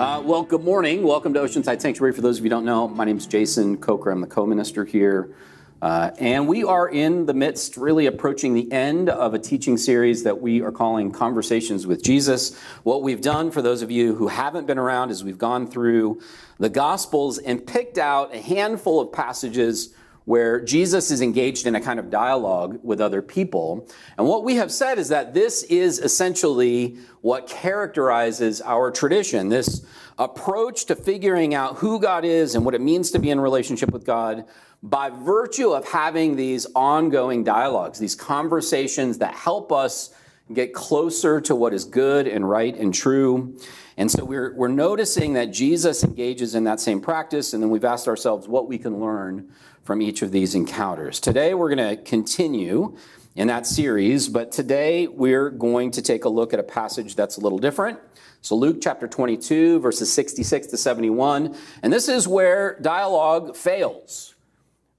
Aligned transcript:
Uh, 0.00 0.18
well, 0.24 0.42
good 0.42 0.64
morning. 0.64 1.02
Welcome 1.02 1.34
to 1.34 1.40
Oceanside 1.40 1.82
Sanctuary. 1.82 2.14
For 2.14 2.22
those 2.22 2.38
of 2.38 2.44
you 2.46 2.48
who 2.48 2.56
don't 2.56 2.64
know, 2.64 2.88
my 2.88 3.04
name 3.04 3.18
is 3.18 3.26
Jason 3.26 3.76
Coker. 3.76 4.10
I'm 4.10 4.22
the 4.22 4.26
co-minister 4.26 4.86
here. 4.86 5.34
Uh, 5.82 6.10
and 6.18 6.48
we 6.48 6.64
are 6.64 6.88
in 6.88 7.26
the 7.26 7.34
midst, 7.34 7.76
really 7.76 8.06
approaching 8.06 8.54
the 8.54 8.72
end 8.72 9.10
of 9.10 9.34
a 9.34 9.38
teaching 9.38 9.76
series 9.76 10.22
that 10.22 10.40
we 10.40 10.62
are 10.62 10.72
calling 10.72 11.10
Conversations 11.10 11.86
with 11.86 12.02
Jesus. 12.02 12.58
What 12.82 13.02
we've 13.02 13.20
done, 13.20 13.50
for 13.50 13.60
those 13.60 13.82
of 13.82 13.90
you 13.90 14.14
who 14.14 14.28
haven't 14.28 14.66
been 14.66 14.78
around, 14.78 15.10
is 15.10 15.22
we've 15.22 15.36
gone 15.36 15.66
through 15.70 16.22
the 16.58 16.70
Gospels 16.70 17.36
and 17.36 17.66
picked 17.66 17.98
out 17.98 18.34
a 18.34 18.40
handful 18.40 19.00
of 19.00 19.12
passages 19.12 19.92
where 20.24 20.60
Jesus 20.60 21.10
is 21.10 21.22
engaged 21.22 21.66
in 21.66 21.74
a 21.74 21.80
kind 21.80 21.98
of 21.98 22.10
dialogue 22.10 22.78
with 22.82 23.00
other 23.00 23.22
people. 23.22 23.88
And 24.18 24.26
what 24.26 24.44
we 24.44 24.56
have 24.56 24.70
said 24.70 24.98
is 24.98 25.08
that 25.08 25.34
this 25.34 25.62
is 25.64 25.98
essentially 25.98 26.98
what 27.20 27.48
characterizes 27.48 28.60
our 28.60 28.90
tradition 28.90 29.48
this 29.48 29.84
approach 30.18 30.84
to 30.84 30.94
figuring 30.94 31.54
out 31.54 31.78
who 31.78 31.98
God 31.98 32.24
is 32.24 32.54
and 32.54 32.64
what 32.64 32.74
it 32.74 32.80
means 32.80 33.10
to 33.12 33.18
be 33.18 33.30
in 33.30 33.40
relationship 33.40 33.90
with 33.90 34.04
God 34.04 34.44
by 34.82 35.10
virtue 35.10 35.70
of 35.70 35.86
having 35.88 36.36
these 36.36 36.66
ongoing 36.74 37.44
dialogues, 37.44 37.98
these 37.98 38.14
conversations 38.14 39.18
that 39.18 39.34
help 39.34 39.72
us 39.72 40.14
get 40.52 40.74
closer 40.74 41.40
to 41.40 41.54
what 41.54 41.72
is 41.72 41.84
good 41.84 42.26
and 42.26 42.48
right 42.48 42.76
and 42.76 42.92
true. 42.92 43.56
And 43.96 44.10
so 44.10 44.24
we're, 44.24 44.54
we're 44.54 44.68
noticing 44.68 45.34
that 45.34 45.46
Jesus 45.46 46.02
engages 46.02 46.54
in 46.54 46.64
that 46.64 46.80
same 46.80 47.00
practice, 47.00 47.52
and 47.52 47.62
then 47.62 47.70
we've 47.70 47.84
asked 47.84 48.08
ourselves 48.08 48.48
what 48.48 48.66
we 48.66 48.78
can 48.78 48.98
learn 49.00 49.50
from 49.82 50.02
each 50.02 50.22
of 50.22 50.32
these 50.32 50.54
encounters. 50.54 51.20
Today 51.20 51.54
we're 51.54 51.74
going 51.74 51.96
to 51.96 52.02
continue 52.02 52.96
in 53.36 53.48
that 53.48 53.66
series, 53.66 54.28
but 54.28 54.52
today 54.52 55.06
we're 55.06 55.50
going 55.50 55.90
to 55.92 56.02
take 56.02 56.24
a 56.24 56.28
look 56.28 56.52
at 56.52 56.60
a 56.60 56.64
passage 56.64 57.14
that's 57.14 57.36
a 57.36 57.40
little 57.40 57.58
different. 57.58 57.98
So, 58.42 58.54
Luke 58.54 58.78
chapter 58.80 59.06
22, 59.06 59.80
verses 59.80 60.12
66 60.12 60.68
to 60.68 60.76
71. 60.76 61.54
And 61.82 61.92
this 61.92 62.08
is 62.08 62.26
where 62.26 62.78
dialogue 62.80 63.54
fails 63.54 64.34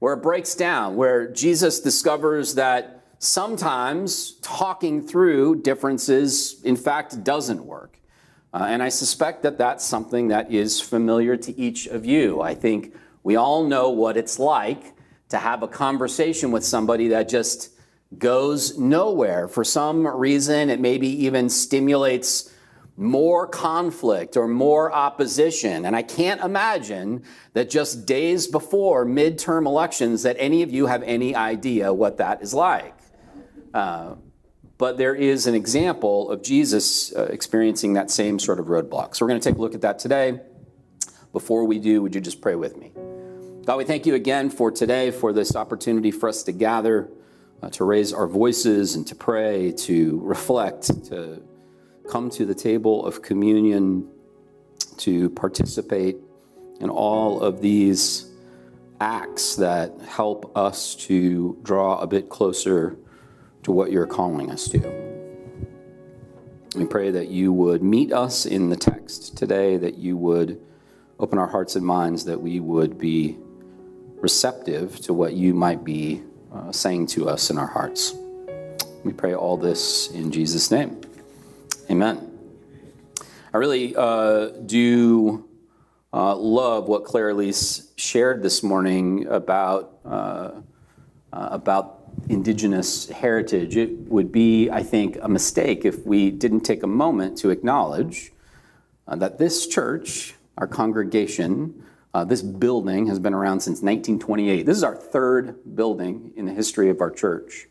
where 0.02 0.16
it 0.16 0.24
breaks 0.24 0.56
down, 0.56 0.96
where 0.96 1.28
Jesus 1.28 1.80
discovers 1.80 2.56
that 2.56 3.04
sometimes 3.20 4.32
talking 4.42 5.00
through 5.00 5.62
differences, 5.62 6.59
in 6.64 6.76
fact, 6.76 7.24
doesn't 7.24 7.64
work. 7.64 8.00
Uh, 8.52 8.66
and 8.68 8.82
I 8.82 8.90
suspect 8.90 9.44
that 9.44 9.59
that's 9.59 9.86
something 9.86 10.30
that 10.30 10.52
is 10.52 10.82
familiar 10.82 11.38
to 11.38 11.56
each 11.56 11.86
of 11.86 12.04
you. 12.04 12.42
I 12.42 12.56
think 12.56 12.96
we 13.24 13.36
all 13.36 13.64
know 13.64 13.90
what 13.90 14.18
it's 14.18 14.40
like 14.40 14.94
to 15.30 15.38
have 15.38 15.64
a 15.64 15.68
conversation 15.68 16.52
with 16.52 16.64
somebody 16.66 17.10
that 17.10 17.30
just 17.30 17.70
goes 18.18 18.78
nowhere. 18.78 19.48
For 19.48 19.64
some 19.64 20.06
reason, 20.06 20.70
it 20.70 20.80
maybe 20.80 21.08
even 21.26 21.50
stimulates 21.50 22.54
more 22.98 23.48
conflict 23.48 24.36
or 24.36 24.48
more 24.48 24.92
opposition. 24.92 25.86
And 25.86 25.96
I 25.96 26.02
can't 26.04 26.42
imagine 26.42 27.24
that 27.54 27.70
just 27.70 28.06
days 28.06 28.48
before 28.48 29.06
midterm 29.06 29.66
elections 29.66 30.24
that 30.24 30.36
any 30.40 30.62
of 30.62 30.72
you 30.72 30.88
have 30.88 31.02
any 31.04 31.34
idea 31.36 31.94
what 31.94 32.18
that 32.18 32.42
is 32.42 32.54
like. 32.54 32.96
Uh, 33.74 34.16
but 34.78 34.98
there 34.98 35.16
is 35.16 35.48
an 35.48 35.56
example 35.56 36.30
of 36.30 36.42
Jesus 36.42 37.16
uh, 37.16 37.24
experiencing 37.26 37.94
that 37.94 38.12
same 38.12 38.40
sort 38.40 38.60
of 38.60 38.66
roadblock. 38.66 39.16
So 39.16 39.26
we're 39.26 39.30
going 39.30 39.40
to 39.40 39.50
take 39.50 39.58
a 39.58 39.62
look 39.62 39.76
at 39.76 39.82
that 39.82 40.00
today. 40.00 40.42
Before 41.32 41.66
we 41.66 41.80
do, 41.80 42.02
would 42.02 42.14
you 42.14 42.20
just 42.20 42.42
pray 42.42 42.56
with 42.56 42.76
me? 42.76 42.92
God, 43.72 43.78
we 43.78 43.86
thank 43.86 44.06
you 44.06 44.16
again 44.16 44.50
for 44.50 44.70
today, 44.70 45.12
for 45.12 45.32
this 45.32 45.56
opportunity 45.56 46.12
for 46.12 46.28
us 46.28 46.44
to 46.44 46.52
gather, 46.52 47.10
uh, 47.64 47.70
to 47.70 47.86
raise 47.86 48.12
our 48.12 48.28
voices 48.28 48.96
and 48.96 49.08
to 49.08 49.16
pray, 49.16 49.72
to 49.72 50.20
reflect, 50.22 51.06
to 51.06 51.42
come 52.10 52.30
to 52.32 52.46
the 52.46 52.54
table 52.54 53.06
of 53.06 53.22
communion 53.22 54.10
to 54.98 55.30
participate 55.30 56.18
in 56.81 56.90
all 56.90 57.40
of 57.40 57.62
these 57.62 58.30
acts 59.00 59.56
that 59.56 59.98
help 60.02 60.52
us 60.58 60.94
to 60.96 61.58
draw 61.64 61.98
a 62.00 62.08
bit 62.08 62.28
closer 62.28 62.98
to 63.64 63.72
what 63.72 63.90
you're 63.90 64.06
calling 64.06 64.52
us 64.52 64.68
to. 64.68 64.80
We 66.76 66.86
pray 66.88 67.10
that 67.12 67.30
you 67.30 67.54
would 67.54 67.81
meet 67.81 68.12
us 68.12 68.46
in 68.46 68.68
the 68.68 68.76
text 68.76 69.38
today, 69.38 69.78
that 69.78 69.98
you 69.98 70.18
would 70.18 70.60
open 71.22 71.40
our 71.40 71.48
hearts 71.48 71.78
and 71.78 71.86
minds, 71.86 72.26
that 72.26 72.42
we 72.42 72.60
would 72.60 72.98
be 72.98 73.38
receptive 74.22 75.00
to 75.02 75.14
what 75.14 75.34
you 75.34 75.54
might 75.54 75.84
be 75.84 76.24
uh, 76.54 76.72
saying 76.72 77.08
to 77.08 77.28
us 77.28 77.50
in 77.50 77.58
our 77.58 77.68
hearts. 77.68 78.16
We 79.04 79.14
pray 79.14 79.34
all 79.34 79.58
this 79.58 80.12
in 80.12 80.32
Jesus' 80.32 80.70
name. 80.70 81.02
Amen. 81.90 82.28
I 83.54 83.58
really 83.58 83.96
uh, 83.96 84.50
do 84.66 85.50
uh, 86.14 86.36
love 86.36 86.88
what 86.88 87.04
Claire 87.04 87.30
Elise 87.30 87.92
shared 87.98 88.44
this 88.44 88.64
morning 88.64 89.28
about 89.28 90.00
uh, 90.06 90.52
uh, 91.34 91.50
about 91.52 92.02
indigenous 92.30 93.10
heritage. 93.10 93.78
It 93.78 93.92
would 94.10 94.31
be, 94.31 94.70
I 94.70 94.84
think, 94.84 95.18
a 95.22 95.30
mistake 95.30 95.86
if 95.86 96.06
we 96.06 96.30
didn't 96.30 96.62
take 96.62 96.84
a 96.84 96.88
moment 96.88 97.38
to 97.40 97.50
acknowledge 97.50 98.34
uh, 99.08 99.16
that 99.18 99.38
this 99.38 99.68
church, 99.68 100.36
our 100.58 100.68
congregation, 100.68 101.84
uh, 102.14 102.26
this 102.26 102.42
building 102.42 103.08
has 103.08 103.20
been 103.20 103.34
around 103.34 103.62
since 103.62 103.82
1928. 103.82 104.66
This 104.66 104.78
is 104.78 104.84
our 104.84 104.96
third 104.96 105.76
building 105.76 106.34
in 106.36 106.46
the 106.46 106.54
history 106.54 106.90
of 106.90 107.00
our 107.00 107.12
church. 107.12 107.68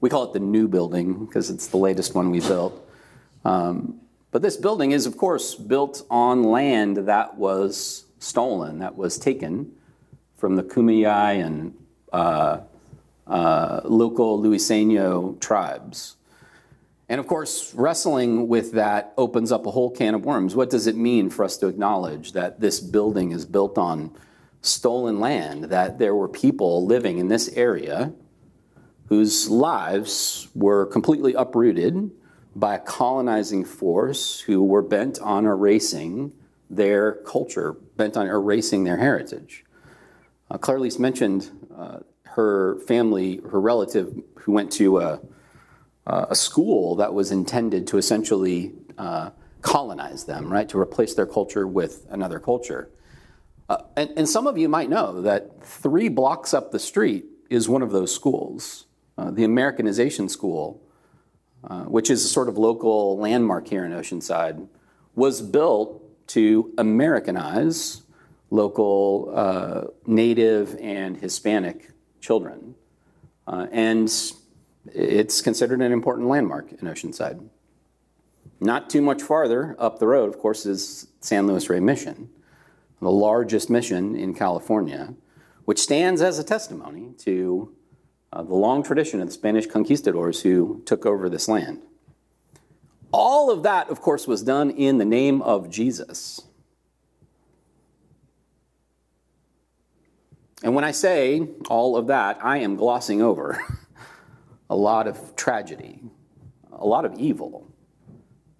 We 0.00 0.10
call 0.10 0.24
it 0.24 0.32
the 0.32 0.40
new 0.40 0.68
building 0.68 1.26
because 1.26 1.50
it's 1.50 1.66
the 1.66 1.76
latest 1.76 2.14
one 2.14 2.30
we 2.30 2.40
built. 2.40 2.86
Um, 3.44 4.00
but 4.30 4.42
this 4.42 4.56
building 4.56 4.92
is, 4.92 5.06
of 5.06 5.16
course, 5.16 5.54
built 5.54 6.06
on 6.10 6.44
land 6.44 6.96
that 6.98 7.36
was 7.36 8.04
stolen, 8.18 8.78
that 8.78 8.96
was 8.96 9.18
taken 9.18 9.72
from 10.36 10.56
the 10.56 10.62
Kumeyaay 10.62 11.44
and 11.44 11.74
uh, 12.12 12.60
uh, 13.26 13.80
local 13.84 14.40
Luiseno 14.40 15.38
tribes. 15.40 16.16
And 17.10 17.18
of 17.18 17.26
course, 17.26 17.74
wrestling 17.74 18.46
with 18.46 18.70
that 18.74 19.12
opens 19.18 19.50
up 19.50 19.66
a 19.66 19.72
whole 19.72 19.90
can 19.90 20.14
of 20.14 20.24
worms. 20.24 20.54
What 20.54 20.70
does 20.70 20.86
it 20.86 20.94
mean 20.94 21.28
for 21.28 21.44
us 21.44 21.56
to 21.56 21.66
acknowledge 21.66 22.32
that 22.34 22.60
this 22.60 22.78
building 22.78 23.32
is 23.32 23.44
built 23.44 23.76
on 23.76 24.16
stolen 24.62 25.18
land, 25.18 25.64
that 25.64 25.98
there 25.98 26.14
were 26.14 26.28
people 26.28 26.86
living 26.86 27.18
in 27.18 27.26
this 27.26 27.48
area 27.56 28.12
whose 29.06 29.50
lives 29.50 30.46
were 30.54 30.86
completely 30.86 31.34
uprooted 31.34 32.12
by 32.54 32.76
a 32.76 32.78
colonizing 32.78 33.64
force 33.64 34.38
who 34.38 34.62
were 34.62 34.82
bent 34.82 35.18
on 35.18 35.46
erasing 35.46 36.32
their 36.70 37.14
culture, 37.26 37.72
bent 37.96 38.16
on 38.16 38.28
erasing 38.28 38.84
their 38.84 38.98
heritage. 38.98 39.64
Uh, 40.48 40.58
Claire 40.58 40.76
Elise 40.76 41.00
mentioned 41.00 41.50
uh, 41.76 41.98
her 42.22 42.78
family, 42.86 43.40
her 43.50 43.60
relative, 43.60 44.14
who 44.36 44.52
went 44.52 44.70
to 44.70 44.98
a, 46.06 46.28
a 46.30 46.34
school 46.34 46.96
that 46.96 47.14
was 47.14 47.30
intended 47.30 47.86
to 47.88 47.98
essentially 47.98 48.72
uh, 48.98 49.30
colonize 49.62 50.24
them, 50.24 50.52
right, 50.52 50.68
to 50.68 50.78
replace 50.78 51.14
their 51.14 51.26
culture 51.26 51.66
with 51.66 52.06
another 52.10 52.38
culture. 52.38 52.90
Uh, 53.68 53.82
and, 53.96 54.10
and, 54.16 54.28
some 54.28 54.48
of 54.48 54.58
you 54.58 54.68
might 54.68 54.90
know 54.90 55.22
that 55.22 55.64
three 55.64 56.08
blocks 56.08 56.52
up 56.52 56.72
the 56.72 56.78
street 56.78 57.24
is 57.48 57.68
one 57.68 57.82
of 57.82 57.92
those 57.92 58.12
schools, 58.12 58.86
uh, 59.16 59.30
the 59.30 59.44
Americanization 59.44 60.28
School 60.28 60.82
uh, 61.64 61.82
which 61.84 62.08
is 62.08 62.24
a 62.24 62.28
sort 62.28 62.48
of 62.48 62.56
local 62.56 63.18
landmark 63.18 63.68
here 63.68 63.84
in 63.84 63.92
Oceanside, 63.92 64.66
was 65.14 65.42
built 65.42 66.02
to 66.26 66.72
Americanize 66.78 68.02
local 68.50 69.30
uh, 69.34 69.82
Native 70.06 70.74
and 70.80 71.18
Hispanic 71.18 71.90
children. 72.20 72.74
Uh, 73.46 73.66
and 73.72 74.10
it's 74.86 75.40
considered 75.40 75.80
an 75.80 75.92
important 75.92 76.28
landmark 76.28 76.72
in 76.72 76.80
Oceanside. 76.80 77.48
Not 78.60 78.90
too 78.90 79.02
much 79.02 79.22
farther 79.22 79.76
up 79.78 79.98
the 79.98 80.06
road, 80.06 80.28
of 80.28 80.38
course, 80.38 80.66
is 80.66 81.08
San 81.20 81.46
Luis 81.46 81.68
Rey 81.68 81.80
Mission, 81.80 82.30
the 83.00 83.10
largest 83.10 83.70
mission 83.70 84.14
in 84.14 84.34
California, 84.34 85.14
which 85.64 85.78
stands 85.78 86.20
as 86.20 86.38
a 86.38 86.44
testimony 86.44 87.12
to 87.18 87.74
uh, 88.32 88.42
the 88.42 88.54
long 88.54 88.82
tradition 88.82 89.20
of 89.20 89.26
the 89.26 89.32
Spanish 89.32 89.66
conquistadors 89.66 90.42
who 90.42 90.82
took 90.84 91.06
over 91.06 91.28
this 91.28 91.48
land. 91.48 91.82
All 93.12 93.50
of 93.50 93.62
that, 93.64 93.90
of 93.90 94.00
course, 94.00 94.26
was 94.26 94.42
done 94.42 94.70
in 94.70 94.98
the 94.98 95.04
name 95.04 95.42
of 95.42 95.68
Jesus. 95.68 96.42
And 100.62 100.74
when 100.74 100.84
I 100.84 100.90
say 100.90 101.48
all 101.68 101.96
of 101.96 102.06
that, 102.08 102.38
I 102.44 102.58
am 102.58 102.76
glossing 102.76 103.22
over 103.22 103.60
a 104.70 104.76
lot 104.76 105.08
of 105.08 105.34
tragedy, 105.34 106.00
a 106.72 106.86
lot 106.86 107.04
of 107.04 107.18
evil 107.18 107.66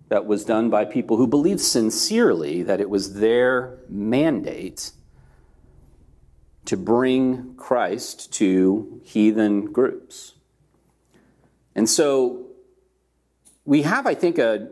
that 0.09 0.27
was 0.27 0.45
done 0.45 0.69
by 0.69 0.85
people 0.85 1.17
who 1.17 1.27
believed 1.27 1.61
sincerely 1.61 2.65
that 2.65 2.81
it 2.81 2.91
was 2.91 3.15
their 3.15 3.79
mandate 3.89 4.91
to 6.65 6.77
bring 6.77 7.55
Christ 7.55 8.33
to 8.35 9.01
heathen 9.05 9.73
groups. 9.73 10.35
And 11.77 11.89
so 11.89 12.49
we 13.65 13.83
have, 13.83 14.05
I 14.05 14.15
think, 14.15 14.39
a, 14.39 14.69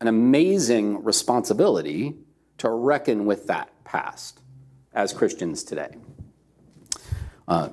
an 0.00 0.08
amazing 0.08 1.04
responsibility 1.04 2.16
to 2.58 2.68
reckon 2.68 3.24
with 3.24 3.46
that 3.46 3.70
past 3.84 4.40
as 4.92 5.12
Christians 5.12 5.62
today. 5.62 5.94
Uh, 7.46 7.68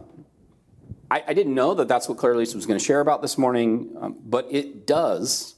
I, 1.12 1.24
I, 1.28 1.34
didn't 1.34 1.56
know 1.56 1.74
that 1.74 1.88
that's 1.88 2.08
what 2.08 2.18
Claire-Lise 2.18 2.56
was 2.56 2.66
going 2.66 2.78
to 2.78 2.84
share 2.84 3.00
about 3.00 3.22
this 3.22 3.38
morning, 3.38 3.96
um, 4.00 4.18
but 4.24 4.48
it 4.52 4.86
does, 4.86 5.56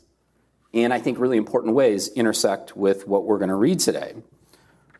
in 0.71 0.91
I 0.91 0.99
think 0.99 1.19
really 1.19 1.37
important 1.37 1.73
ways, 1.73 2.07
intersect 2.09 2.75
with 2.75 3.07
what 3.07 3.25
we're 3.25 3.37
going 3.37 3.49
to 3.49 3.55
read 3.55 3.79
today. 3.79 4.15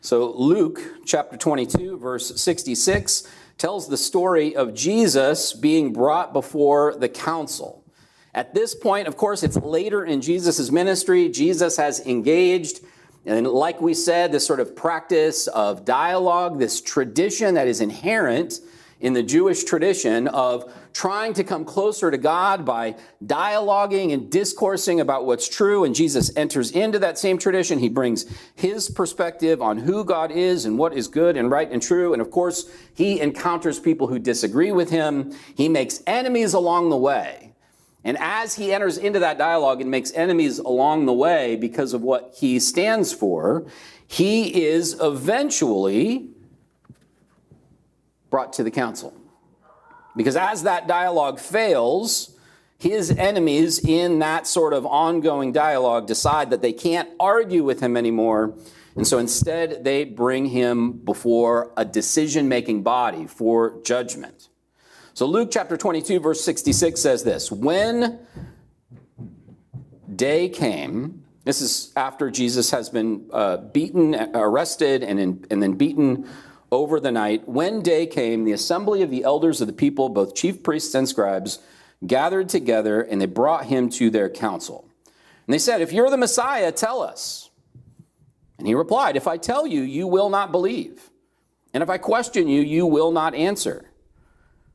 So, 0.00 0.32
Luke 0.32 0.80
chapter 1.06 1.36
22, 1.36 1.98
verse 1.98 2.40
66 2.40 3.28
tells 3.56 3.88
the 3.88 3.96
story 3.96 4.56
of 4.56 4.74
Jesus 4.74 5.52
being 5.52 5.92
brought 5.92 6.32
before 6.32 6.96
the 6.96 7.08
council. 7.08 7.84
At 8.34 8.54
this 8.54 8.74
point, 8.74 9.08
of 9.08 9.16
course, 9.16 9.42
it's 9.42 9.56
later 9.56 10.04
in 10.04 10.20
Jesus' 10.20 10.70
ministry. 10.70 11.28
Jesus 11.28 11.76
has 11.76 12.00
engaged 12.06 12.80
and 13.24 13.46
like 13.46 13.80
we 13.80 13.94
said, 13.94 14.32
this 14.32 14.46
sort 14.46 14.58
of 14.58 14.74
practice 14.74 15.46
of 15.46 15.84
dialogue, 15.84 16.58
this 16.58 16.80
tradition 16.80 17.54
that 17.54 17.68
is 17.68 17.80
inherent 17.80 18.58
in 19.02 19.12
the 19.12 19.22
Jewish 19.22 19.64
tradition 19.64 20.28
of 20.28 20.72
trying 20.94 21.34
to 21.34 21.44
come 21.44 21.64
closer 21.64 22.10
to 22.10 22.16
God 22.16 22.64
by 22.64 22.94
dialoguing 23.24 24.12
and 24.12 24.30
discoursing 24.30 25.00
about 25.00 25.26
what's 25.26 25.48
true. 25.48 25.84
And 25.84 25.94
Jesus 25.94 26.34
enters 26.36 26.70
into 26.70 27.00
that 27.00 27.18
same 27.18 27.36
tradition. 27.36 27.80
He 27.80 27.88
brings 27.88 28.24
his 28.54 28.88
perspective 28.88 29.60
on 29.60 29.78
who 29.78 30.04
God 30.04 30.30
is 30.30 30.64
and 30.64 30.78
what 30.78 30.94
is 30.94 31.08
good 31.08 31.36
and 31.36 31.50
right 31.50 31.70
and 31.70 31.82
true. 31.82 32.12
And 32.12 32.22
of 32.22 32.30
course, 32.30 32.70
he 32.94 33.20
encounters 33.20 33.80
people 33.80 34.06
who 34.06 34.20
disagree 34.20 34.70
with 34.70 34.90
him. 34.90 35.32
He 35.54 35.68
makes 35.68 36.00
enemies 36.06 36.54
along 36.54 36.90
the 36.90 36.96
way. 36.96 37.54
And 38.04 38.16
as 38.18 38.54
he 38.54 38.72
enters 38.72 38.98
into 38.98 39.18
that 39.20 39.38
dialogue 39.38 39.80
and 39.80 39.90
makes 39.90 40.12
enemies 40.12 40.58
along 40.58 41.06
the 41.06 41.12
way 41.12 41.56
because 41.56 41.92
of 41.92 42.02
what 42.02 42.34
he 42.36 42.58
stands 42.58 43.12
for, 43.12 43.66
he 44.06 44.64
is 44.64 44.96
eventually 45.00 46.31
brought 48.32 48.54
to 48.54 48.64
the 48.64 48.70
council. 48.70 49.14
Because 50.16 50.36
as 50.36 50.64
that 50.64 50.88
dialogue 50.88 51.38
fails, 51.38 52.36
his 52.78 53.12
enemies 53.12 53.78
in 53.78 54.18
that 54.18 54.46
sort 54.48 54.72
of 54.72 54.84
ongoing 54.84 55.52
dialogue 55.52 56.08
decide 56.08 56.50
that 56.50 56.62
they 56.62 56.72
can't 56.72 57.08
argue 57.20 57.62
with 57.62 57.78
him 57.80 57.96
anymore. 57.96 58.54
And 58.96 59.06
so 59.06 59.18
instead, 59.18 59.84
they 59.84 60.04
bring 60.04 60.46
him 60.46 60.92
before 60.92 61.72
a 61.76 61.84
decision 61.84 62.48
making 62.48 62.82
body 62.82 63.26
for 63.26 63.80
judgment. 63.84 64.48
So 65.14 65.26
Luke 65.26 65.50
chapter 65.52 65.76
22, 65.76 66.18
verse 66.18 66.42
66 66.42 67.00
says 67.00 67.22
this 67.22 67.52
When 67.52 68.18
day 70.16 70.48
came, 70.48 71.22
this 71.44 71.60
is 71.60 71.92
after 71.96 72.30
Jesus 72.30 72.70
has 72.70 72.88
been 72.88 73.28
uh, 73.32 73.58
beaten, 73.58 74.14
arrested, 74.34 75.02
and, 75.02 75.20
in, 75.20 75.44
and 75.50 75.62
then 75.62 75.74
beaten 75.74 76.26
over 76.72 76.98
the 76.98 77.12
night. 77.12 77.46
When 77.46 77.82
day 77.82 78.06
came, 78.06 78.44
the 78.44 78.52
assembly 78.52 79.02
of 79.02 79.10
the 79.10 79.22
elders 79.22 79.60
of 79.60 79.66
the 79.68 79.72
people, 79.72 80.08
both 80.08 80.34
chief 80.34 80.62
priests 80.62 80.94
and 80.94 81.08
scribes, 81.08 81.60
gathered 82.04 82.48
together 82.48 83.02
and 83.02 83.20
they 83.20 83.26
brought 83.26 83.66
him 83.66 83.88
to 83.90 84.10
their 84.10 84.28
council. 84.28 84.88
And 85.46 85.54
they 85.54 85.58
said, 85.58 85.80
If 85.80 85.92
you're 85.92 86.10
the 86.10 86.16
Messiah, 86.16 86.72
tell 86.72 87.02
us. 87.02 87.50
And 88.58 88.66
he 88.66 88.74
replied, 88.74 89.16
If 89.16 89.28
I 89.28 89.36
tell 89.36 89.66
you, 89.66 89.82
you 89.82 90.06
will 90.06 90.30
not 90.30 90.50
believe. 90.50 91.10
And 91.74 91.82
if 91.82 91.90
I 91.90 91.98
question 91.98 92.48
you, 92.48 92.62
you 92.62 92.86
will 92.86 93.12
not 93.12 93.34
answer. 93.34 93.90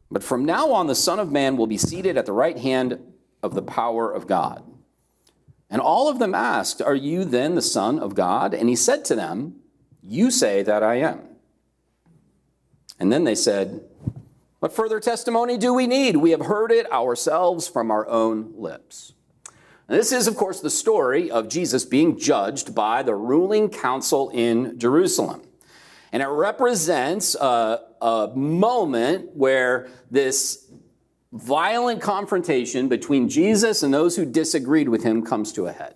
But 0.10 0.24
from 0.24 0.46
now 0.46 0.72
on, 0.72 0.88
the 0.88 0.96
Son 0.96 1.20
of 1.20 1.32
Man 1.32 1.58
will 1.58 1.68
be 1.68 1.78
seated 1.78 2.16
at 2.16 2.26
the 2.26 2.32
right 2.32 2.58
hand 2.58 3.00
of 3.44 3.56
the 3.56 3.62
power 3.62 4.12
of 4.12 4.28
God. 4.28 4.64
And 5.70 5.82
all 5.82 6.10
of 6.10 6.20
them 6.20 6.34
asked, 6.34 6.82
Are 6.82 6.96
you 6.96 7.26
then 7.26 7.56
the 7.56 7.62
Son 7.62 8.00
of 8.00 8.16
God? 8.16 8.54
And 8.54 8.70
he 8.70 8.76
said 8.76 9.04
to 9.06 9.16
them, 9.16 9.56
You 10.02 10.32
say 10.32 10.64
that 10.64 10.84
I 10.84 10.96
am. 10.96 11.27
And 13.00 13.12
then 13.12 13.24
they 13.24 13.36
said, 13.36 13.82
What 14.60 14.74
further 14.74 15.00
testimony 15.00 15.58
do 15.58 15.74
we 15.74 15.88
need? 15.88 16.18
We 16.18 16.32
have 16.32 16.46
heard 16.46 16.72
it 16.72 16.92
ourselves 16.92 17.68
from 17.68 17.92
our 17.92 18.08
own 18.08 18.54
lips. 18.56 19.14
And 19.88 19.98
this 19.98 20.12
is, 20.12 20.28
of 20.28 20.36
course, 20.36 20.60
the 20.60 20.70
story 20.70 21.32
of 21.32 21.48
Jesus 21.48 21.86
being 21.86 22.18
judged 22.20 22.76
by 22.76 23.04
the 23.04 23.16
ruling 23.16 23.70
council 23.70 24.30
in 24.34 24.78
Jerusalem. 24.78 25.42
And 26.12 26.22
it 26.22 26.28
represents 26.28 27.36
a, 27.36 27.82
a 28.02 28.32
moment 28.36 29.36
where 29.36 29.88
this 30.12 30.70
violent 31.32 32.02
confrontation 32.02 32.88
between 32.88 33.30
Jesus 33.30 33.84
and 33.84 33.94
those 33.94 34.16
who 34.16 34.26
disagreed 34.26 34.90
with 34.90 35.04
him 35.04 35.24
comes 35.24 35.54
to 35.54 35.68
a 35.68 35.72
head. 35.72 35.96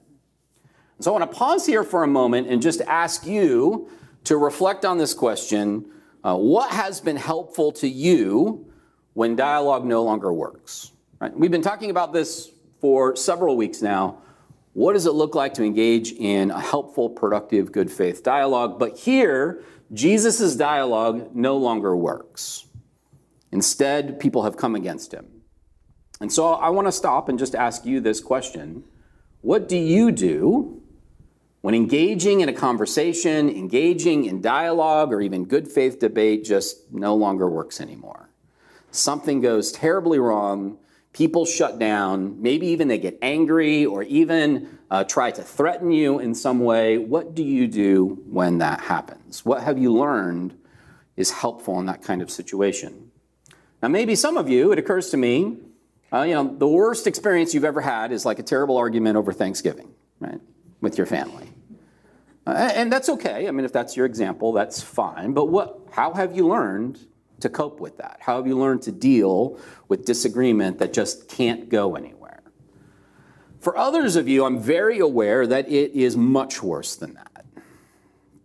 So 0.99 1.11
I 1.11 1.19
want 1.19 1.31
to 1.31 1.37
pause 1.37 1.65
here 1.65 1.83
for 1.83 2.03
a 2.03 2.07
moment 2.07 2.47
and 2.47 2.61
just 2.61 2.81
ask 2.81 3.25
you 3.25 3.89
to 4.25 4.37
reflect 4.37 4.85
on 4.85 4.97
this 4.99 5.13
question 5.13 5.89
uh, 6.23 6.35
What 6.35 6.71
has 6.71 7.01
been 7.01 7.17
helpful 7.17 7.71
to 7.73 7.87
you 7.87 8.71
when 9.13 9.35
dialogue 9.35 9.85
no 9.85 10.03
longer 10.03 10.31
works? 10.31 10.91
Right? 11.19 11.35
We've 11.37 11.51
been 11.51 11.61
talking 11.61 11.89
about 11.89 12.13
this 12.13 12.49
for 12.79 13.15
several 13.15 13.55
weeks 13.57 13.81
now. 13.81 14.17
What 14.73 14.93
does 14.93 15.05
it 15.05 15.11
look 15.11 15.35
like 15.35 15.53
to 15.55 15.63
engage 15.63 16.13
in 16.13 16.49
a 16.49 16.59
helpful, 16.59 17.09
productive, 17.09 17.71
good 17.71 17.91
faith 17.91 18.23
dialogue? 18.23 18.79
But 18.79 18.97
here, 18.97 19.63
Jesus' 19.93 20.55
dialogue 20.55 21.35
no 21.35 21.57
longer 21.57 21.95
works. 21.95 22.65
Instead, 23.51 24.19
people 24.19 24.43
have 24.43 24.55
come 24.55 24.75
against 24.75 25.13
him. 25.13 25.27
And 26.21 26.31
so 26.31 26.53
I 26.53 26.69
want 26.69 26.87
to 26.87 26.91
stop 26.91 27.27
and 27.27 27.37
just 27.37 27.55
ask 27.55 27.85
you 27.85 27.99
this 27.99 28.21
question 28.21 28.83
What 29.41 29.67
do 29.67 29.77
you 29.77 30.11
do 30.11 30.80
when 31.61 31.75
engaging 31.75 32.41
in 32.41 32.49
a 32.49 32.53
conversation, 32.53 33.49
engaging 33.49 34.25
in 34.25 34.41
dialogue, 34.41 35.13
or 35.13 35.21
even 35.21 35.45
good 35.45 35.67
faith 35.67 35.99
debate 35.99 36.43
just 36.43 36.91
no 36.91 37.15
longer 37.15 37.49
works 37.49 37.79
anymore? 37.79 38.29
Something 38.91 39.41
goes 39.41 39.71
terribly 39.71 40.19
wrong 40.19 40.77
people 41.13 41.45
shut 41.45 41.77
down, 41.79 42.41
maybe 42.41 42.67
even 42.67 42.87
they 42.87 42.97
get 42.97 43.17
angry 43.21 43.85
or 43.85 44.03
even 44.03 44.79
uh, 44.89 45.03
try 45.03 45.31
to 45.31 45.43
threaten 45.43 45.91
you 45.91 46.19
in 46.19 46.33
some 46.33 46.59
way. 46.59 46.97
What 46.97 47.35
do 47.35 47.43
you 47.43 47.67
do 47.67 48.21
when 48.29 48.59
that 48.59 48.81
happens? 48.81 49.45
What 49.45 49.63
have 49.63 49.77
you 49.77 49.93
learned 49.93 50.57
is 51.17 51.31
helpful 51.31 51.79
in 51.79 51.85
that 51.87 52.01
kind 52.01 52.21
of 52.21 52.31
situation? 52.31 53.11
Now, 53.81 53.89
maybe 53.89 54.15
some 54.15 54.37
of 54.37 54.47
you, 54.47 54.71
it 54.71 54.79
occurs 54.79 55.09
to 55.09 55.17
me, 55.17 55.57
uh, 56.13 56.23
you 56.23 56.33
know, 56.33 56.55
the 56.55 56.67
worst 56.67 57.07
experience 57.07 57.53
you've 57.53 57.65
ever 57.65 57.81
had 57.81 58.11
is 58.11 58.25
like 58.25 58.37
a 58.39 58.43
terrible 58.43 58.77
argument 58.77 59.17
over 59.17 59.33
Thanksgiving, 59.33 59.93
right, 60.19 60.39
with 60.81 60.97
your 60.97 61.07
family. 61.07 61.50
And 62.51 62.91
that's 62.91 63.09
okay. 63.09 63.47
I 63.47 63.51
mean, 63.51 63.65
if 63.65 63.73
that's 63.73 63.95
your 63.95 64.05
example, 64.05 64.53
that's 64.53 64.81
fine. 64.81 65.33
But 65.33 65.45
what, 65.45 65.79
how 65.91 66.13
have 66.13 66.35
you 66.35 66.47
learned 66.47 66.99
to 67.39 67.49
cope 67.49 67.79
with 67.79 67.97
that? 67.97 68.17
How 68.21 68.37
have 68.37 68.47
you 68.47 68.57
learned 68.57 68.81
to 68.83 68.91
deal 68.91 69.59
with 69.87 70.05
disagreement 70.05 70.79
that 70.79 70.93
just 70.93 71.27
can't 71.27 71.69
go 71.69 71.95
anywhere? 71.95 72.41
For 73.59 73.77
others 73.77 74.15
of 74.15 74.27
you, 74.27 74.45
I'm 74.45 74.59
very 74.59 74.99
aware 74.99 75.45
that 75.45 75.69
it 75.69 75.91
is 75.93 76.17
much 76.17 76.63
worse 76.63 76.95
than 76.95 77.13
that. 77.13 77.45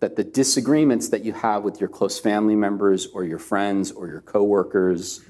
That 0.01 0.17
the 0.17 0.25
disagreements 0.25 1.09
that 1.09 1.25
you 1.25 1.33
have 1.33 1.63
with 1.63 1.81
your 1.81 1.89
close 1.89 2.19
family 2.19 2.55
members 2.55 3.07
or 3.07 3.25
your 3.25 3.39
friends 3.39 3.91
or 3.91 4.09
your 4.09 4.21
coworkers 4.21 5.23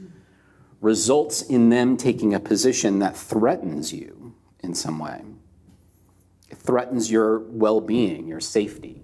results 0.80 1.42
in 1.42 1.68
them 1.68 1.96
taking 1.96 2.34
a 2.34 2.40
position 2.40 2.98
that 2.98 3.16
threatens 3.16 3.92
you 3.92 4.34
in 4.60 4.74
some 4.74 4.98
way. 4.98 5.22
Threatens 6.54 7.10
your 7.10 7.40
well 7.40 7.80
being, 7.80 8.28
your 8.28 8.40
safety. 8.40 9.02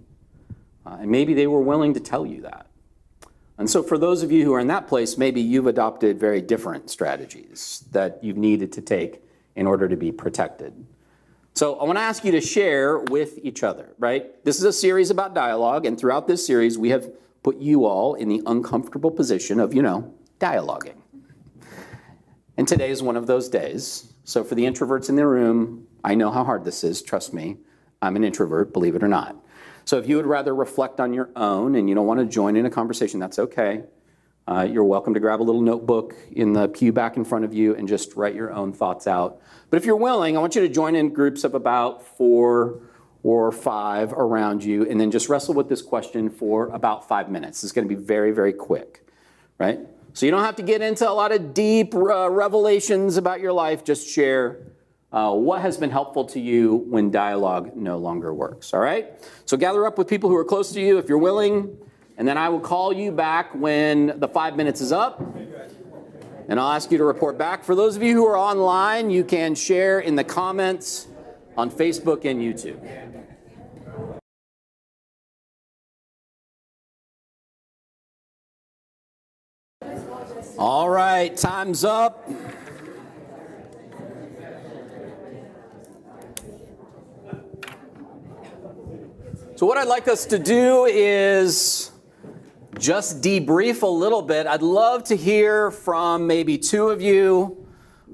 Uh, 0.85 0.99
and 1.01 1.11
maybe 1.11 1.35
they 1.35 1.47
were 1.47 1.61
willing 1.61 1.95
to 1.95 2.01
tell 2.01 2.27
you 2.27 2.43
that. 2.43 2.67
And 3.59 3.71
so, 3.71 3.83
for 3.83 3.99
those 3.99 4.23
of 4.23 4.33
you 4.33 4.45
who 4.45 4.55
are 4.55 4.61
in 4.61 4.69
that 4.69 4.89
place, 4.89 5.17
maybe 5.17 5.41
you've 5.41 5.67
adopted 5.67 6.19
very 6.19 6.41
different 6.41 6.91
strategies 6.91 7.85
that 7.93 8.19
you've 8.23 8.37
needed 8.37 8.73
to 8.73 8.81
take 8.81 9.23
in 9.55 9.67
order 9.67 9.89
to 9.89 9.97
be 9.97 10.11
protected. 10.11 10.87
So, 11.55 11.79
I 11.79 11.85
want 11.85 11.99
to 11.99 12.03
ask 12.03 12.25
you 12.25 12.33
to 12.33 12.41
share 12.41 12.99
with 12.99 13.39
each 13.43 13.63
other, 13.63 13.95
right? 13.99 14.43
This 14.45 14.59
is 14.59 14.65
a 14.65 14.73
series 14.73 15.11
about 15.11 15.35
dialogue, 15.35 15.87
and 15.87 15.99
throughout 15.99 16.27
this 16.27 16.45
series, 16.45 16.79
we 16.79 16.89
have 16.89 17.13
put 17.43 17.59
you 17.59 17.85
all 17.85 18.15
in 18.15 18.29
the 18.29 18.43
uncomfortable 18.47 19.11
position 19.11 19.61
of, 19.61 19.75
you 19.75 19.83
know, 19.83 20.13
dialoguing. 20.41 20.97
And 22.57 22.67
today 22.67 22.91
is 22.91 23.03
one 23.03 23.17
of 23.17 23.27
those 23.27 23.49
days. 23.49 24.13
So, 24.25 24.43
for 24.45 24.55
the 24.55 24.65
introverts 24.65 25.09
in 25.09 25.17
the 25.17 25.27
room, 25.27 25.87
I 26.05 26.15
know 26.15 26.31
how 26.31 26.45
hard 26.45 26.65
this 26.65 26.85
is, 26.85 27.03
trust 27.03 27.33
me. 27.33 27.59
I'm 28.01 28.17
an 28.17 28.25
introvert, 28.25 28.73
believe 28.73 28.97
it 28.97 29.03
or 29.03 29.09
not. 29.09 29.37
So 29.85 29.99
if 29.99 30.09
you 30.09 30.17
would 30.17 30.27
rather 30.27 30.55
reflect 30.55 31.01
on 31.01 31.13
your 31.13 31.31
own 31.37 31.75
and 31.75 31.89
you 31.89 31.95
don't 31.95 32.07
want 32.07 32.21
to 32.21 32.27
join 32.27 32.57
in 32.57 32.67
a 32.67 32.71
conversation, 32.71 33.21
that's 33.21 33.39
okay. 33.39 33.85
Uh, 34.47 34.67
you're 34.69 34.85
welcome 34.85 35.15
to 35.15 35.21
grab 35.21 35.41
a 35.41 35.45
little 35.45 35.63
notebook 35.63 36.15
in 36.33 36.53
the 36.53 36.69
pew 36.69 36.93
back 36.93 37.17
in 37.17 37.25
front 37.25 37.45
of 37.45 37.55
you 37.55 37.77
and 37.77 37.87
just 37.87 38.17
write 38.17 38.35
your 38.35 38.53
own 38.53 38.73
thoughts 38.73 39.07
out. 39.07 39.41
But 39.71 39.77
if 39.77 39.87
you're 39.87 39.97
willing, 39.97 40.37
I 40.37 40.41
want 40.41 40.57
you 40.57 40.63
to 40.63 40.69
join 40.69 40.97
in 40.97 41.13
groups 41.13 41.45
of 41.45 41.55
about 41.55 42.05
four 42.17 42.81
or 43.23 43.53
five 43.53 44.13
around 44.13 44.65
you 44.65 44.85
and 44.89 45.01
then 45.01 45.13
just 45.13 45.29
wrestle 45.29 45.55
with 45.55 45.69
this 45.69 45.81
question 45.81 46.29
for 46.29 46.69
about 46.69 47.07
five 47.07 47.31
minutes. 47.31 47.63
It's 47.63 47.73
going 47.73 47.89
to 47.89 47.95
be 47.95 48.01
very, 48.01 48.33
very 48.33 48.53
quick, 48.53 49.07
right? 49.59 49.79
So 50.13 50.27
you 50.27 50.33
don't 50.33 50.45
have 50.45 50.57
to 50.57 50.63
get 50.63 50.83
into 50.83 51.09
a 51.09 51.13
lot 51.13 51.31
of 51.31 51.55
deep 51.55 51.95
uh, 51.95 52.29
revelations 52.29 53.17
about 53.17 53.41
your 53.41 53.53
life. 53.53 53.85
Just 53.85 54.09
share 54.09 54.59
uh, 55.13 55.33
what 55.33 55.61
has 55.61 55.77
been 55.77 55.91
helpful 55.91 56.25
to 56.25 56.41
you 56.41 56.77
when 56.89 57.11
dialogue 57.11 57.77
no 57.77 57.99
longer 57.99 58.33
works. 58.33 58.73
All 58.73 58.81
right? 58.81 59.13
So 59.45 59.57
gather 59.57 59.85
up 59.87 59.99
with 59.99 60.09
people 60.09 60.31
who 60.31 60.37
are 60.37 60.45
close 60.45 60.73
to 60.73 60.81
you 60.81 60.99
if 60.99 61.09
you're 61.09 61.19
willing, 61.19 61.77
and 62.17 62.27
then 62.27 62.39
I 62.39 62.49
will 62.49 62.61
call 62.61 62.93
you 62.93 63.13
back 63.13 63.55
when 63.55 64.19
the 64.19 64.29
five 64.29 64.57
minutes 64.57 64.81
is 64.81 64.93
up. 64.93 65.21
And 66.49 66.59
I'll 66.59 66.73
ask 66.73 66.91
you 66.91 66.99
to 66.99 67.05
report 67.05 67.39
back. 67.39 67.63
For 67.63 67.75
those 67.75 67.97
of 67.97 68.03
you 68.03 68.15
who 68.15 68.27
are 68.27 68.37
online, 68.37 69.11
you 69.11 69.23
can 69.23 69.55
share 69.55 70.01
in 70.01 70.17
the 70.17 70.25
comments 70.25 71.07
on 71.57 71.71
Facebook 71.71 72.25
and 72.25 72.41
YouTube. 72.41 72.81
All 80.59 80.89
right, 80.89 81.37
time's 81.37 81.85
up. 81.85 82.29
So, 89.63 89.67
what 89.67 89.79
I'd 89.79 89.87
like 89.87 90.09
us 90.09 90.27
to 90.27 90.41
do 90.41 90.87
is 90.87 91.93
just 92.81 93.23
debrief 93.23 93.83
a 93.83 93.87
little 93.87 94.21
bit. 94.21 94.49
I'd 94.49 94.61
love 94.61 95.05
to 95.05 95.17
hear 95.17 95.71
from 95.71 96.27
maybe 96.27 96.59
two 96.59 96.89
of 96.89 97.01
you 97.01 97.65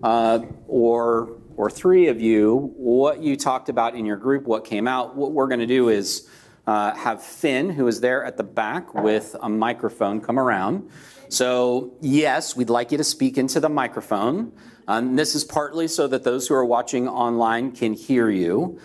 uh, 0.02 0.40
or, 0.66 1.38
or 1.56 1.70
three 1.70 2.08
of 2.08 2.20
you 2.20 2.70
what 2.76 3.22
you 3.22 3.34
talked 3.34 3.70
about 3.70 3.94
in 3.94 4.04
your 4.04 4.18
group, 4.18 4.44
what 4.44 4.66
came 4.66 4.86
out. 4.86 5.16
What 5.16 5.32
we're 5.32 5.48
going 5.48 5.60
to 5.60 5.66
do 5.66 5.88
is 5.88 6.28
uh, 6.66 6.94
have 6.94 7.22
Finn, 7.22 7.70
who 7.70 7.86
is 7.86 8.02
there 8.02 8.26
at 8.26 8.36
the 8.36 8.44
back 8.44 8.92
with 8.92 9.34
a 9.40 9.48
microphone, 9.48 10.20
come 10.20 10.38
around. 10.38 10.90
So, 11.30 11.94
yes, 12.02 12.56
we'd 12.56 12.68
like 12.68 12.92
you 12.92 12.98
to 12.98 13.04
speak 13.04 13.38
into 13.38 13.58
the 13.58 13.70
microphone. 13.70 14.52
Um, 14.86 15.16
this 15.16 15.34
is 15.34 15.44
partly 15.44 15.88
so 15.88 16.08
that 16.08 16.24
those 16.24 16.46
who 16.46 16.54
are 16.54 16.66
watching 16.66 17.08
online 17.08 17.72
can 17.72 17.94
hear 17.94 18.28
you. 18.28 18.78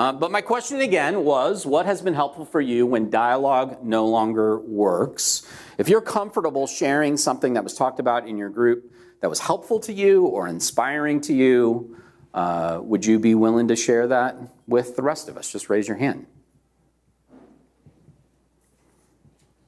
Uh, 0.00 0.14
but 0.14 0.30
my 0.30 0.40
question 0.40 0.80
again 0.80 1.24
was 1.24 1.66
what 1.66 1.84
has 1.84 2.00
been 2.00 2.14
helpful 2.14 2.46
for 2.46 2.58
you 2.58 2.86
when 2.86 3.10
dialogue 3.10 3.84
no 3.84 4.06
longer 4.06 4.58
works? 4.58 5.46
If 5.76 5.90
you're 5.90 6.00
comfortable 6.00 6.66
sharing 6.66 7.18
something 7.18 7.52
that 7.52 7.62
was 7.62 7.74
talked 7.74 8.00
about 8.00 8.26
in 8.26 8.38
your 8.38 8.48
group 8.48 8.90
that 9.20 9.28
was 9.28 9.40
helpful 9.40 9.78
to 9.80 9.92
you 9.92 10.24
or 10.24 10.48
inspiring 10.48 11.20
to 11.20 11.34
you, 11.34 11.98
uh, 12.32 12.80
would 12.82 13.04
you 13.04 13.18
be 13.18 13.34
willing 13.34 13.68
to 13.68 13.76
share 13.76 14.06
that 14.06 14.38
with 14.66 14.96
the 14.96 15.02
rest 15.02 15.28
of 15.28 15.36
us? 15.36 15.52
Just 15.52 15.68
raise 15.68 15.86
your 15.86 15.98
hand. 15.98 16.24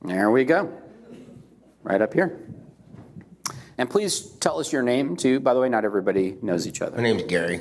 There 0.01 0.31
we 0.31 0.45
go. 0.45 0.73
Right 1.83 2.01
up 2.01 2.15
here. 2.15 2.41
And 3.77 3.91
please 3.91 4.23
tell 4.41 4.59
us 4.61 4.73
your 4.73 4.83
name 4.83 5.15
too. 5.15 5.41
By 5.41 5.53
the 5.53 5.61
way, 5.61 5.69
not 5.69 5.85
everybody 5.85 6.39
knows 6.41 6.67
each 6.67 6.81
other. 6.81 6.97
My 6.97 7.03
name's 7.03 7.25
Gary. 7.25 7.61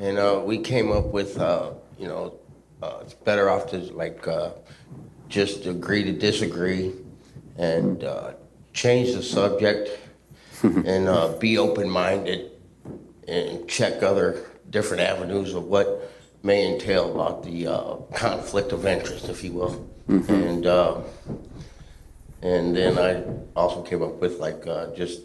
And 0.00 0.18
uh, 0.18 0.42
we 0.44 0.58
came 0.58 0.90
up 0.90 1.12
with 1.12 1.38
uh, 1.38 1.70
you 1.98 2.08
know, 2.08 2.38
uh, 2.82 2.98
it's 3.02 3.14
better 3.14 3.48
off 3.48 3.70
to 3.70 3.78
like 3.94 4.26
uh, 4.26 4.50
just 5.28 5.66
agree 5.66 6.04
to 6.04 6.12
disagree 6.12 6.92
and 7.56 8.04
uh, 8.04 8.32
change 8.72 9.14
the 9.14 9.22
subject 9.22 9.90
and 10.62 11.08
uh, 11.08 11.28
be 11.38 11.56
open 11.58 11.88
minded 11.88 12.50
and 13.28 13.66
check 13.68 14.02
other 14.02 14.44
different 14.70 15.02
avenues 15.02 15.54
of 15.54 15.64
what 15.64 16.10
may 16.42 16.72
entail 16.74 17.14
about 17.14 17.42
the 17.42 17.66
uh, 17.66 17.94
conflict 18.14 18.72
of 18.72 18.84
interest, 18.84 19.28
if 19.28 19.42
you 19.42 19.52
will. 19.52 19.88
Mm-hmm. 20.08 20.32
And 20.32 20.66
uh, 20.66 21.00
and 22.42 22.76
then 22.76 22.98
I 22.98 23.24
also 23.58 23.80
came 23.82 24.02
up 24.02 24.16
with 24.20 24.38
like 24.38 24.64
just 24.94 25.22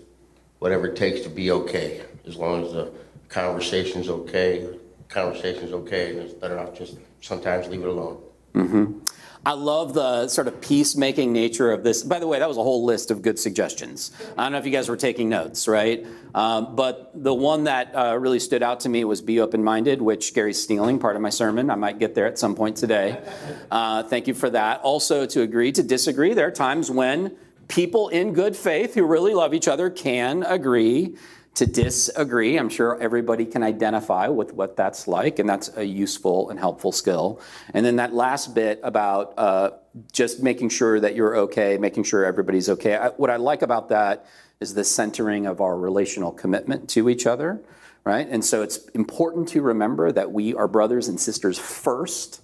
whatever 0.59 0.87
it 0.87 0.95
takes 0.95 1.21
to 1.21 1.29
be 1.29 1.51
okay, 1.51 2.01
as 2.25 2.37
long 2.37 2.65
as 2.65 2.71
the 2.71 2.91
conversation's 3.27 4.07
okay, 4.07 4.65
conversation's 5.09 5.73
okay, 5.73 6.11
and 6.11 6.19
it's 6.19 6.33
better 6.33 6.57
off 6.59 6.77
just 6.77 6.97
sometimes 7.21 7.67
leave 7.67 7.81
it 7.81 7.87
alone. 7.87 8.21
Mm-hmm. 8.53 8.99
I 9.45 9.53
love 9.53 9.93
the 9.93 10.27
sort 10.27 10.47
of 10.47 10.59
peacemaking 10.59 11.31
nature 11.31 11.71
of 11.71 11.83
this. 11.83 12.03
By 12.03 12.19
the 12.19 12.27
way, 12.27 12.39
that 12.39 12.47
was 12.47 12.57
a 12.57 12.63
whole 12.63 12.83
list 12.83 13.09
of 13.09 13.21
good 13.21 13.39
suggestions. 13.39 14.11
I 14.37 14.43
don't 14.43 14.51
know 14.51 14.57
if 14.57 14.65
you 14.65 14.71
guys 14.71 14.89
were 14.89 14.97
taking 14.97 15.29
notes, 15.29 15.65
right? 15.67 16.05
Um, 16.35 16.75
but 16.75 17.11
the 17.15 17.33
one 17.33 17.63
that 17.63 17.95
uh, 17.95 18.17
really 18.19 18.39
stood 18.39 18.61
out 18.61 18.81
to 18.81 18.89
me 18.89 19.05
was 19.05 19.21
be 19.21 19.39
open 19.39 19.63
minded, 19.63 20.01
which 20.01 20.33
Gary's 20.33 20.61
stealing 20.61 20.99
part 20.99 21.15
of 21.15 21.21
my 21.21 21.29
sermon. 21.29 21.69
I 21.69 21.75
might 21.75 21.99
get 21.99 22.15
there 22.15 22.27
at 22.27 22.37
some 22.37 22.55
point 22.55 22.77
today. 22.77 23.21
Uh, 23.71 24.01
thank 24.01 24.27
you 24.27 24.33
for 24.33 24.49
that. 24.49 24.81
Also, 24.81 25.27
to 25.27 25.41
agree 25.41 25.71
to 25.71 25.83
disagree. 25.83 26.33
There 26.33 26.47
are 26.47 26.51
times 26.51 26.89
when 26.89 27.35
people 27.67 28.09
in 28.09 28.33
good 28.33 28.55
faith 28.55 28.95
who 28.95 29.05
really 29.05 29.35
love 29.35 29.53
each 29.53 29.67
other 29.67 29.91
can 29.91 30.41
agree 30.43 31.15
to 31.59 31.65
disagree. 31.65 32.57
I'm 32.57 32.69
sure 32.69 32.97
everybody 33.01 33.45
can 33.45 33.63
identify 33.63 34.29
with 34.29 34.53
what 34.53 34.77
that's 34.77 35.09
like, 35.09 35.39
and 35.39 35.49
that's 35.49 35.75
a 35.75 35.83
useful 35.83 36.49
and 36.49 36.57
helpful 36.57 36.93
skill. 36.93 37.41
And 37.73 37.85
then 37.85 37.97
that 37.97 38.13
last 38.13 38.55
bit 38.55 38.79
about 38.81 39.33
uh, 39.37 39.71
just 40.13 40.41
making 40.41 40.69
sure 40.69 41.01
that 41.01 41.15
you're 41.15 41.35
okay, 41.35 41.77
making 41.77 42.05
sure 42.05 42.23
everybody's 42.23 42.69
okay. 42.69 42.95
I, 42.95 43.09
what 43.09 43.29
I 43.29 43.35
like 43.35 43.61
about 43.61 43.89
that 43.89 44.25
is 44.61 44.73
the 44.73 44.85
centering 44.85 45.47
of 45.47 45.59
our 45.59 45.77
relational 45.77 46.31
commitment 46.31 46.89
to 46.91 47.09
each 47.09 47.27
other, 47.27 47.61
right? 48.05 48.27
And 48.29 48.45
so 48.45 48.61
it's 48.61 48.77
important 48.91 49.49
to 49.49 49.61
remember 49.61 50.13
that 50.13 50.31
we 50.31 50.55
are 50.55 50.67
brothers 50.69 51.09
and 51.09 51.19
sisters 51.19 51.59
first, 51.59 52.41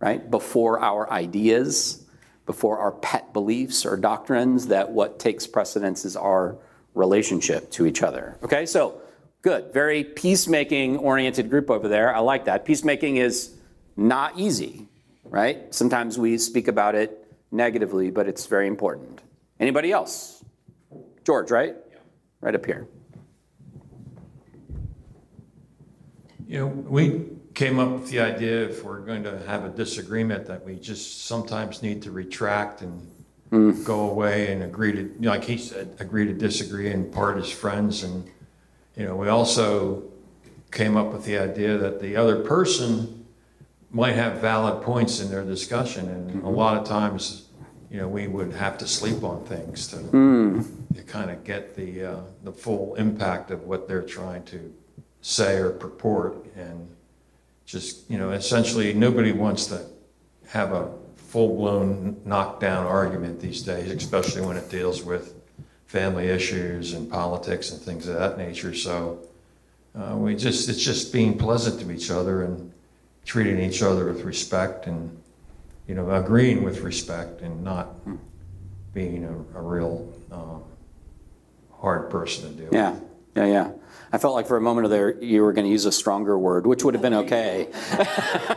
right? 0.00 0.30
Before 0.30 0.80
our 0.80 1.10
ideas, 1.12 2.06
before 2.46 2.78
our 2.78 2.92
pet 2.92 3.34
beliefs 3.34 3.84
or 3.84 3.98
doctrines, 3.98 4.68
that 4.68 4.92
what 4.92 5.18
takes 5.18 5.46
precedence 5.46 6.06
is 6.06 6.16
our 6.16 6.56
relationship 6.98 7.70
to 7.70 7.86
each 7.86 8.02
other. 8.02 8.36
Okay, 8.42 8.66
so 8.66 9.00
good. 9.42 9.72
Very 9.72 10.04
peacemaking 10.04 10.98
oriented 10.98 11.48
group 11.48 11.70
over 11.70 11.88
there. 11.88 12.14
I 12.14 12.18
like 12.18 12.44
that. 12.46 12.64
Peacemaking 12.64 13.16
is 13.16 13.56
not 13.96 14.38
easy, 14.38 14.86
right? 15.24 15.72
Sometimes 15.74 16.18
we 16.18 16.36
speak 16.36 16.68
about 16.68 16.94
it 16.94 17.24
negatively, 17.50 18.10
but 18.10 18.26
it's 18.26 18.46
very 18.46 18.66
important. 18.66 19.22
Anybody 19.60 19.92
else? 19.92 20.44
George, 21.24 21.50
right? 21.50 21.74
Yeah. 21.90 21.98
Right 22.40 22.54
up 22.54 22.66
here. 22.66 22.86
You 26.46 26.58
know, 26.60 26.66
we 26.66 27.26
came 27.54 27.78
up 27.78 27.90
with 27.90 28.10
the 28.10 28.20
idea 28.20 28.64
if 28.64 28.84
we're 28.84 29.00
going 29.00 29.22
to 29.24 29.38
have 29.46 29.64
a 29.64 29.68
disagreement 29.68 30.46
that 30.46 30.64
we 30.64 30.76
just 30.76 31.26
sometimes 31.26 31.82
need 31.82 32.02
to 32.02 32.10
retract 32.10 32.82
and 32.82 33.06
mm. 33.50 33.84
go 33.84 34.10
away 34.10 34.52
and 34.52 34.62
agree 34.62 34.92
to, 34.92 35.14
like 35.20 35.44
he 35.44 35.58
said, 35.58 35.96
agree 35.98 36.26
to 36.26 36.32
disagree 36.32 36.90
and 36.90 37.12
part 37.12 37.38
as 37.38 37.50
friends. 37.50 38.02
And, 38.02 38.28
you 38.96 39.04
know, 39.04 39.16
we 39.16 39.28
also 39.28 40.04
came 40.70 40.96
up 40.96 41.12
with 41.12 41.24
the 41.24 41.38
idea 41.38 41.78
that 41.78 42.00
the 42.00 42.16
other 42.16 42.42
person 42.44 43.26
might 43.90 44.14
have 44.14 44.34
valid 44.40 44.82
points 44.82 45.20
in 45.20 45.30
their 45.30 45.44
discussion. 45.44 46.08
And 46.08 46.30
mm-hmm. 46.30 46.46
a 46.46 46.50
lot 46.50 46.76
of 46.76 46.86
times, 46.86 47.48
you 47.90 47.98
know, 47.98 48.08
we 48.08 48.26
would 48.26 48.52
have 48.52 48.76
to 48.78 48.86
sleep 48.86 49.22
on 49.22 49.44
things 49.44 49.88
to, 49.88 49.96
mm. 49.96 50.94
to 50.94 51.02
kind 51.02 51.30
of 51.30 51.42
get 51.44 51.74
the, 51.74 52.04
uh, 52.04 52.20
the 52.44 52.52
full 52.52 52.94
impact 52.96 53.50
of 53.50 53.64
what 53.64 53.88
they're 53.88 54.02
trying 54.02 54.42
to 54.44 54.74
say 55.22 55.56
or 55.56 55.70
purport. 55.70 56.44
And 56.54 56.88
just, 57.64 58.10
you 58.10 58.18
know, 58.18 58.30
essentially 58.30 58.92
nobody 58.92 59.32
wants 59.32 59.66
to 59.66 59.86
have 60.48 60.72
a 60.72 60.90
full-blown 61.28 62.22
knockdown 62.24 62.86
argument 62.86 63.38
these 63.38 63.60
days, 63.60 63.90
especially 63.90 64.40
when 64.40 64.56
it 64.56 64.70
deals 64.70 65.02
with 65.02 65.34
family 65.86 66.28
issues 66.28 66.94
and 66.94 67.10
politics 67.10 67.70
and 67.70 67.80
things 67.80 68.08
of 68.08 68.18
that 68.18 68.38
nature. 68.38 68.74
So 68.74 69.18
uh, 69.94 70.16
we 70.16 70.34
just 70.34 70.68
it's 70.70 70.82
just 70.82 71.12
being 71.12 71.36
pleasant 71.36 71.80
to 71.80 71.90
each 71.90 72.10
other 72.10 72.42
and 72.42 72.72
treating 73.26 73.60
each 73.60 73.82
other 73.82 74.06
with 74.06 74.22
respect 74.22 74.86
and 74.86 75.20
you 75.86 75.94
know 75.94 76.10
agreeing 76.10 76.62
with 76.62 76.80
respect 76.80 77.42
and 77.42 77.62
not 77.62 77.88
being 78.94 79.24
a, 79.24 79.58
a 79.58 79.62
real 79.62 80.10
um, 80.32 80.62
hard 81.78 82.10
person 82.10 82.56
to 82.56 82.62
deal 82.62 82.68
yeah. 82.72 82.92
with. 82.92 83.02
Yeah, 83.36 83.44
yeah, 83.44 83.52
yeah. 83.52 83.70
I 84.12 84.16
felt 84.16 84.34
like 84.34 84.46
for 84.46 84.56
a 84.56 84.62
moment 84.62 84.88
there 84.88 85.22
you 85.22 85.42
were 85.42 85.52
going 85.52 85.66
to 85.66 85.70
use 85.70 85.84
a 85.84 85.92
stronger 85.92 86.38
word, 86.38 86.66
which 86.66 86.84
would 86.84 86.94
have 86.94 87.02
been 87.02 87.14
okay. 87.14 87.68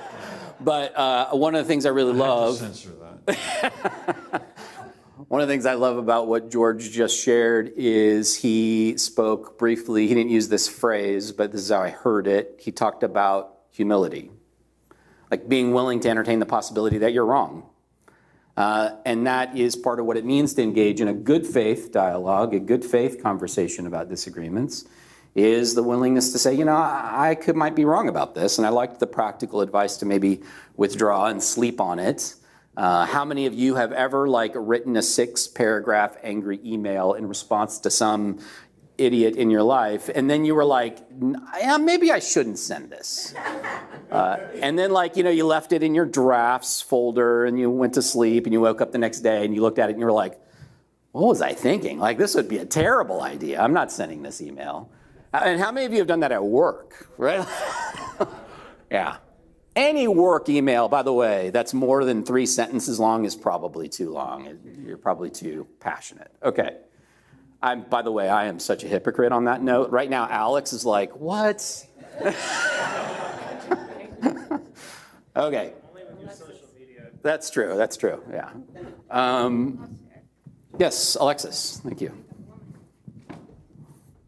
But 0.63 0.96
uh, 0.96 1.30
one 1.32 1.56
of 1.56 1.63
the 1.63 1.68
things 1.68 1.86
I 1.86 1.89
really 1.89 2.13
I 2.13 2.15
love. 2.15 2.58
censor 2.58 2.91
that. 3.25 4.44
one 5.27 5.41
of 5.41 5.48
the 5.48 5.53
things 5.53 5.65
I 5.65 5.74
love 5.74 5.98
about 5.98 6.27
what 6.27 6.51
George 6.51 6.91
just 6.91 7.20
shared 7.20 7.74
is 7.75 8.36
he 8.36 8.96
spoke 8.98 9.58
briefly. 9.58 10.08
He 10.08 10.13
didn't 10.13 10.30
use 10.30 10.50
this 10.50 10.68
phrase, 10.68 11.32
but 11.32 11.51
this 11.51 11.62
is 11.62 11.72
how 11.72 11.82
I 11.82 11.89
heard 11.89 12.27
it. 12.27 12.60
He 12.62 12.72
talked 12.72 13.01
about 13.03 13.58
humility, 13.72 14.30
like 15.32 15.50
being 15.50 15.74
willing 15.74 16.00
to 16.01 16.10
entertain 16.10 16.39
the 16.39 16.46
possibility 16.46 17.00
that 17.00 17.13
you're 17.13 17.25
wrong. 17.25 17.63
Uh, 18.56 18.98
and 19.06 19.25
that 19.25 19.58
is 19.58 19.75
part 19.75 20.00
of 20.00 20.06
what 20.06 20.18
it 20.18 20.25
means 20.25 20.53
to 20.53 20.62
engage 20.62 21.01
in 21.01 21.08
a 21.08 21.13
good 21.13 21.48
faith 21.48 21.91
dialogue, 21.91 22.53
a 22.53 22.60
good 22.60 22.86
faith 22.86 23.24
conversation 23.24 23.88
about 23.88 24.10
disagreements 24.10 24.86
is 25.35 25.75
the 25.75 25.83
willingness 25.83 26.31
to 26.33 26.39
say, 26.39 26.53
you 26.53 26.65
know, 26.65 26.75
I 26.75 27.35
could 27.39 27.55
might 27.55 27.75
be 27.75 27.85
wrong 27.85 28.09
about 28.09 28.35
this, 28.35 28.57
and 28.57 28.67
I 28.67 28.69
liked 28.69 29.00
the 29.00 29.07
practical 29.07 29.61
advice 29.61 29.97
to 29.97 30.05
maybe 30.05 30.41
withdraw 30.75 31.27
and 31.27 31.41
sleep 31.41 31.79
on 31.79 32.00
it. 32.00 32.35
Uh, 32.75 33.05
how 33.05 33.23
many 33.25 33.45
of 33.45 33.53
you 33.53 33.75
have 33.75 33.91
ever 33.91 34.27
like 34.27 34.51
written 34.55 34.95
a 34.97 35.01
six 35.01 35.47
paragraph 35.47 36.17
angry 36.23 36.59
email 36.65 37.13
in 37.13 37.27
response 37.27 37.79
to 37.79 37.89
some 37.89 38.39
idiot 38.97 39.35
in 39.35 39.50
your 39.50 39.63
life, 39.63 40.09
and 40.13 40.29
then 40.29 40.45
you 40.45 40.53
were 40.53 40.65
like, 40.65 41.00
yeah, 41.59 41.77
maybe 41.77 42.11
I 42.11 42.19
shouldn't 42.19 42.59
send 42.59 42.89
this. 42.89 43.33
Uh, 44.11 44.38
and 44.61 44.77
then, 44.77 44.91
like, 44.91 45.15
you 45.15 45.23
know, 45.23 45.29
you 45.29 45.45
left 45.45 45.71
it 45.71 45.81
in 45.81 45.95
your 45.95 46.05
drafts 46.05 46.81
folder 46.81 47.45
and 47.45 47.57
you 47.57 47.69
went 47.69 47.93
to 47.93 48.01
sleep 48.01 48.45
and 48.45 48.51
you 48.51 48.59
woke 48.59 48.81
up 48.81 48.91
the 48.91 48.97
next 48.97 49.21
day 49.21 49.45
and 49.45 49.55
you 49.55 49.61
looked 49.61 49.79
at 49.79 49.89
it 49.89 49.93
and 49.93 50.01
you 50.01 50.05
were 50.05 50.11
like, 50.11 50.38
what 51.13 51.27
was 51.27 51.41
I 51.41 51.53
thinking? 51.53 51.97
Like, 51.97 52.17
this 52.17 52.35
would 52.35 52.50
be 52.50 52.57
a 52.57 52.65
terrible 52.65 53.21
idea. 53.21 53.61
I'm 53.61 53.71
not 53.71 53.89
sending 53.89 54.21
this 54.21 54.41
email. 54.41 54.89
And 55.33 55.59
how 55.59 55.71
many 55.71 55.85
of 55.85 55.93
you 55.93 56.00
have 56.00 56.07
done 56.07 56.19
that 56.21 56.31
at 56.31 56.43
work, 56.43 57.07
right? 57.17 57.47
yeah. 58.91 59.17
Any 59.75 60.07
work 60.07 60.50
email, 60.50 60.89
by 60.89 61.01
the 61.01 61.13
way, 61.13 61.50
that's 61.50 61.73
more 61.73 62.03
than 62.03 62.25
three 62.25 62.45
sentences 62.45 63.00
long 63.00 63.23
is 63.23 63.35
probably 63.38 63.88
too 63.88 64.09
long. 64.09 64.57
You're 64.85 64.97
probably 64.97 65.29
too 65.29 65.65
passionate. 65.79 66.31
Okay. 66.43 66.75
I'm, 67.63 67.83
by 67.83 68.01
the 68.01 68.11
way, 68.11 68.27
I 68.27 68.47
am 68.47 68.59
such 68.59 68.83
a 68.83 68.88
hypocrite 68.88 69.31
on 69.31 69.45
that 69.45 69.61
note. 69.61 69.91
Right 69.91 70.09
now, 70.09 70.27
Alex 70.29 70.73
is 70.73 70.83
like, 70.85 71.15
what? 71.15 71.88
okay. 75.35 75.73
That's 77.21 77.50
true. 77.50 77.77
That's 77.77 77.95
true. 77.97 78.21
Yeah. 78.29 78.50
Um, 79.09 79.97
yes, 80.77 81.15
Alexis. 81.15 81.79
Thank 81.83 82.01
you. 82.01 82.11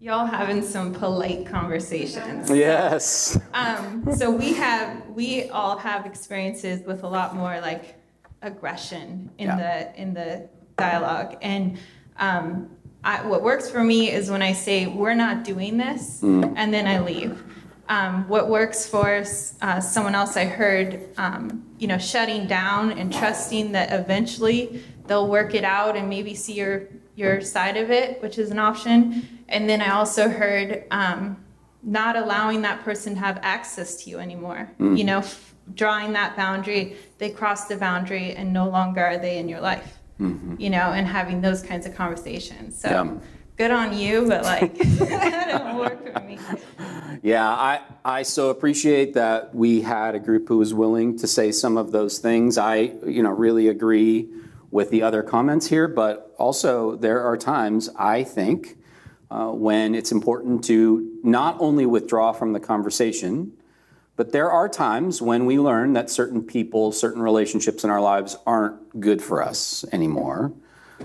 Y'all 0.03 0.25
having 0.25 0.61
some 0.61 0.93
polite 0.93 1.45
conversations. 1.45 2.49
Yes. 2.49 3.39
Um, 3.53 4.05
so 4.13 4.29
we 4.29 4.51
have, 4.51 5.07
we 5.07 5.47
all 5.49 5.77
have 5.77 6.05
experiences 6.05 6.85
with 6.85 7.03
a 7.03 7.07
lot 7.07 7.37
more 7.37 7.61
like 7.61 7.95
aggression 8.41 9.31
in 9.37 9.47
Yeah. 9.47 9.55
the 9.93 10.01
in 10.01 10.13
the 10.13 10.49
dialogue, 10.75 11.37
and 11.41 11.79
um, 12.17 12.69
I, 13.05 13.25
what 13.25 13.43
works 13.43 13.69
for 13.69 13.81
me 13.81 14.11
is 14.11 14.29
when 14.29 14.41
I 14.41 14.51
say 14.51 14.87
we're 14.87 15.13
not 15.13 15.45
doing 15.45 15.77
this, 15.77 16.21
and 16.21 16.73
then 16.73 16.85
I 16.85 16.99
leave. 16.99 17.41
Um, 17.87 18.27
what 18.27 18.49
works 18.49 18.85
for 18.85 19.23
uh, 19.61 19.79
someone 19.79 20.15
else, 20.15 20.35
I 20.35 20.43
heard, 20.43 21.07
um, 21.15 21.63
you 21.79 21.87
know, 21.87 21.97
shutting 21.97 22.45
down 22.45 22.91
and 22.91 23.13
trusting 23.13 23.71
that 23.71 23.97
eventually 23.97 24.83
they'll 25.07 25.29
work 25.29 25.55
it 25.55 25.63
out 25.63 25.95
and 25.95 26.09
maybe 26.09 26.35
see 26.35 26.55
your 26.55 26.89
your 27.15 27.39
side 27.39 27.77
of 27.77 27.89
it, 27.89 28.21
which 28.21 28.37
is 28.37 28.51
an 28.51 28.59
option. 28.59 29.32
And 29.49 29.69
then 29.69 29.81
I 29.81 29.91
also 29.91 30.29
heard 30.29 30.85
um, 30.91 31.37
not 31.81 32.15
allowing 32.15 32.61
that 32.63 32.83
person 32.83 33.13
to 33.15 33.19
have 33.19 33.39
access 33.41 34.03
to 34.03 34.09
you 34.09 34.19
anymore. 34.19 34.71
You 34.79 35.03
know, 35.03 35.19
f- 35.19 35.53
drawing 35.75 36.13
that 36.13 36.35
boundary, 36.35 36.95
they 37.17 37.29
cross 37.29 37.65
the 37.67 37.75
boundary 37.77 38.33
and 38.33 38.51
no 38.53 38.69
longer 38.69 39.01
are 39.05 39.17
they 39.17 39.37
in 39.37 39.47
your 39.49 39.61
life. 39.61 39.97
You 40.57 40.69
know, 40.69 40.93
and 40.93 41.05
having 41.05 41.41
those 41.41 41.61
kinds 41.61 41.85
of 41.85 41.95
conversations. 41.95 42.79
So 42.79 42.87
Yeah. 42.89 43.13
good 43.57 43.71
on 43.71 43.97
you, 43.97 44.25
but 44.25 44.43
like 44.43 44.77
that 44.99 45.47
don't 45.49 45.77
work 45.77 46.13
for 46.13 46.19
me. 46.21 46.37
Yeah, 47.21 47.47
I, 47.49 47.79
I 48.03 48.23
so 48.23 48.49
appreciate 48.49 49.13
that 49.13 49.55
we 49.55 49.81
had 49.81 50.13
a 50.13 50.19
group 50.19 50.47
who 50.49 50.57
was 50.57 50.73
willing 50.73 51.17
to 51.19 51.27
say 51.27 51.53
some 51.53 51.77
of 51.77 51.91
those 51.93 52.19
things. 52.19 52.57
I, 52.57 52.91
you 53.05 53.23
know, 53.23 53.29
really 53.31 53.69
agree 53.69 54.27
with 54.71 54.89
the 54.89 55.03
other 55.03 55.23
comments 55.23 55.67
here, 55.67 55.87
but 55.87 56.35
also 56.37 56.95
there 56.97 57.21
are 57.23 57.37
times 57.37 57.89
I 57.97 58.23
think 58.23 58.77
uh, 59.33 59.47
when 59.47 59.95
it's 59.95 60.11
important 60.11 60.63
to 60.63 61.19
not 61.23 61.57
only 61.59 61.87
withdraw 61.87 62.31
from 62.31 62.53
the 62.53 62.59
conversation, 62.59 63.51
but 64.15 64.31
there 64.31 64.51
are 64.51 64.69
times 64.69 65.23
when 65.23 65.47
we 65.47 65.57
learn 65.57 65.93
that 65.93 66.11
certain 66.11 66.43
people, 66.43 66.91
certain 66.91 67.19
relationships 67.19 67.83
in 67.83 67.89
our 67.89 67.99
lives 67.99 68.37
aren't 68.45 68.99
good 68.99 69.23
for 69.23 69.41
us 69.41 69.83
anymore. 69.91 70.53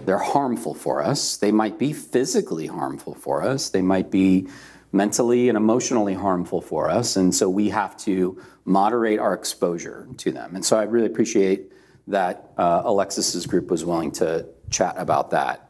They're 0.04 0.18
harmful 0.18 0.75
for 0.75 1.02
us. 1.02 1.38
They 1.38 1.50
might 1.50 1.78
be 1.78 1.94
physically 1.94 2.66
harmful 2.66 3.14
for 3.14 3.42
us. 3.42 3.70
They 3.70 3.80
might 3.80 4.11
be 4.11 4.47
mentally 4.92 5.49
and 5.49 5.56
emotionally 5.56 6.14
harmful 6.14 6.61
for 6.61 6.90
us. 6.90 7.16
And 7.16 7.35
so 7.35 7.49
we 7.49 7.70
have 7.70 7.97
to 7.99 8.38
moderate 8.66 9.20
our 9.20 9.33
exposure 9.33 10.07
to 10.18 10.31
them. 10.31 10.55
And 10.55 10.62
so 10.62 10.79
I 10.79 10.83
really 10.83 11.07
appreciate 11.07 11.72
that 12.09 12.52
uh, 12.59 12.83
Alexis's 12.85 13.46
group 13.46 13.70
was 13.70 13.87
willing 13.87 14.12
to 14.12 14.44
chat 14.68 14.96
about 14.98 15.31
that. 15.31 15.67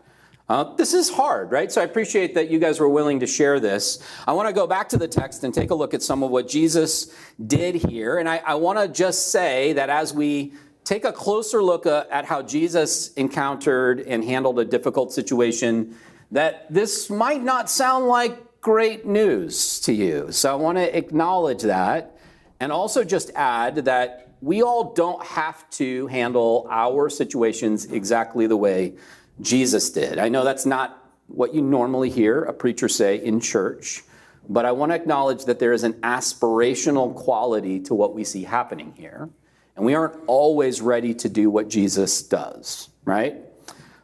Uh, 0.49 0.75
this 0.77 0.95
is 0.95 1.11
hard, 1.11 1.51
right? 1.53 1.71
So 1.71 1.83
I 1.83 1.85
appreciate 1.85 2.35
that 2.35 2.49
you 2.49 2.59
guys 2.59 2.81
were 2.81 2.89
willing 2.89 3.21
to 3.21 3.27
share 3.27 3.61
this. 3.61 4.03
I 4.27 4.33
want 4.33 4.49
to 4.49 4.55
go 4.55 4.67
back 4.67 4.89
to 4.91 4.97
the 4.97 5.07
text 5.07 5.45
and 5.45 5.53
take 5.53 5.71
a 5.71 5.75
look 5.75 5.93
at 5.93 6.03
some 6.03 6.23
of 6.23 6.31
what 6.31 6.49
Jesus 6.49 7.15
did 7.47 7.75
here. 7.75 8.17
And 8.17 8.27
I, 8.27 8.39
I 8.39 8.55
want 8.55 8.79
to 8.79 8.89
just 8.89 9.31
say 9.31 9.75
that 9.75 9.91
as 9.91 10.15
we 10.15 10.55
take 10.85 11.05
a 11.05 11.13
closer 11.13 11.63
look 11.63 11.85
uh, 11.85 12.05
at 12.11 12.25
how 12.25 12.41
Jesus 12.41 13.13
encountered 13.15 14.01
and 14.01 14.25
handled 14.25 14.59
a 14.59 14.65
difficult 14.65 15.13
situation, 15.13 15.95
that 16.31 16.73
this 16.73 17.11
might 17.11 17.43
not 17.43 17.69
sound 17.69 18.07
like 18.07 18.61
great 18.63 19.05
news 19.05 19.81
to 19.81 19.93
you. 19.93 20.33
So 20.33 20.51
I 20.51 20.55
want 20.55 20.79
to 20.79 20.97
acknowledge 20.97 21.63
that 21.63 22.17
and 22.59 22.73
also 22.73 23.05
just 23.05 23.31
add 23.35 23.85
that 23.85 24.29
we 24.41 24.63
all 24.63 24.95
don't 24.95 25.23
have 25.25 25.69
to 25.71 26.07
handle 26.07 26.67
our 26.71 27.11
situations 27.11 27.87
exactly 27.87 28.47
the 28.47 28.57
way 28.57 28.95
Jesus 29.41 29.91
did. 29.91 30.19
I 30.19 30.29
know 30.29 30.45
that's 30.45 30.67
not 30.67 31.03
what 31.29 31.55
you 31.55 31.63
normally 31.63 32.11
hear 32.11 32.45
a 32.45 32.53
preacher 32.53 32.89
say 32.89 33.23
in 33.23 33.41
church, 33.41 34.03
but 34.49 34.65
I 34.65 34.73
want 34.73 34.93
to 34.93 34.97
acknowledge 34.97 35.45
that 35.45 35.59
there 35.59 35.73
is 35.73 35.85
an 35.85 35.95
aspirational 35.95 37.15
quality 37.15 37.81
to 37.81 37.95
what 37.95 38.15
we 38.15 38.25
see 38.25 38.45
happening 38.45 38.95
here. 38.97 39.29
And 39.77 39.85
we 39.85 39.95
aren't 39.95 40.19
always 40.27 40.81
ready 40.81 41.15
to 41.15 41.29
do 41.29 41.51
what 41.51 41.69
Jesus 41.69 42.23
does, 42.23 42.89
right? 43.05 43.37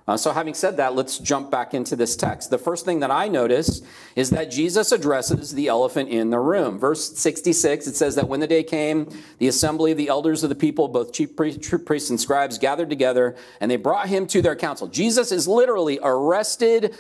Uh, 0.07 0.19
so, 0.19 0.33
having 0.33 0.53
said 0.53 0.77
that, 0.77 0.95
let's 0.95 1.19
jump 1.19 1.51
back 1.51 1.73
into 1.73 1.97
this 1.97 2.15
text. 2.15 2.51
The 2.51 2.59
first 2.59 2.85
thing 2.85 3.01
that 3.01 3.11
I 3.11 3.27
notice 3.27 3.81
is 4.15 4.29
that 4.31 4.51
Jesus 4.51 4.93
addresses 4.93 5.55
the 5.55 5.69
elephant 5.69 6.11
in 6.11 6.29
the 6.29 6.39
room. 6.39 6.79
Verse 6.79 7.17
66, 7.17 7.87
it 7.87 7.97
says 7.97 8.15
that 8.17 8.29
when 8.29 8.41
the 8.41 8.47
day 8.47 8.63
came, 8.63 9.09
the 9.39 9.49
assembly 9.49 9.93
of 9.93 9.97
the 9.97 10.09
elders 10.09 10.43
of 10.43 10.51
the 10.51 10.55
people, 10.55 10.89
both 10.89 11.15
chief 11.15 11.35
priests 11.35 12.11
and 12.11 12.21
scribes, 12.21 12.59
gathered 12.59 12.91
together 12.91 13.35
and 13.61 13.71
they 13.71 13.77
brought 13.77 14.09
him 14.09 14.27
to 14.27 14.43
their 14.43 14.55
council. 14.55 14.89
Jesus 14.89 15.33
is 15.33 15.49
literally 15.49 15.99
arrested, 16.03 16.95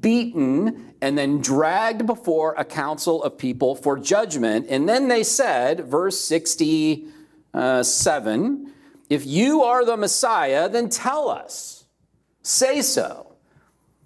beaten, 0.00 0.94
and 1.02 1.18
then 1.18 1.42
dragged 1.42 2.06
before 2.06 2.54
a 2.56 2.64
council 2.64 3.22
of 3.22 3.36
people 3.36 3.74
for 3.74 3.98
judgment. 3.98 4.64
And 4.70 4.88
then 4.88 5.08
they 5.08 5.24
said, 5.24 5.80
verse 5.80 6.18
67, 6.20 8.72
if 9.10 9.26
you 9.26 9.62
are 9.62 9.84
the 9.84 9.98
Messiah, 9.98 10.70
then 10.70 10.88
tell 10.88 11.28
us 11.28 11.75
say 12.46 12.82
so. 12.82 13.26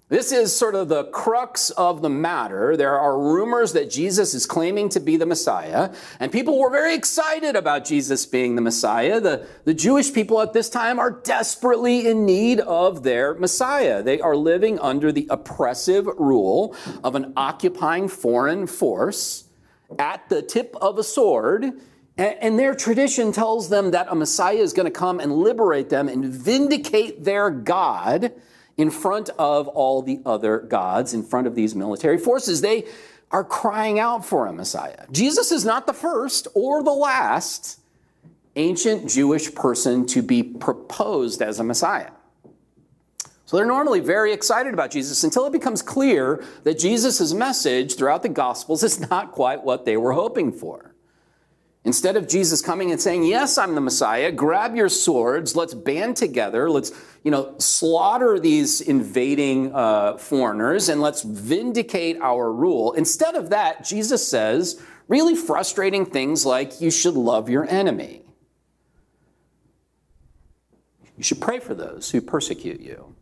This 0.09 0.33
is 0.33 0.53
sort 0.53 0.75
of 0.75 0.89
the 0.89 1.05
crux 1.05 1.69
of 1.69 2.01
the 2.01 2.09
matter. 2.09 2.75
There 2.75 2.99
are 2.99 3.17
rumors 3.17 3.71
that 3.71 3.89
Jesus 3.89 4.33
is 4.33 4.45
claiming 4.45 4.89
to 4.89 4.99
be 4.99 5.15
the 5.15 5.25
Messiah, 5.25 5.93
and 6.19 6.33
people 6.33 6.59
were 6.59 6.69
very 6.69 6.93
excited 6.93 7.55
about 7.55 7.85
Jesus 7.85 8.25
being 8.25 8.55
the 8.55 8.61
Messiah. 8.61 9.21
The, 9.21 9.47
the 9.63 9.73
Jewish 9.73 10.11
people 10.11 10.41
at 10.41 10.51
this 10.51 10.69
time 10.69 10.99
are 10.99 11.11
desperately 11.11 12.07
in 12.07 12.25
need 12.25 12.59
of 12.59 13.03
their 13.03 13.35
Messiah. 13.35 14.03
They 14.03 14.19
are 14.19 14.35
living 14.35 14.79
under 14.79 15.13
the 15.13 15.27
oppressive 15.29 16.07
rule 16.17 16.75
of 17.05 17.15
an 17.15 17.31
occupying 17.37 18.09
foreign 18.09 18.67
force 18.67 19.45
at 19.97 20.27
the 20.27 20.41
tip 20.41 20.75
of 20.81 20.97
a 20.97 21.03
sword. 21.03 21.71
And 22.21 22.59
their 22.59 22.75
tradition 22.75 23.31
tells 23.31 23.69
them 23.69 23.91
that 23.91 24.05
a 24.09 24.15
Messiah 24.15 24.57
is 24.57 24.73
going 24.73 24.85
to 24.85 24.91
come 24.91 25.19
and 25.19 25.33
liberate 25.33 25.89
them 25.89 26.07
and 26.07 26.23
vindicate 26.25 27.23
their 27.23 27.49
God 27.49 28.31
in 28.77 28.91
front 28.91 29.29
of 29.39 29.67
all 29.69 30.03
the 30.03 30.19
other 30.23 30.59
gods, 30.59 31.15
in 31.15 31.23
front 31.23 31.47
of 31.47 31.55
these 31.55 31.73
military 31.73 32.19
forces. 32.19 32.61
They 32.61 32.85
are 33.31 33.43
crying 33.43 33.99
out 33.99 34.23
for 34.23 34.45
a 34.45 34.53
Messiah. 34.53 35.05
Jesus 35.11 35.51
is 35.51 35.65
not 35.65 35.87
the 35.87 35.93
first 35.93 36.47
or 36.53 36.83
the 36.83 36.93
last 36.93 37.79
ancient 38.55 39.09
Jewish 39.09 39.55
person 39.55 40.05
to 40.07 40.21
be 40.21 40.43
proposed 40.43 41.41
as 41.41 41.59
a 41.59 41.63
Messiah. 41.63 42.11
So 43.45 43.57
they're 43.57 43.65
normally 43.65 43.99
very 43.99 44.31
excited 44.31 44.75
about 44.75 44.91
Jesus 44.91 45.23
until 45.23 45.47
it 45.47 45.51
becomes 45.51 45.81
clear 45.81 46.45
that 46.65 46.77
Jesus' 46.77 47.33
message 47.33 47.95
throughout 47.95 48.21
the 48.21 48.29
Gospels 48.29 48.83
is 48.83 49.09
not 49.09 49.31
quite 49.31 49.63
what 49.63 49.85
they 49.85 49.97
were 49.97 50.13
hoping 50.13 50.51
for. 50.51 50.90
Instead 51.83 52.15
of 52.15 52.27
Jesus 52.27 52.61
coming 52.61 52.91
and 52.91 53.01
saying, 53.01 53.23
Yes, 53.23 53.57
I'm 53.57 53.73
the 53.73 53.81
Messiah, 53.81 54.31
grab 54.31 54.75
your 54.75 54.89
swords, 54.89 55.55
let's 55.55 55.73
band 55.73 56.15
together, 56.15 56.69
let's 56.69 56.91
you 57.23 57.31
know, 57.31 57.55
slaughter 57.57 58.39
these 58.39 58.81
invading 58.81 59.73
uh, 59.73 60.17
foreigners, 60.17 60.89
and 60.89 61.01
let's 61.01 61.23
vindicate 61.23 62.19
our 62.21 62.51
rule. 62.51 62.93
Instead 62.93 63.35
of 63.35 63.49
that, 63.49 63.83
Jesus 63.83 64.27
says 64.27 64.81
really 65.07 65.35
frustrating 65.35 66.05
things 66.05 66.45
like, 66.45 66.81
You 66.81 66.91
should 66.91 67.15
love 67.15 67.49
your 67.49 67.67
enemy. 67.67 68.21
You 71.17 71.23
should 71.23 71.41
pray 71.41 71.59
for 71.59 71.73
those 71.73 72.11
who 72.11 72.21
persecute 72.21 72.79
you. 72.79 73.15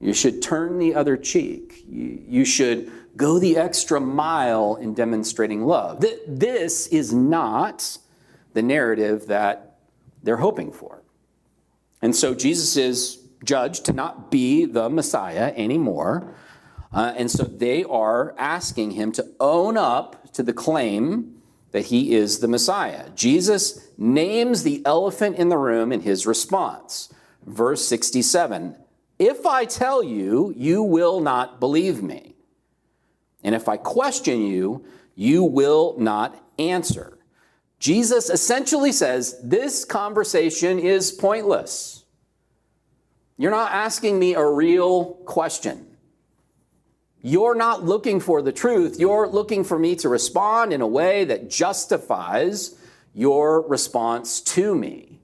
You 0.00 0.14
should 0.14 0.40
turn 0.40 0.78
the 0.78 0.94
other 0.94 1.16
cheek. 1.16 1.84
You, 1.86 2.22
you 2.26 2.44
should 2.44 2.90
go 3.16 3.38
the 3.38 3.58
extra 3.58 4.00
mile 4.00 4.76
in 4.76 4.94
demonstrating 4.94 5.66
love. 5.66 6.00
Th- 6.00 6.20
this 6.26 6.86
is 6.86 7.12
not 7.12 7.98
the 8.54 8.62
narrative 8.62 9.26
that 9.26 9.76
they're 10.22 10.38
hoping 10.38 10.72
for. 10.72 11.02
And 12.00 12.16
so 12.16 12.34
Jesus 12.34 12.76
is 12.76 13.18
judged 13.44 13.84
to 13.86 13.92
not 13.92 14.30
be 14.30 14.64
the 14.64 14.88
Messiah 14.88 15.52
anymore. 15.54 16.34
Uh, 16.92 17.12
and 17.16 17.30
so 17.30 17.44
they 17.44 17.84
are 17.84 18.34
asking 18.38 18.92
him 18.92 19.12
to 19.12 19.26
own 19.38 19.76
up 19.76 20.32
to 20.32 20.42
the 20.42 20.52
claim 20.52 21.36
that 21.72 21.86
he 21.86 22.14
is 22.14 22.40
the 22.40 22.48
Messiah. 22.48 23.10
Jesus 23.10 23.88
names 23.96 24.62
the 24.62 24.82
elephant 24.84 25.36
in 25.36 25.50
the 25.50 25.58
room 25.58 25.92
in 25.92 26.00
his 26.00 26.26
response. 26.26 27.12
Verse 27.46 27.86
67 27.86 28.76
If 29.20 29.44
I 29.44 29.66
tell 29.66 30.02
you, 30.02 30.54
you 30.56 30.82
will 30.82 31.20
not 31.20 31.60
believe 31.60 32.02
me. 32.02 32.34
And 33.44 33.54
if 33.54 33.68
I 33.68 33.76
question 33.76 34.40
you, 34.40 34.86
you 35.14 35.44
will 35.44 35.94
not 35.98 36.42
answer. 36.58 37.18
Jesus 37.78 38.30
essentially 38.30 38.92
says, 38.92 39.38
This 39.44 39.84
conversation 39.84 40.78
is 40.78 41.12
pointless. 41.12 42.04
You're 43.36 43.50
not 43.50 43.72
asking 43.72 44.18
me 44.18 44.34
a 44.34 44.46
real 44.46 45.04
question. 45.26 45.86
You're 47.20 47.54
not 47.54 47.84
looking 47.84 48.20
for 48.20 48.40
the 48.40 48.52
truth. 48.52 48.98
You're 48.98 49.28
looking 49.28 49.64
for 49.64 49.78
me 49.78 49.96
to 49.96 50.08
respond 50.08 50.72
in 50.72 50.80
a 50.80 50.86
way 50.86 51.26
that 51.26 51.50
justifies 51.50 52.74
your 53.12 53.68
response 53.68 54.40
to 54.40 54.74
me. 54.74 55.19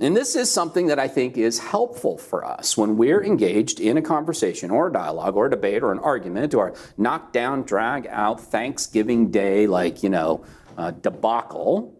And 0.00 0.16
this 0.16 0.34
is 0.34 0.50
something 0.50 0.86
that 0.86 0.98
I 0.98 1.08
think 1.08 1.36
is 1.36 1.58
helpful 1.58 2.16
for 2.16 2.42
us 2.42 2.74
when 2.74 2.96
we're 2.96 3.22
engaged 3.22 3.80
in 3.80 3.98
a 3.98 4.02
conversation 4.02 4.70
or 4.70 4.86
a 4.86 4.92
dialogue 4.92 5.36
or 5.36 5.46
a 5.46 5.50
debate 5.50 5.82
or 5.82 5.92
an 5.92 5.98
argument 5.98 6.54
or 6.54 6.68
a 6.68 6.74
knockdown, 6.96 7.64
drag 7.64 8.06
out 8.06 8.40
Thanksgiving 8.40 9.30
Day, 9.30 9.66
like, 9.66 10.02
you 10.02 10.08
know, 10.08 10.42
uh, 10.78 10.92
debacle. 10.92 11.94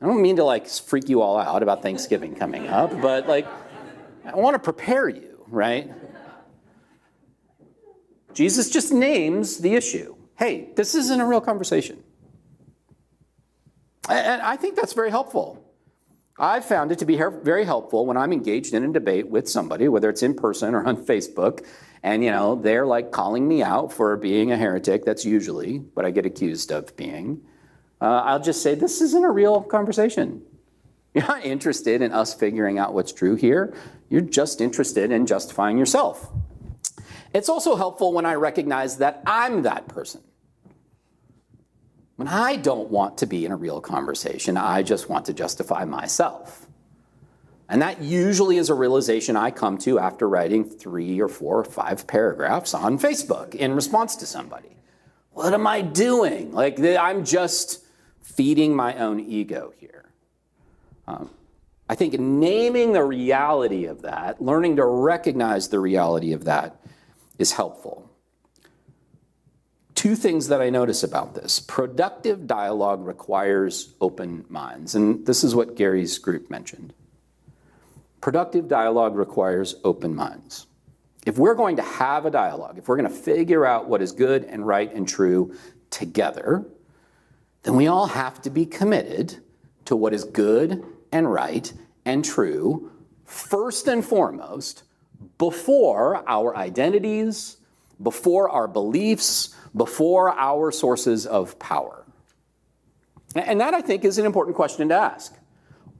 I 0.00 0.06
don't 0.06 0.22
mean 0.22 0.36
to 0.36 0.44
like 0.44 0.66
freak 0.66 1.10
you 1.10 1.20
all 1.20 1.38
out 1.38 1.62
about 1.62 1.82
Thanksgiving 1.82 2.34
coming 2.34 2.66
up, 2.68 2.98
but 3.02 3.28
like, 3.28 3.46
I 4.24 4.36
want 4.36 4.54
to 4.54 4.58
prepare 4.58 5.08
you, 5.10 5.44
right? 5.48 5.92
Jesus 8.32 8.70
just 8.70 8.90
names 8.90 9.58
the 9.58 9.74
issue. 9.74 10.16
Hey, 10.36 10.70
this 10.76 10.94
isn't 10.94 11.20
a 11.20 11.26
real 11.26 11.42
conversation. 11.42 12.02
And 14.08 14.42
I 14.42 14.56
think 14.56 14.76
that's 14.76 14.94
very 14.94 15.10
helpful. 15.10 15.62
I've 16.38 16.64
found 16.64 16.90
it 16.90 16.98
to 16.98 17.04
be 17.04 17.20
very 17.42 17.64
helpful 17.64 18.06
when 18.06 18.16
I'm 18.16 18.32
engaged 18.32 18.74
in 18.74 18.84
a 18.84 18.92
debate 18.92 19.28
with 19.28 19.48
somebody, 19.48 19.86
whether 19.86 20.10
it's 20.10 20.22
in 20.22 20.34
person 20.34 20.74
or 20.74 20.84
on 20.84 20.96
Facebook, 21.06 21.64
and 22.02 22.24
you 22.24 22.30
know 22.30 22.56
they're 22.56 22.86
like 22.86 23.12
calling 23.12 23.46
me 23.46 23.62
out 23.62 23.92
for 23.92 24.16
being 24.16 24.50
a 24.50 24.56
heretic. 24.56 25.04
That's 25.04 25.24
usually 25.24 25.78
what 25.94 26.04
I 26.04 26.10
get 26.10 26.26
accused 26.26 26.72
of 26.72 26.94
being. 26.96 27.40
Uh, 28.00 28.22
I'll 28.24 28.42
just 28.42 28.62
say 28.62 28.74
this 28.74 29.00
isn't 29.00 29.24
a 29.24 29.30
real 29.30 29.62
conversation. 29.62 30.42
You're 31.14 31.26
not 31.26 31.44
interested 31.44 32.02
in 32.02 32.12
us 32.12 32.34
figuring 32.34 32.78
out 32.78 32.92
what's 32.92 33.12
true 33.12 33.36
here. 33.36 33.72
You're 34.10 34.20
just 34.20 34.60
interested 34.60 35.12
in 35.12 35.26
justifying 35.26 35.78
yourself. 35.78 36.28
It's 37.32 37.48
also 37.48 37.76
helpful 37.76 38.12
when 38.12 38.26
I 38.26 38.34
recognize 38.34 38.98
that 38.98 39.22
I'm 39.24 39.62
that 39.62 39.86
person. 39.86 40.20
When 42.16 42.28
I 42.28 42.56
don't 42.56 42.90
want 42.90 43.18
to 43.18 43.26
be 43.26 43.44
in 43.44 43.50
a 43.50 43.56
real 43.56 43.80
conversation, 43.80 44.56
I 44.56 44.82
just 44.82 45.08
want 45.08 45.26
to 45.26 45.32
justify 45.32 45.84
myself. 45.84 46.66
And 47.68 47.82
that 47.82 48.02
usually 48.02 48.58
is 48.58 48.70
a 48.70 48.74
realization 48.74 49.36
I 49.36 49.50
come 49.50 49.78
to 49.78 49.98
after 49.98 50.28
writing 50.28 50.64
three 50.64 51.20
or 51.20 51.28
four 51.28 51.58
or 51.58 51.64
five 51.64 52.06
paragraphs 52.06 52.74
on 52.74 52.98
Facebook 52.98 53.54
in 53.54 53.72
response 53.72 54.16
to 54.16 54.26
somebody. 54.26 54.76
What 55.32 55.52
am 55.54 55.66
I 55.66 55.80
doing? 55.80 56.52
Like, 56.52 56.78
I'm 56.78 57.24
just 57.24 57.84
feeding 58.20 58.76
my 58.76 58.96
own 58.96 59.18
ego 59.18 59.72
here. 59.76 60.12
Um, 61.08 61.30
I 61.88 61.94
think 61.96 62.18
naming 62.18 62.92
the 62.92 63.04
reality 63.04 63.86
of 63.86 64.02
that, 64.02 64.40
learning 64.40 64.76
to 64.76 64.84
recognize 64.84 65.68
the 65.68 65.80
reality 65.80 66.32
of 66.32 66.44
that, 66.44 66.80
is 67.38 67.52
helpful. 67.52 68.03
Two 69.94 70.16
things 70.16 70.48
that 70.48 70.60
I 70.60 70.70
notice 70.70 71.02
about 71.02 71.34
this 71.34 71.60
productive 71.60 72.46
dialogue 72.46 73.06
requires 73.06 73.94
open 74.00 74.44
minds, 74.48 74.94
and 74.94 75.24
this 75.24 75.44
is 75.44 75.54
what 75.54 75.76
Gary's 75.76 76.18
group 76.18 76.50
mentioned. 76.50 76.92
Productive 78.20 78.68
dialogue 78.68 79.14
requires 79.14 79.76
open 79.84 80.14
minds. 80.14 80.66
If 81.26 81.38
we're 81.38 81.54
going 81.54 81.76
to 81.76 81.82
have 81.82 82.26
a 82.26 82.30
dialogue, 82.30 82.76
if 82.78 82.88
we're 82.88 82.96
going 82.96 83.08
to 83.08 83.14
figure 83.14 83.64
out 83.64 83.88
what 83.88 84.02
is 84.02 84.12
good 84.12 84.44
and 84.44 84.66
right 84.66 84.92
and 84.92 85.08
true 85.08 85.54
together, 85.90 86.64
then 87.62 87.76
we 87.76 87.86
all 87.86 88.06
have 88.06 88.42
to 88.42 88.50
be 88.50 88.66
committed 88.66 89.36
to 89.84 89.96
what 89.96 90.12
is 90.12 90.24
good 90.24 90.84
and 91.12 91.32
right 91.32 91.72
and 92.04 92.24
true, 92.24 92.90
first 93.24 93.86
and 93.88 94.04
foremost, 94.04 94.82
before 95.38 96.28
our 96.28 96.56
identities, 96.56 97.58
before 98.02 98.48
our 98.50 98.68
beliefs, 98.68 99.54
before 99.74 100.30
our 100.30 100.70
sources 100.70 101.26
of 101.26 101.58
power? 101.58 102.04
And 103.34 103.60
that, 103.60 103.74
I 103.74 103.80
think, 103.80 104.04
is 104.04 104.18
an 104.18 104.26
important 104.26 104.56
question 104.56 104.88
to 104.88 104.94
ask. 104.94 105.34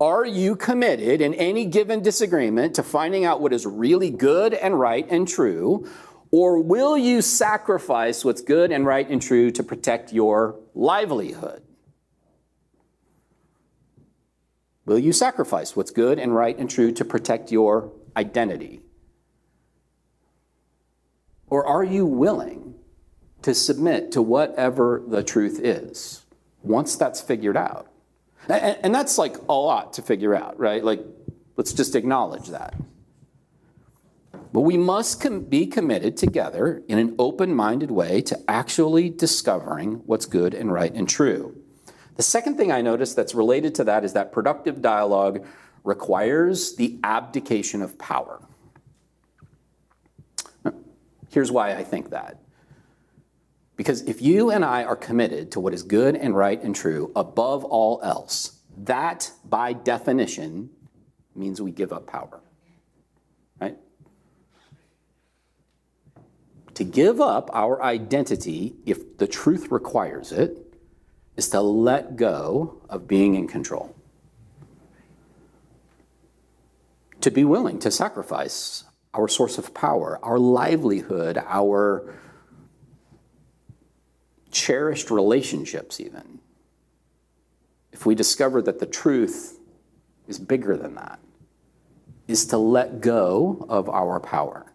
Are 0.00 0.24
you 0.24 0.56
committed 0.56 1.20
in 1.20 1.34
any 1.34 1.66
given 1.66 2.02
disagreement 2.02 2.74
to 2.74 2.82
finding 2.82 3.24
out 3.24 3.40
what 3.40 3.52
is 3.52 3.64
really 3.64 4.10
good 4.10 4.54
and 4.54 4.78
right 4.78 5.06
and 5.08 5.26
true? 5.26 5.88
Or 6.30 6.60
will 6.60 6.98
you 6.98 7.22
sacrifice 7.22 8.24
what's 8.24 8.42
good 8.42 8.72
and 8.72 8.84
right 8.84 9.08
and 9.08 9.22
true 9.22 9.52
to 9.52 9.62
protect 9.62 10.12
your 10.12 10.58
livelihood? 10.74 11.62
Will 14.84 14.98
you 14.98 15.12
sacrifice 15.12 15.74
what's 15.74 15.90
good 15.90 16.18
and 16.18 16.34
right 16.34 16.58
and 16.58 16.68
true 16.68 16.92
to 16.92 17.04
protect 17.04 17.50
your 17.50 17.92
identity? 18.16 18.83
Or 21.54 21.64
are 21.64 21.84
you 21.84 22.04
willing 22.04 22.74
to 23.42 23.54
submit 23.54 24.10
to 24.10 24.20
whatever 24.20 25.04
the 25.06 25.22
truth 25.22 25.60
is 25.62 26.26
once 26.64 26.96
that's 26.96 27.20
figured 27.20 27.56
out? 27.56 27.92
And, 28.48 28.76
and 28.82 28.92
that's 28.92 29.18
like 29.18 29.36
a 29.48 29.52
lot 29.52 29.92
to 29.92 30.02
figure 30.02 30.34
out, 30.34 30.58
right? 30.58 30.82
Like, 30.82 31.04
let's 31.56 31.72
just 31.72 31.94
acknowledge 31.94 32.48
that. 32.48 32.74
But 34.52 34.62
we 34.62 34.76
must 34.76 35.20
com- 35.20 35.42
be 35.42 35.68
committed 35.68 36.16
together 36.16 36.82
in 36.88 36.98
an 36.98 37.14
open 37.20 37.54
minded 37.54 37.92
way 37.92 38.20
to 38.22 38.50
actually 38.50 39.08
discovering 39.08 40.02
what's 40.06 40.26
good 40.26 40.54
and 40.54 40.72
right 40.72 40.92
and 40.92 41.08
true. 41.08 41.56
The 42.16 42.24
second 42.24 42.56
thing 42.56 42.72
I 42.72 42.80
notice 42.80 43.14
that's 43.14 43.32
related 43.32 43.76
to 43.76 43.84
that 43.84 44.04
is 44.04 44.14
that 44.14 44.32
productive 44.32 44.82
dialogue 44.82 45.46
requires 45.84 46.74
the 46.74 46.98
abdication 47.04 47.80
of 47.80 47.96
power. 47.96 48.40
Here's 51.34 51.50
why 51.50 51.74
I 51.74 51.82
think 51.82 52.10
that. 52.10 52.38
Because 53.74 54.02
if 54.02 54.22
you 54.22 54.52
and 54.52 54.64
I 54.64 54.84
are 54.84 54.94
committed 54.94 55.50
to 55.50 55.58
what 55.58 55.74
is 55.74 55.82
good 55.82 56.14
and 56.14 56.36
right 56.36 56.62
and 56.62 56.76
true 56.76 57.10
above 57.16 57.64
all 57.64 57.98
else, 58.04 58.60
that 58.84 59.32
by 59.44 59.72
definition 59.72 60.70
means 61.34 61.60
we 61.60 61.72
give 61.72 61.92
up 61.92 62.06
power. 62.06 62.40
Right? 63.60 63.76
To 66.74 66.84
give 66.84 67.20
up 67.20 67.50
our 67.52 67.82
identity, 67.82 68.76
if 68.86 69.18
the 69.18 69.26
truth 69.26 69.72
requires 69.72 70.30
it, 70.30 70.72
is 71.36 71.48
to 71.48 71.60
let 71.60 72.14
go 72.14 72.80
of 72.88 73.08
being 73.08 73.34
in 73.34 73.48
control. 73.48 73.92
To 77.22 77.32
be 77.32 77.42
willing 77.42 77.80
to 77.80 77.90
sacrifice 77.90 78.83
our 79.14 79.28
source 79.28 79.58
of 79.58 79.72
power, 79.72 80.18
our 80.22 80.38
livelihood, 80.38 81.38
our 81.46 82.14
cherished 84.50 85.10
relationships, 85.10 86.00
even. 86.00 86.40
If 87.92 88.04
we 88.06 88.14
discover 88.14 88.60
that 88.62 88.80
the 88.80 88.86
truth 88.86 89.58
is 90.26 90.38
bigger 90.38 90.76
than 90.76 90.96
that, 90.96 91.20
is 92.26 92.46
to 92.46 92.58
let 92.58 93.00
go 93.00 93.66
of 93.68 93.88
our 93.88 94.18
power. 94.18 94.66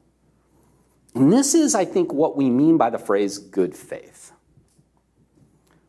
And 1.15 1.34
this 1.34 1.56
is, 1.56 1.75
I 1.75 1.86
think, 1.86 2.13
what 2.13 2.38
we 2.38 2.49
mean 2.49 2.78
by 2.78 2.89
the 2.89 2.99
phrase 2.99 3.38
good 3.38 3.75
faith. 3.75 4.32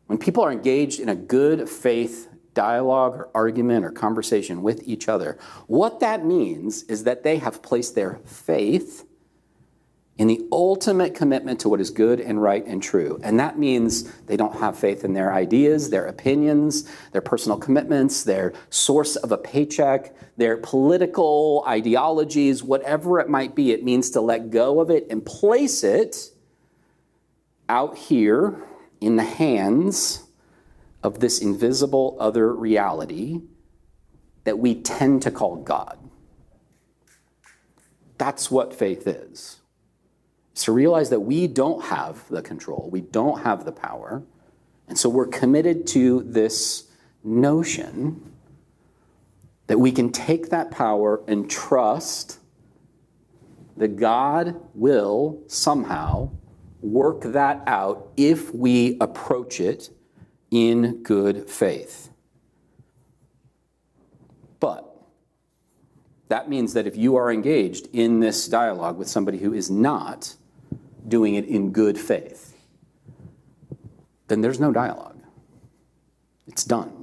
When 0.07 0.17
people 0.17 0.43
are 0.43 0.51
engaged 0.51 0.99
in 0.99 1.07
a 1.07 1.15
good 1.15 1.69
faith 1.69 2.27
dialogue 2.53 3.15
or 3.15 3.29
argument 3.33 3.85
or 3.85 3.91
conversation 3.91 4.61
with 4.61 4.87
each 4.87 5.07
other. 5.07 5.37
What 5.67 5.99
that 6.01 6.25
means 6.25 6.83
is 6.83 7.03
that 7.05 7.23
they 7.23 7.37
have 7.37 7.61
placed 7.61 7.95
their 7.95 8.19
faith 8.25 9.05
in 10.17 10.27
the 10.27 10.45
ultimate 10.51 11.15
commitment 11.15 11.59
to 11.59 11.69
what 11.69 11.79
is 11.79 11.89
good 11.89 12.19
and 12.19 12.41
right 12.41 12.63
and 12.67 12.83
true. 12.83 13.19
And 13.23 13.39
that 13.39 13.57
means 13.57 14.03
they 14.25 14.37
don't 14.37 14.55
have 14.57 14.77
faith 14.77 15.03
in 15.03 15.13
their 15.13 15.33
ideas, 15.33 15.89
their 15.89 16.05
opinions, 16.05 16.87
their 17.11 17.21
personal 17.21 17.57
commitments, 17.57 18.23
their 18.23 18.53
source 18.69 19.15
of 19.15 19.31
a 19.31 19.37
paycheck, 19.37 20.13
their 20.37 20.57
political 20.57 21.63
ideologies, 21.67 22.61
whatever 22.61 23.19
it 23.19 23.29
might 23.29 23.55
be. 23.55 23.71
It 23.71 23.83
means 23.83 24.11
to 24.11 24.21
let 24.21 24.51
go 24.51 24.79
of 24.79 24.91
it 24.91 25.07
and 25.09 25.25
place 25.25 25.83
it 25.83 26.29
out 27.69 27.97
here 27.97 28.61
in 28.99 29.15
the 29.15 29.23
hands 29.23 30.27
of 31.03 31.19
this 31.19 31.39
invisible 31.39 32.17
other 32.19 32.53
reality 32.53 33.41
that 34.43 34.59
we 34.59 34.75
tend 34.75 35.21
to 35.23 35.31
call 35.31 35.57
God. 35.57 35.97
That's 38.17 38.51
what 38.51 38.73
faith 38.73 39.07
is. 39.07 39.59
is 40.55 40.63
to 40.63 40.71
realize 40.71 41.09
that 41.09 41.21
we 41.21 41.47
don't 41.47 41.85
have 41.85 42.27
the 42.29 42.41
control, 42.41 42.89
we 42.91 43.01
don't 43.01 43.41
have 43.41 43.65
the 43.65 43.71
power. 43.71 44.23
And 44.87 44.97
so 44.97 45.09
we're 45.09 45.27
committed 45.27 45.87
to 45.87 46.21
this 46.23 46.89
notion 47.23 48.33
that 49.67 49.79
we 49.79 49.91
can 49.91 50.11
take 50.11 50.49
that 50.49 50.69
power 50.69 51.23
and 51.27 51.49
trust 51.49 52.39
that 53.77 53.95
God 53.95 54.59
will 54.73 55.41
somehow 55.47 56.29
work 56.81 57.21
that 57.21 57.63
out 57.67 58.11
if 58.17 58.53
we 58.53 58.97
approach 58.99 59.59
it 59.59 59.89
in 60.51 61.01
good 61.01 61.49
faith. 61.49 62.09
But 64.59 64.85
that 66.27 66.49
means 66.49 66.73
that 66.73 66.85
if 66.85 66.95
you 66.95 67.15
are 67.15 67.31
engaged 67.31 67.87
in 67.93 68.19
this 68.19 68.47
dialogue 68.47 68.97
with 68.97 69.07
somebody 69.07 69.39
who 69.39 69.53
is 69.53 69.71
not 69.71 70.35
doing 71.07 71.35
it 71.35 71.45
in 71.45 71.71
good 71.71 71.97
faith, 71.97 72.55
then 74.27 74.41
there's 74.41 74.59
no 74.59 74.71
dialogue. 74.71 75.17
It's 76.47 76.63
done 76.63 77.00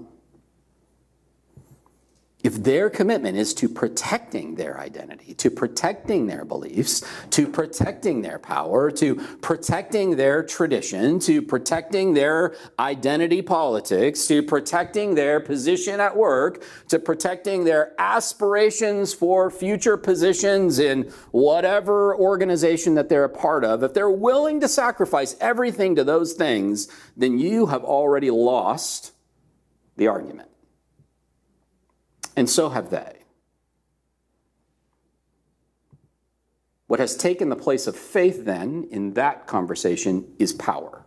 their 2.65 2.91
commitment 2.91 3.37
is 3.37 3.55
to 3.55 3.69
protecting 3.69 4.57
their 4.57 4.81
identity, 4.81 5.33
to 5.35 5.51
protecting 5.51 6.27
their 6.27 6.45
beliefs, 6.45 7.05
to 7.31 7.47
protecting 7.47 8.23
their 8.23 8.39
power, 8.39 8.91
to 8.91 9.15
protecting 9.41 10.17
their 10.17 10.43
tradition, 10.43 11.21
to 11.21 11.41
protecting 11.41 12.15
their 12.15 12.57
identity 12.79 13.43
politics, 13.43 14.27
to 14.27 14.43
protecting 14.43 15.15
their 15.15 15.39
position 15.39 16.01
at 16.01 16.17
work, 16.17 16.65
to 16.89 16.99
protecting 16.99 17.65
their 17.65 17.93
aspirations 17.99 19.15
for 19.15 19.51
future 19.51 19.97
positions 19.97 20.81
in 20.81 21.03
whatever 21.31 22.17
organization 22.17 22.95
that 22.95 23.09
they're 23.09 23.25
a 23.25 23.29
part 23.29 23.65
of, 23.65 23.85
if 23.85 23.95
they're 23.95 24.11
willing 24.11 24.61
to 24.61 24.69
sacrifice 24.69 25.37
everything 25.41 25.95
to 25.95 26.03
those 26.03 26.33
things, 26.33 26.89
then 27.17 27.39
you 27.39 27.67
have 27.67 27.85
already 27.85 28.31
lost 28.31 29.13
the 29.97 30.09
argument 30.09 30.49
and 32.39 32.49
so 32.49 32.69
have 32.69 32.91
they. 32.91 33.17
What 36.87 37.01
has 37.01 37.17
taken 37.17 37.49
the 37.49 37.57
place 37.57 37.89
of 37.89 37.97
faith 37.97 38.45
then 38.45 38.87
in 38.93 39.15
that 39.15 39.49
conversation 39.49 40.25
is 40.39 40.53
power. 40.53 41.05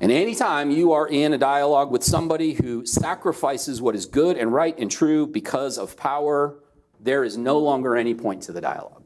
And 0.00 0.10
anytime 0.10 0.72
you 0.72 0.90
are 0.90 1.06
in 1.06 1.32
a 1.32 1.38
dialogue 1.38 1.92
with 1.92 2.02
somebody 2.02 2.54
who 2.54 2.84
sacrifices 2.84 3.80
what 3.80 3.94
is 3.94 4.04
good 4.04 4.36
and 4.36 4.52
right 4.52 4.76
and 4.76 4.90
true 4.90 5.28
because 5.28 5.78
of 5.78 5.96
power, 5.96 6.58
there 6.98 7.22
is 7.22 7.38
no 7.38 7.60
longer 7.60 7.96
any 7.96 8.14
point 8.14 8.42
to 8.42 8.52
the 8.52 8.60
dialogue. 8.60 9.04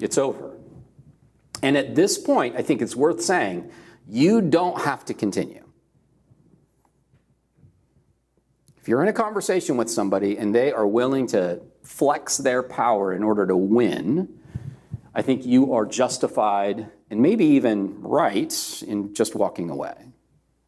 It's 0.00 0.18
over. 0.18 0.54
And 1.62 1.78
at 1.78 1.94
this 1.94 2.18
point, 2.18 2.56
I 2.56 2.62
think 2.62 2.82
it's 2.82 2.94
worth 2.94 3.22
saying 3.22 3.70
you 4.06 4.42
don't 4.42 4.82
have 4.82 5.06
to 5.06 5.14
continue. 5.14 5.63
If 8.84 8.88
you're 8.88 9.02
in 9.02 9.08
a 9.08 9.14
conversation 9.14 9.78
with 9.78 9.88
somebody 9.88 10.36
and 10.36 10.54
they 10.54 10.70
are 10.70 10.86
willing 10.86 11.26
to 11.28 11.62
flex 11.84 12.36
their 12.36 12.62
power 12.62 13.14
in 13.14 13.22
order 13.22 13.46
to 13.46 13.56
win, 13.56 14.28
I 15.14 15.22
think 15.22 15.46
you 15.46 15.72
are 15.72 15.86
justified 15.86 16.90
and 17.08 17.20
maybe 17.22 17.46
even 17.46 18.02
right 18.02 18.82
in 18.86 19.14
just 19.14 19.34
walking 19.34 19.70
away. 19.70 19.94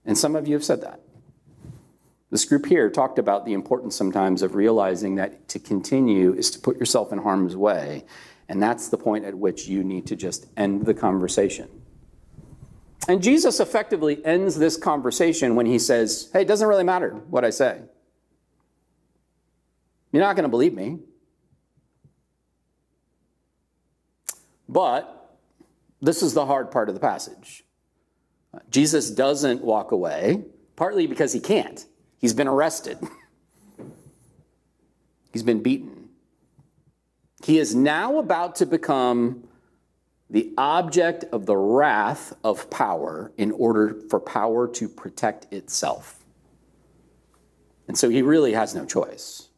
And 0.06 0.16
some 0.16 0.34
of 0.34 0.48
you 0.48 0.54
have 0.54 0.64
said 0.64 0.80
that. 0.80 1.02
This 2.30 2.46
group 2.46 2.64
here 2.64 2.88
talked 2.88 3.18
about 3.18 3.44
the 3.44 3.52
importance 3.52 3.94
sometimes 3.94 4.40
of 4.40 4.54
realizing 4.54 5.16
that 5.16 5.46
to 5.48 5.58
continue 5.58 6.32
is 6.32 6.50
to 6.52 6.58
put 6.58 6.78
yourself 6.78 7.12
in 7.12 7.18
harm's 7.18 7.54
way. 7.54 8.06
And 8.48 8.62
that's 8.62 8.88
the 8.88 8.96
point 8.96 9.26
at 9.26 9.34
which 9.34 9.68
you 9.68 9.84
need 9.84 10.06
to 10.06 10.16
just 10.16 10.46
end 10.56 10.86
the 10.86 10.94
conversation. 10.94 11.68
And 13.08 13.22
Jesus 13.22 13.60
effectively 13.60 14.24
ends 14.24 14.56
this 14.56 14.78
conversation 14.78 15.54
when 15.54 15.66
he 15.66 15.78
says, 15.78 16.30
Hey, 16.32 16.40
it 16.40 16.48
doesn't 16.48 16.66
really 16.66 16.82
matter 16.82 17.10
what 17.28 17.44
I 17.44 17.50
say. 17.50 17.82
You're 20.16 20.24
not 20.24 20.34
going 20.34 20.44
to 20.44 20.48
believe 20.48 20.72
me. 20.72 20.98
But 24.66 25.36
this 26.00 26.22
is 26.22 26.32
the 26.32 26.46
hard 26.46 26.70
part 26.70 26.88
of 26.88 26.94
the 26.94 27.02
passage. 27.02 27.64
Jesus 28.70 29.10
doesn't 29.10 29.62
walk 29.62 29.92
away, 29.92 30.42
partly 30.74 31.06
because 31.06 31.34
he 31.34 31.40
can't. 31.40 31.84
He's 32.16 32.32
been 32.32 32.48
arrested, 32.48 32.96
he's 35.34 35.42
been 35.42 35.62
beaten. 35.62 36.08
He 37.44 37.58
is 37.58 37.74
now 37.74 38.16
about 38.18 38.56
to 38.56 38.64
become 38.64 39.46
the 40.30 40.54
object 40.56 41.24
of 41.30 41.44
the 41.44 41.58
wrath 41.58 42.32
of 42.42 42.70
power 42.70 43.32
in 43.36 43.52
order 43.52 44.00
for 44.08 44.18
power 44.18 44.66
to 44.66 44.88
protect 44.88 45.52
itself. 45.52 46.24
And 47.86 47.98
so 47.98 48.08
he 48.08 48.22
really 48.22 48.54
has 48.54 48.74
no 48.74 48.86
choice. 48.86 49.50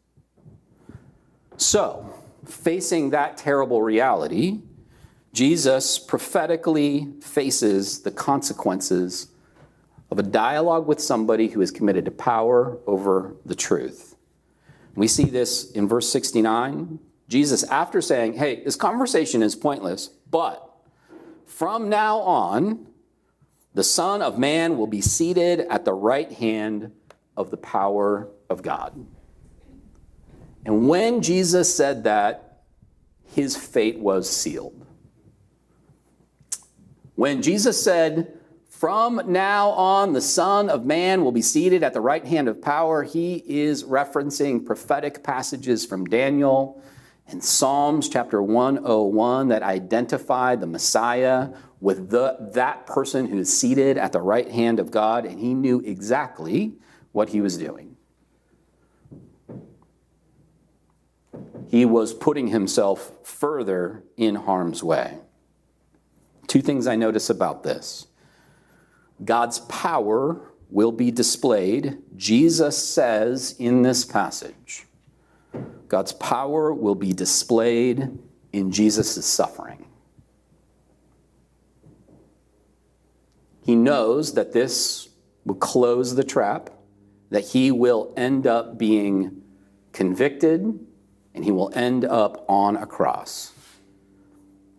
So, 1.59 2.13
facing 2.45 3.09
that 3.09 3.35
terrible 3.35 3.81
reality, 3.81 4.61
Jesus 5.33 5.99
prophetically 5.99 7.09
faces 7.21 7.99
the 7.99 8.11
consequences 8.11 9.27
of 10.09 10.19
a 10.19 10.23
dialogue 10.23 10.87
with 10.87 11.01
somebody 11.01 11.49
who 11.49 11.59
is 11.59 11.69
committed 11.69 12.05
to 12.05 12.11
power 12.11 12.77
over 12.87 13.35
the 13.45 13.55
truth. 13.55 14.15
We 14.95 15.09
see 15.09 15.25
this 15.25 15.69
in 15.71 15.85
verse 15.85 16.09
69. 16.09 16.97
Jesus, 17.27 17.63
after 17.63 17.99
saying, 17.99 18.35
Hey, 18.35 18.63
this 18.63 18.77
conversation 18.77 19.43
is 19.43 19.57
pointless, 19.57 20.11
but 20.31 20.65
from 21.45 21.89
now 21.89 22.19
on, 22.19 22.87
the 23.73 23.83
Son 23.83 24.21
of 24.21 24.39
Man 24.39 24.77
will 24.77 24.87
be 24.87 25.01
seated 25.01 25.59
at 25.69 25.83
the 25.83 25.93
right 25.93 26.31
hand 26.31 26.93
of 27.35 27.51
the 27.51 27.57
power 27.57 28.29
of 28.49 28.61
God. 28.61 29.05
And 30.65 30.87
when 30.87 31.21
Jesus 31.21 31.73
said 31.73 32.03
that, 32.03 32.63
his 33.23 33.55
fate 33.55 33.99
was 33.99 34.29
sealed. 34.29 34.85
When 37.15 37.41
Jesus 37.41 37.81
said, 37.81 38.39
From 38.69 39.21
now 39.27 39.69
on, 39.69 40.13
the 40.13 40.21
Son 40.21 40.69
of 40.69 40.85
Man 40.85 41.23
will 41.23 41.31
be 41.31 41.41
seated 41.41 41.83
at 41.83 41.93
the 41.93 42.01
right 42.01 42.25
hand 42.25 42.47
of 42.47 42.61
power, 42.61 43.03
he 43.03 43.43
is 43.45 43.83
referencing 43.83 44.65
prophetic 44.65 45.23
passages 45.23 45.85
from 45.85 46.05
Daniel 46.05 46.81
and 47.27 47.43
Psalms 47.43 48.09
chapter 48.09 48.41
101 48.41 49.49
that 49.49 49.63
identify 49.63 50.55
the 50.55 50.65
Messiah 50.65 51.49
with 51.79 52.09
the, 52.09 52.37
that 52.53 52.85
person 52.85 53.27
who 53.27 53.39
is 53.39 53.55
seated 53.55 53.97
at 53.97 54.11
the 54.11 54.21
right 54.21 54.49
hand 54.49 54.79
of 54.79 54.91
God, 54.91 55.25
and 55.25 55.39
he 55.39 55.53
knew 55.53 55.79
exactly 55.81 56.73
what 57.11 57.29
he 57.29 57.41
was 57.41 57.57
doing. 57.57 57.95
He 61.69 61.85
was 61.85 62.15
putting 62.15 62.47
himself 62.47 63.11
further 63.23 64.03
in 64.17 64.33
harm's 64.33 64.83
way. 64.83 65.19
Two 66.47 66.63
things 66.63 66.87
I 66.87 66.95
notice 66.95 67.29
about 67.29 67.61
this 67.61 68.07
God's 69.23 69.59
power 69.59 70.41
will 70.71 70.91
be 70.91 71.11
displayed. 71.11 71.99
Jesus 72.15 72.75
says 72.75 73.55
in 73.59 73.83
this 73.83 74.03
passage, 74.03 74.87
God's 75.87 76.11
power 76.13 76.73
will 76.73 76.95
be 76.95 77.13
displayed 77.13 78.17
in 78.51 78.71
Jesus' 78.71 79.23
suffering. 79.25 79.85
He 83.63 83.75
knows 83.75 84.33
that 84.33 84.53
this 84.53 85.09
will 85.45 85.55
close 85.55 86.15
the 86.15 86.23
trap, 86.23 86.71
that 87.29 87.49
he 87.49 87.69
will 87.69 88.11
end 88.17 88.47
up 88.47 88.79
being 88.79 89.43
convicted 89.91 90.87
and 91.33 91.43
he 91.43 91.51
will 91.51 91.71
end 91.73 92.05
up 92.05 92.45
on 92.49 92.75
a 92.75 92.85
cross. 92.85 93.53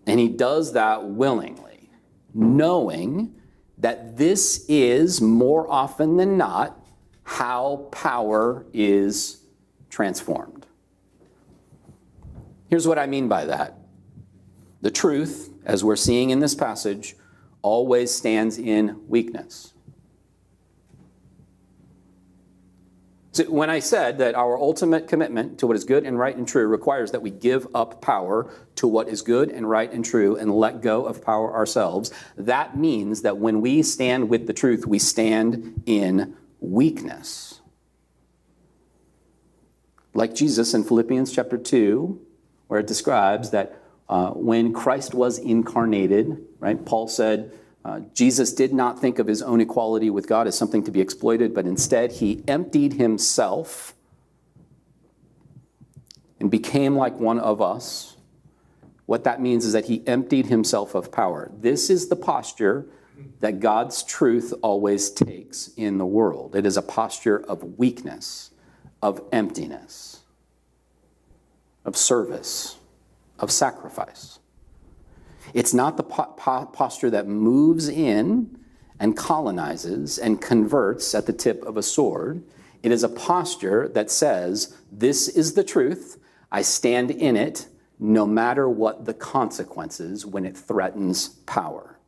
And 0.07 0.19
he 0.19 0.29
does 0.29 0.73
that 0.73 1.05
willingly, 1.07 1.91
knowing 2.35 3.35
that 3.79 4.17
this 4.17 4.65
is 4.69 5.21
more 5.21 5.71
often 5.71 6.17
than 6.17 6.37
not 6.37 6.79
how 7.23 7.89
power 7.93 8.67
is 8.73 9.43
transformed. 9.89 10.67
Here's 12.69 12.87
what 12.87 12.99
I 12.99 13.07
mean 13.07 13.29
by 13.29 13.47
that 13.47 13.77
the 14.83 14.91
truth, 14.91 15.53
as 15.65 15.85
we're 15.85 15.97
seeing 15.97 16.31
in 16.31 16.41
this 16.41 16.55
passage, 16.55 17.17
always 17.63 18.11
stands 18.11 18.59
in 18.59 19.01
weakness. 19.09 19.70
So 23.33 23.45
when 23.45 23.71
I 23.71 23.79
said 23.79 24.19
that 24.19 24.35
our 24.35 24.59
ultimate 24.59 25.07
commitment 25.07 25.59
to 25.61 25.66
what 25.66 25.77
is 25.77 25.85
good 25.85 26.05
and 26.05 26.19
right 26.19 26.37
and 26.37 26.49
true 26.49 26.66
requires 26.66 27.12
that 27.12 27.23
we 27.23 27.31
give 27.31 27.69
up 27.75 28.03
power 28.03 28.53
to 28.75 28.88
what 28.88 29.09
is 29.09 29.23
good 29.23 29.51
and 29.51 29.71
right 29.71 29.93
and 29.93 30.05
true 30.05 30.37
and 30.37 30.53
let 30.53 30.81
go 30.81 31.07
of 31.07 31.25
power 31.25 31.55
ourselves, 31.55 32.11
that 32.37 32.77
means 32.77 33.23
that 33.23 33.38
when 33.38 33.61
we 33.61 33.83
stand 33.83 34.29
with 34.29 34.47
the 34.49 34.53
truth, 34.53 34.87
we 34.87 34.99
stand 34.99 35.83
in 35.87 36.37
weakness. 36.59 37.61
Like 40.12 40.35
Jesus 40.35 40.75
in 40.75 40.83
Philippians 40.83 41.33
chapter 41.33 41.57
2, 41.57 42.21
where 42.66 42.81
it 42.81 42.87
describes 42.87 43.51
that 43.51 43.77
Uh, 44.11 44.33
when 44.33 44.73
Christ 44.73 45.14
was 45.14 45.38
incarnated, 45.38 46.37
right, 46.59 46.85
Paul 46.85 47.07
said, 47.07 47.53
uh, 47.85 48.01
Jesus 48.14 48.53
did 48.53 48.73
not 48.73 49.01
think 49.01 49.19
of 49.19 49.27
his 49.27 49.40
own 49.43 49.61
equality 49.61 50.11
with 50.11 50.27
God 50.27 50.47
as 50.47 50.57
something 50.57 50.83
to 50.85 50.90
be 50.90 51.01
exploited, 51.01 51.55
but 51.55 51.66
instead 51.66 52.12
he 52.12 52.43
emptied 52.47 52.95
himself 52.95 53.95
and 56.38 56.51
became 56.51 56.97
like 56.97 57.19
one 57.19 57.38
of 57.38 57.62
us. 57.62 58.16
What 59.07 59.25
that 59.25 59.40
means 59.40 59.64
is 59.64 59.73
that 59.73 59.87
he 59.87 60.07
emptied 60.07 60.47
himself 60.47 60.95
of 60.95 61.11
power. 61.11 61.51
This 61.59 61.90
is 61.90 62.09
the 62.09 62.16
posture 62.16 62.87
that 63.40 63.61
God's 63.61 64.03
truth 64.03 64.53
always 64.62 65.11
takes 65.11 65.71
in 65.77 65.99
the 65.99 66.07
world. 66.07 66.55
It 66.55 66.66
is 66.66 66.77
a 66.77 66.83
posture 66.83 67.38
of 67.38 67.79
weakness, 67.79 68.51
of 69.03 69.23
emptiness, 69.33 70.21
of 71.85 71.97
service, 71.97 72.77
of 73.38 73.51
sacrifice. 73.51 74.39
It's 75.55 75.74
not 75.74 75.96
the 75.96 76.03
po- 76.03 76.35
po- 76.37 76.66
posture 76.66 77.11
that 77.11 77.26
moves 77.26 77.88
in 77.88 78.59
and 78.98 79.16
colonizes 79.16 80.18
and 80.18 80.40
converts 80.40 81.14
at 81.14 81.26
the 81.26 81.33
tip 81.33 81.64
of 81.64 81.76
a 81.76 81.83
sword. 81.83 82.44
It 82.83 82.92
is 82.92 83.03
a 83.03 83.09
posture 83.09 83.88
that 83.88 84.11
says, 84.11 84.76
This 84.92 85.29
is 85.29 85.55
the 85.55 85.64
truth. 85.64 86.18
I 86.53 86.62
stand 86.62 87.11
in 87.11 87.37
it 87.37 87.68
no 87.98 88.26
matter 88.26 88.68
what 88.68 89.05
the 89.05 89.14
consequences 89.14 90.24
when 90.24 90.44
it 90.44 90.57
threatens 90.57 91.29
power. 91.29 91.98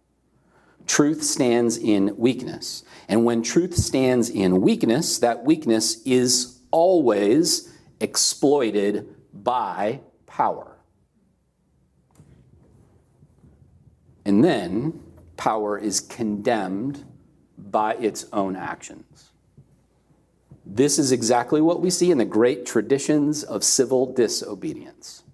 Truth 0.86 1.22
stands 1.22 1.76
in 1.76 2.16
weakness. 2.16 2.82
And 3.08 3.24
when 3.24 3.42
truth 3.42 3.74
stands 3.74 4.28
in 4.28 4.60
weakness, 4.60 5.18
that 5.18 5.44
weakness 5.44 6.02
is 6.04 6.60
always 6.70 7.72
exploited 8.00 9.14
by 9.32 10.00
power. 10.26 10.71
And 14.24 14.44
then 14.44 15.02
power 15.37 15.78
is 15.78 16.00
condemned 16.00 17.04
by 17.58 17.94
its 17.94 18.26
own 18.32 18.56
actions. 18.56 19.30
This 20.64 20.98
is 20.98 21.11
exactly 21.11 21.61
what 21.61 21.80
we 21.80 21.90
see 21.90 22.11
in 22.11 22.18
the 22.18 22.24
great 22.24 22.64
traditions 22.64 23.42
of 23.42 23.64
civil 23.64 24.12
disobedience. 24.12 25.24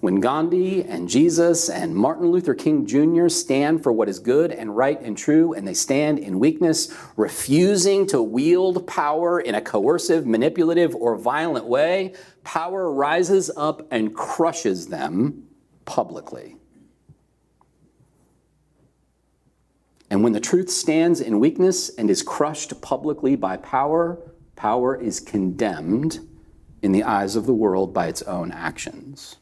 When 0.00 0.20
Gandhi 0.20 0.84
and 0.84 1.08
Jesus 1.08 1.68
and 1.68 1.96
Martin 1.96 2.30
Luther 2.30 2.54
King 2.54 2.86
Jr. 2.86 3.28
stand 3.28 3.82
for 3.82 3.90
what 3.90 4.08
is 4.08 4.20
good 4.20 4.52
and 4.52 4.76
right 4.76 5.00
and 5.00 5.18
true, 5.18 5.54
and 5.54 5.66
they 5.66 5.74
stand 5.74 6.20
in 6.20 6.38
weakness, 6.38 6.94
refusing 7.16 8.06
to 8.06 8.22
wield 8.22 8.86
power 8.86 9.40
in 9.40 9.56
a 9.56 9.60
coercive, 9.60 10.24
manipulative, 10.24 10.94
or 10.94 11.16
violent 11.16 11.66
way, 11.66 12.14
power 12.44 12.92
rises 12.92 13.50
up 13.56 13.88
and 13.90 14.14
crushes 14.14 14.86
them 14.86 15.48
publicly. 15.84 16.57
And 20.10 20.22
when 20.22 20.32
the 20.32 20.40
truth 20.40 20.70
stands 20.70 21.20
in 21.20 21.38
weakness 21.38 21.90
and 21.90 22.08
is 22.08 22.22
crushed 22.22 22.80
publicly 22.80 23.36
by 23.36 23.58
power, 23.58 24.18
power 24.56 24.96
is 24.96 25.20
condemned 25.20 26.20
in 26.82 26.92
the 26.92 27.02
eyes 27.02 27.36
of 27.36 27.46
the 27.46 27.52
world 27.54 27.92
by 27.92 28.06
its 28.06 28.22
own 28.22 28.50
actions. 28.50 29.36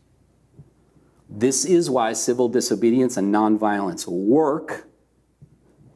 This 1.29 1.65
is 1.65 1.91
why 1.91 2.13
civil 2.13 2.49
disobedience 2.49 3.17
and 3.17 3.35
nonviolence 3.35 4.07
work 4.07 4.89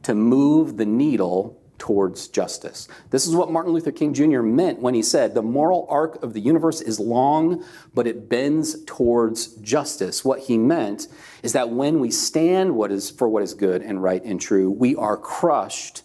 to 0.03 0.15
move 0.15 0.77
the 0.77 0.85
needle 0.85 1.60
towards 1.81 2.27
justice. 2.27 2.87
This 3.09 3.25
is 3.25 3.35
what 3.35 3.51
Martin 3.51 3.73
Luther 3.73 3.91
King 3.91 4.13
Jr. 4.13 4.43
meant 4.43 4.79
when 4.79 4.93
he 4.93 5.01
said, 5.01 5.33
The 5.33 5.41
moral 5.41 5.87
arc 5.89 6.21
of 6.21 6.33
the 6.33 6.39
universe 6.39 6.79
is 6.79 6.99
long, 6.99 7.65
but 7.95 8.05
it 8.05 8.29
bends 8.29 8.83
towards 8.85 9.55
justice. 9.55 10.23
What 10.23 10.41
he 10.41 10.59
meant 10.59 11.07
is 11.41 11.53
that 11.53 11.71
when 11.71 11.99
we 11.99 12.11
stand 12.11 12.75
what 12.75 12.91
is, 12.91 13.09
for 13.09 13.27
what 13.27 13.41
is 13.41 13.55
good 13.55 13.81
and 13.81 14.03
right 14.03 14.23
and 14.23 14.39
true, 14.39 14.69
we 14.69 14.95
are 14.95 15.17
crushed 15.17 16.03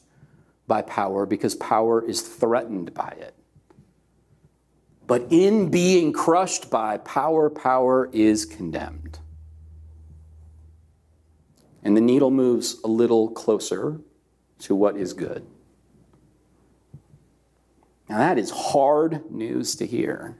by 0.66 0.80
power 0.80 1.26
because 1.26 1.54
power 1.56 2.02
is 2.02 2.22
threatened 2.22 2.94
by 2.94 3.14
it. 3.18 3.34
But 5.06 5.26
in 5.28 5.70
being 5.70 6.10
crushed 6.10 6.70
by 6.70 6.96
power, 6.96 7.50
power 7.50 8.08
is 8.14 8.46
condemned. 8.46 9.18
And 11.82 11.94
the 11.94 12.00
needle 12.00 12.30
moves 12.30 12.80
a 12.82 12.88
little 12.88 13.28
closer 13.28 14.00
to 14.60 14.74
what 14.74 14.96
is 14.96 15.12
good. 15.12 15.46
Now, 18.08 18.18
that 18.18 18.38
is 18.38 18.50
hard 18.50 19.30
news 19.30 19.74
to 19.76 19.86
hear 19.86 20.36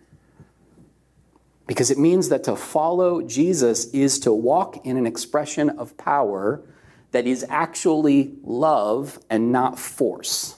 because 1.67 1.91
it 1.91 1.99
means 1.99 2.29
that 2.29 2.45
to 2.45 2.55
follow 2.55 3.23
Jesus 3.23 3.87
is 3.87 4.21
to 4.21 4.33
walk 4.33 4.87
in 4.87 4.97
an 4.97 5.07
expression 5.07 5.71
of 5.71 5.97
power 5.97 6.63
that 7.11 7.27
is 7.27 7.45
actually 7.49 8.35
love 8.43 9.19
and 9.31 9.51
not 9.51 9.79
force. 9.79 10.57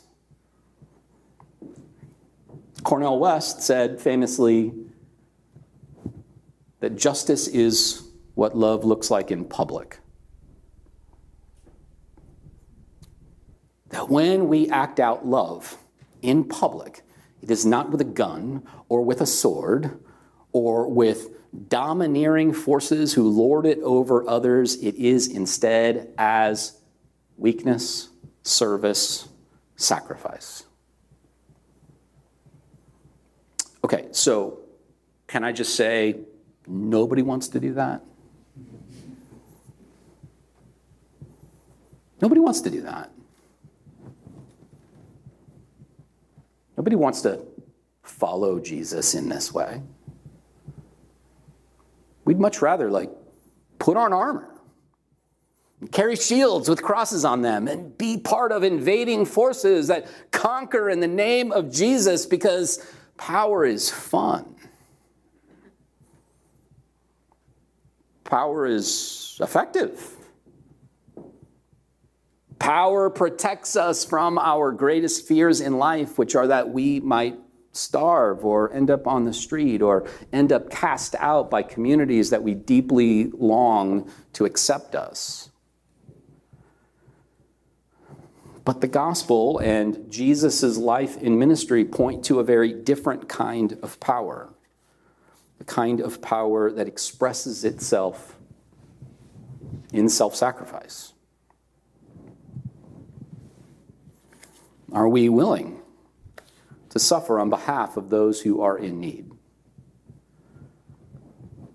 Cornel 2.82 3.18
West 3.18 3.62
said 3.62 4.00
famously 4.00 4.72
that 6.80 6.96
justice 6.96 7.48
is 7.48 8.02
what 8.34 8.56
love 8.56 8.84
looks 8.84 9.10
like 9.10 9.30
in 9.30 9.44
public. 9.44 9.98
That 13.88 14.08
when 14.08 14.48
we 14.48 14.68
act 14.68 15.00
out 15.00 15.26
love, 15.26 15.76
in 16.22 16.44
public. 16.44 17.02
It 17.42 17.50
is 17.50 17.64
not 17.64 17.90
with 17.90 18.00
a 18.00 18.04
gun 18.04 18.62
or 18.88 19.04
with 19.04 19.20
a 19.20 19.26
sword 19.26 19.98
or 20.52 20.88
with 20.88 21.30
domineering 21.68 22.52
forces 22.52 23.14
who 23.14 23.28
lord 23.28 23.66
it 23.66 23.78
over 23.80 24.28
others. 24.28 24.76
It 24.82 24.96
is 24.96 25.28
instead 25.28 26.12
as 26.18 26.78
weakness, 27.36 28.08
service, 28.42 29.28
sacrifice. 29.76 30.64
Okay, 33.84 34.08
so 34.10 34.58
can 35.26 35.44
I 35.44 35.52
just 35.52 35.74
say 35.74 36.16
nobody 36.66 37.22
wants 37.22 37.48
to 37.48 37.60
do 37.60 37.74
that? 37.74 38.02
Nobody 42.20 42.40
wants 42.40 42.60
to 42.62 42.70
do 42.70 42.82
that. 42.82 43.10
Nobody 46.78 46.94
wants 46.94 47.22
to 47.22 47.44
follow 48.04 48.60
Jesus 48.60 49.16
in 49.16 49.28
this 49.28 49.52
way. 49.52 49.82
We'd 52.24 52.38
much 52.38 52.62
rather, 52.62 52.88
like, 52.88 53.10
put 53.80 53.96
on 53.96 54.12
armor, 54.12 54.48
carry 55.90 56.14
shields 56.14 56.68
with 56.68 56.80
crosses 56.80 57.24
on 57.24 57.42
them, 57.42 57.66
and 57.66 57.98
be 57.98 58.16
part 58.16 58.52
of 58.52 58.62
invading 58.62 59.26
forces 59.26 59.88
that 59.88 60.06
conquer 60.30 60.88
in 60.88 61.00
the 61.00 61.08
name 61.08 61.50
of 61.50 61.72
Jesus 61.72 62.26
because 62.26 62.86
power 63.16 63.64
is 63.66 63.90
fun. 63.90 64.54
Power 68.22 68.66
is 68.66 69.36
effective. 69.42 70.17
Power 72.58 73.08
protects 73.08 73.76
us 73.76 74.04
from 74.04 74.38
our 74.38 74.72
greatest 74.72 75.26
fears 75.26 75.60
in 75.60 75.78
life, 75.78 76.18
which 76.18 76.34
are 76.34 76.48
that 76.48 76.70
we 76.70 77.00
might 77.00 77.38
starve 77.72 78.44
or 78.44 78.72
end 78.72 78.90
up 78.90 79.06
on 79.06 79.24
the 79.24 79.32
street 79.32 79.80
or 79.80 80.08
end 80.32 80.52
up 80.52 80.68
cast 80.70 81.14
out 81.16 81.50
by 81.50 81.62
communities 81.62 82.30
that 82.30 82.42
we 82.42 82.54
deeply 82.54 83.30
long 83.30 84.10
to 84.32 84.44
accept 84.44 84.94
us. 84.94 85.50
But 88.64 88.80
the 88.82 88.88
gospel 88.88 89.58
and 89.60 90.10
Jesus' 90.10 90.76
life 90.76 91.16
in 91.16 91.38
ministry 91.38 91.84
point 91.84 92.24
to 92.26 92.40
a 92.40 92.44
very 92.44 92.72
different 92.72 93.28
kind 93.28 93.78
of 93.82 93.98
power, 94.00 94.50
the 95.56 95.64
kind 95.64 96.00
of 96.00 96.20
power 96.20 96.70
that 96.70 96.86
expresses 96.86 97.64
itself 97.64 98.36
in 99.92 100.08
self 100.08 100.34
sacrifice. 100.34 101.14
Are 104.92 105.08
we 105.08 105.28
willing 105.28 105.80
to 106.90 106.98
suffer 106.98 107.38
on 107.38 107.50
behalf 107.50 107.96
of 107.96 108.10
those 108.10 108.40
who 108.40 108.62
are 108.62 108.78
in 108.78 109.00
need? 109.00 109.30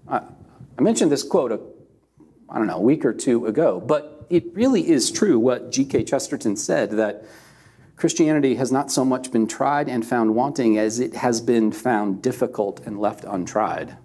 I, 0.08 0.22
I 0.78 0.82
mentioned 0.82 1.12
this 1.12 1.24
quote, 1.24 1.52
a, 1.52 1.60
I 2.50 2.58
don't 2.58 2.68
know, 2.68 2.78
a 2.78 2.82
week 2.82 3.06
or 3.06 3.14
two 3.14 3.46
ago, 3.46 3.80
but 3.80 4.26
it 4.30 4.46
really 4.54 4.90
is 4.90 5.12
true 5.12 5.38
what 5.38 5.72
G.K. 5.72 6.06
Chesterton 6.06 6.56
said 6.56 6.92
that 6.92 7.26
Christianity 7.96 8.56
has 8.56 8.72
not 8.72 8.92
so 8.92 9.06
much 9.06 9.32
been 9.32 9.48
tried 9.48 9.88
and 9.88 10.06
found 10.06 10.34
wanting 10.34 10.78
as 10.78 11.00
it 11.00 11.16
has 11.16 11.40
been 11.40 11.72
found 11.72 12.22
difficult 12.22 12.80
and 12.86 13.00
left 13.00 13.24
untried. 13.24 13.96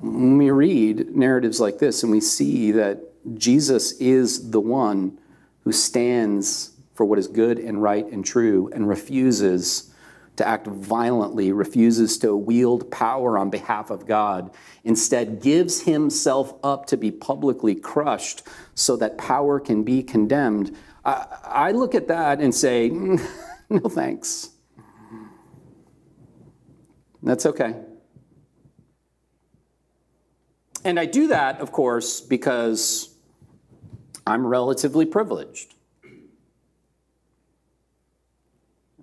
When 0.00 0.38
we 0.38 0.50
read 0.50 1.14
narratives 1.14 1.60
like 1.60 1.78
this 1.78 2.02
and 2.02 2.12
we 2.12 2.20
see 2.20 2.70
that 2.72 3.09
Jesus 3.34 3.92
is 3.92 4.50
the 4.50 4.60
one 4.60 5.18
who 5.64 5.72
stands 5.72 6.72
for 6.94 7.04
what 7.04 7.18
is 7.18 7.28
good 7.28 7.58
and 7.58 7.82
right 7.82 8.06
and 8.06 8.24
true 8.24 8.70
and 8.72 8.88
refuses 8.88 9.92
to 10.36 10.48
act 10.48 10.66
violently, 10.66 11.52
refuses 11.52 12.16
to 12.18 12.34
wield 12.34 12.90
power 12.90 13.36
on 13.36 13.50
behalf 13.50 13.90
of 13.90 14.06
God, 14.06 14.50
instead 14.84 15.42
gives 15.42 15.82
himself 15.82 16.54
up 16.64 16.86
to 16.86 16.96
be 16.96 17.10
publicly 17.10 17.74
crushed 17.74 18.42
so 18.74 18.96
that 18.96 19.18
power 19.18 19.60
can 19.60 19.82
be 19.82 20.02
condemned, 20.02 20.74
I, 21.04 21.26
I 21.44 21.72
look 21.72 21.94
at 21.94 22.08
that 22.08 22.40
and 22.40 22.54
say, 22.54 22.88
no 23.68 23.80
thanks. 23.88 24.50
That's 27.22 27.44
okay. 27.46 27.76
And 30.84 30.98
I 30.98 31.04
do 31.04 31.28
that, 31.28 31.60
of 31.60 31.72
course, 31.72 32.20
because 32.20 33.09
I'm 34.26 34.46
relatively 34.46 35.06
privileged. 35.06 35.74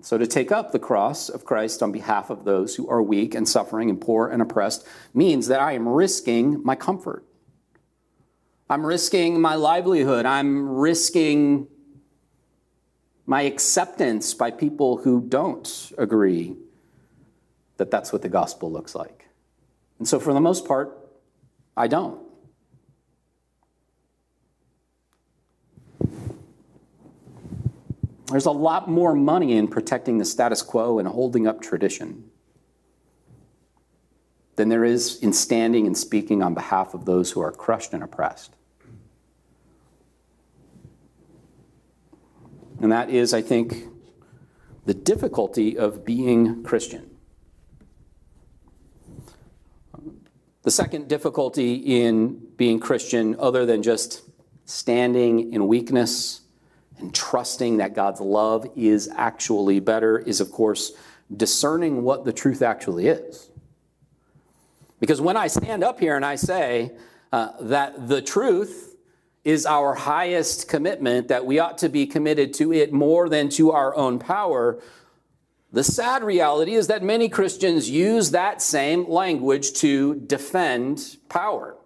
So, 0.01 0.17
to 0.17 0.27
take 0.27 0.51
up 0.51 0.71
the 0.71 0.79
cross 0.79 1.27
of 1.27 1.43
Christ 1.43 1.83
on 1.83 1.91
behalf 1.91 2.29
of 2.29 2.45
those 2.45 2.75
who 2.75 2.87
are 2.87 3.01
weak 3.01 3.35
and 3.35 3.47
suffering 3.47 3.89
and 3.89 3.99
poor 3.99 4.29
and 4.29 4.41
oppressed 4.41 4.87
means 5.13 5.47
that 5.47 5.59
I 5.59 5.73
am 5.73 5.87
risking 5.87 6.63
my 6.63 6.75
comfort. 6.75 7.25
I'm 8.69 8.85
risking 8.85 9.41
my 9.41 9.55
livelihood. 9.55 10.25
I'm 10.25 10.69
risking 10.69 11.67
my 13.25 13.41
acceptance 13.41 14.33
by 14.33 14.51
people 14.51 14.97
who 14.97 15.21
don't 15.21 15.91
agree 15.97 16.55
that 17.77 17.91
that's 17.91 18.13
what 18.13 18.21
the 18.21 18.29
gospel 18.29 18.71
looks 18.71 18.95
like. 18.95 19.27
And 19.99 20.07
so, 20.07 20.19
for 20.19 20.33
the 20.33 20.39
most 20.39 20.65
part, 20.65 20.97
I 21.75 21.87
don't. 21.87 22.26
There's 28.29 28.45
a 28.45 28.51
lot 28.51 28.89
more 28.89 29.15
money 29.15 29.55
in 29.55 29.67
protecting 29.67 30.17
the 30.17 30.25
status 30.25 30.61
quo 30.61 30.99
and 30.99 31.07
holding 31.07 31.47
up 31.47 31.61
tradition 31.61 32.29
than 34.57 34.69
there 34.69 34.83
is 34.83 35.19
in 35.19 35.31
standing 35.31 35.85
and 35.85 35.97
speaking 35.97 36.41
on 36.41 36.53
behalf 36.53 36.93
of 36.93 37.05
those 37.05 37.31
who 37.31 37.41
are 37.41 37.51
crushed 37.51 37.93
and 37.93 38.03
oppressed. 38.03 38.53
And 42.81 42.91
that 42.91 43.09
is, 43.09 43.33
I 43.33 43.41
think, 43.41 43.85
the 44.85 44.93
difficulty 44.93 45.77
of 45.77 46.03
being 46.03 46.63
Christian. 46.63 47.17
The 50.63 50.71
second 50.71 51.07
difficulty 51.07 51.75
in 51.75 52.41
being 52.57 52.79
Christian, 52.79 53.35
other 53.39 53.65
than 53.65 53.83
just 53.83 54.23
standing 54.65 55.53
in 55.53 55.67
weakness 55.67 56.41
and 56.99 57.13
trusting 57.13 57.77
that 57.77 57.93
God's 57.93 58.21
love 58.21 58.67
is 58.75 59.09
actually 59.15 59.79
better, 59.79 60.19
is 60.19 60.41
of 60.41 60.51
course 60.51 60.93
discerning 61.35 62.03
what 62.03 62.25
the 62.25 62.33
truth 62.33 62.61
actually 62.61 63.07
is. 63.07 63.49
Because 64.99 65.21
when 65.21 65.37
I 65.37 65.47
stand 65.47 65.83
up 65.83 65.99
here 65.99 66.15
and 66.15 66.25
I 66.25 66.35
say 66.35 66.91
uh, 67.31 67.51
that 67.61 68.07
the 68.07 68.21
truth 68.21 68.95
is 69.43 69.65
our 69.65 69.93
highest 69.93 70.67
commitment, 70.67 71.27
that 71.27 71.45
we 71.45 71.59
ought 71.59 71.77
to 71.77 71.89
be 71.89 72.05
committed 72.05 72.53
to 72.55 72.73
it 72.73 72.91
more 72.91 73.29
than 73.29 73.49
to 73.49 73.71
our 73.71 73.95
own 73.95 74.19
power, 74.19 74.79
the 75.71 75.83
sad 75.83 76.23
reality 76.23 76.73
is 76.73 76.87
that 76.87 77.03
many 77.03 77.29
Christians 77.29 77.89
use 77.89 78.31
that 78.31 78.61
same 78.61 79.07
language 79.09 79.73
to 79.73 80.15
defend 80.15 81.17
power, 81.29 81.77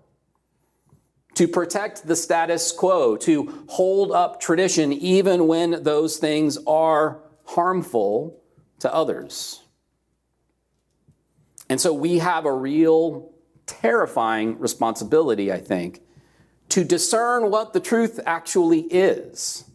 to 1.36 1.48
protect 1.48 2.08
the 2.08 2.16
status 2.16 2.72
quo, 2.72 3.16
to 3.18 3.66
hold 3.68 4.12
up 4.12 4.40
tradition 4.40 4.92
even 4.92 5.48
when 5.48 5.84
those 5.84 6.18
things 6.18 6.58
are 6.68 7.20
harmful 7.46 8.40
to 8.80 8.94
others. 8.94 9.64
And 11.70 11.80
so 11.80 11.94
we 11.94 12.18
have 12.18 12.46
a 12.46 12.54
real 12.54 13.32
terrifying 13.66 14.60
responsibility, 14.60 15.52
I 15.52 15.60
think, 15.60 16.02
to 16.70 16.84
discern 16.84 17.50
what 17.50 17.74
the 17.74 17.80
truth 17.80 18.20
actually 18.26 18.82
is 18.82 19.66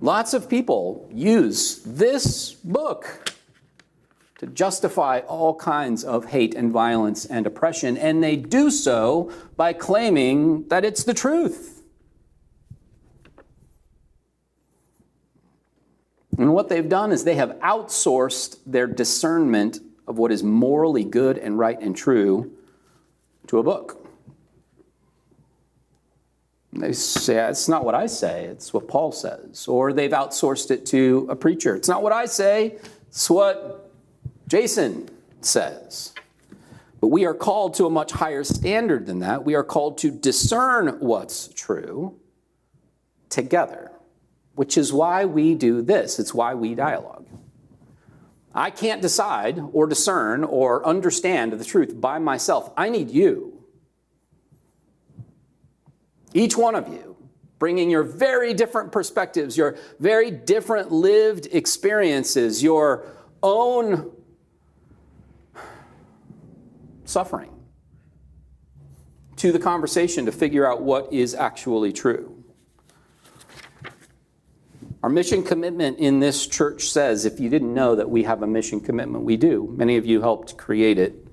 Lots 0.00 0.32
of 0.32 0.48
people 0.48 1.08
use 1.12 1.80
this 1.84 2.52
book 2.52 3.34
to 4.38 4.46
justify 4.46 5.18
all 5.20 5.54
kinds 5.56 6.04
of 6.04 6.26
hate 6.26 6.54
and 6.54 6.72
violence 6.72 7.26
and 7.26 7.46
oppression, 7.46 7.96
and 7.96 8.22
they 8.22 8.36
do 8.36 8.70
so 8.70 9.30
by 9.56 9.72
claiming 9.72 10.66
that 10.68 10.84
it's 10.84 11.04
the 11.04 11.14
truth. 11.14 11.82
And 16.38 16.54
what 16.54 16.68
they've 16.68 16.88
done 16.88 17.10
is 17.10 17.24
they 17.24 17.34
have 17.34 17.50
outsourced 17.58 18.58
their 18.64 18.86
discernment 18.86 19.80
of 20.06 20.18
what 20.18 20.30
is 20.30 20.44
morally 20.44 21.02
good 21.02 21.36
and 21.36 21.58
right 21.58 21.78
and 21.80 21.96
true 21.96 22.52
to 23.48 23.58
a 23.58 23.62
book. 23.64 24.06
They 26.72 26.92
say, 26.92 27.48
it's 27.48 27.68
not 27.68 27.84
what 27.84 27.96
I 27.96 28.06
say, 28.06 28.44
it's 28.44 28.72
what 28.72 28.86
Paul 28.86 29.10
says. 29.10 29.66
Or 29.66 29.92
they've 29.92 30.12
outsourced 30.12 30.70
it 30.70 30.86
to 30.86 31.26
a 31.28 31.34
preacher. 31.34 31.74
It's 31.74 31.88
not 31.88 32.04
what 32.04 32.12
I 32.12 32.26
say, 32.26 32.78
it's 33.08 33.28
what 33.28 33.77
Jason 34.48 35.08
says. 35.40 36.12
But 37.00 37.08
we 37.08 37.26
are 37.26 37.34
called 37.34 37.74
to 37.74 37.86
a 37.86 37.90
much 37.90 38.10
higher 38.10 38.42
standard 38.42 39.06
than 39.06 39.20
that. 39.20 39.44
We 39.44 39.54
are 39.54 39.62
called 39.62 39.98
to 39.98 40.10
discern 40.10 40.98
what's 40.98 41.48
true 41.48 42.18
together, 43.28 43.92
which 44.56 44.76
is 44.76 44.92
why 44.92 45.24
we 45.24 45.54
do 45.54 45.80
this. 45.80 46.18
It's 46.18 46.34
why 46.34 46.54
we 46.54 46.74
dialogue. 46.74 47.26
I 48.52 48.70
can't 48.70 49.00
decide 49.00 49.60
or 49.72 49.86
discern 49.86 50.42
or 50.42 50.84
understand 50.84 51.52
the 51.52 51.64
truth 51.64 52.00
by 52.00 52.18
myself. 52.18 52.72
I 52.76 52.88
need 52.88 53.10
you 53.10 53.54
each 56.34 56.56
one 56.56 56.74
of 56.74 56.88
you, 56.88 57.16
bringing 57.58 57.88
your 57.90 58.02
very 58.02 58.52
different 58.52 58.92
perspectives, 58.92 59.56
your 59.56 59.76
very 59.98 60.30
different 60.30 60.92
lived 60.92 61.48
experiences, 61.52 62.62
your 62.62 63.06
own 63.42 64.10
suffering 67.08 67.50
to 69.36 69.52
the 69.52 69.58
conversation 69.58 70.26
to 70.26 70.32
figure 70.32 70.66
out 70.66 70.82
what 70.82 71.12
is 71.12 71.34
actually 71.34 71.92
true. 71.92 72.34
Our 75.02 75.08
mission 75.08 75.44
commitment 75.44 75.98
in 75.98 76.18
this 76.18 76.46
church 76.46 76.88
says, 76.88 77.24
if 77.24 77.38
you 77.38 77.48
didn't 77.48 77.72
know 77.72 77.94
that 77.94 78.10
we 78.10 78.24
have 78.24 78.42
a 78.42 78.46
mission 78.48 78.80
commitment, 78.80 79.24
we 79.24 79.36
do. 79.36 79.72
Many 79.76 79.96
of 79.96 80.04
you 80.04 80.20
helped 80.20 80.56
create 80.56 80.98
it 80.98 81.28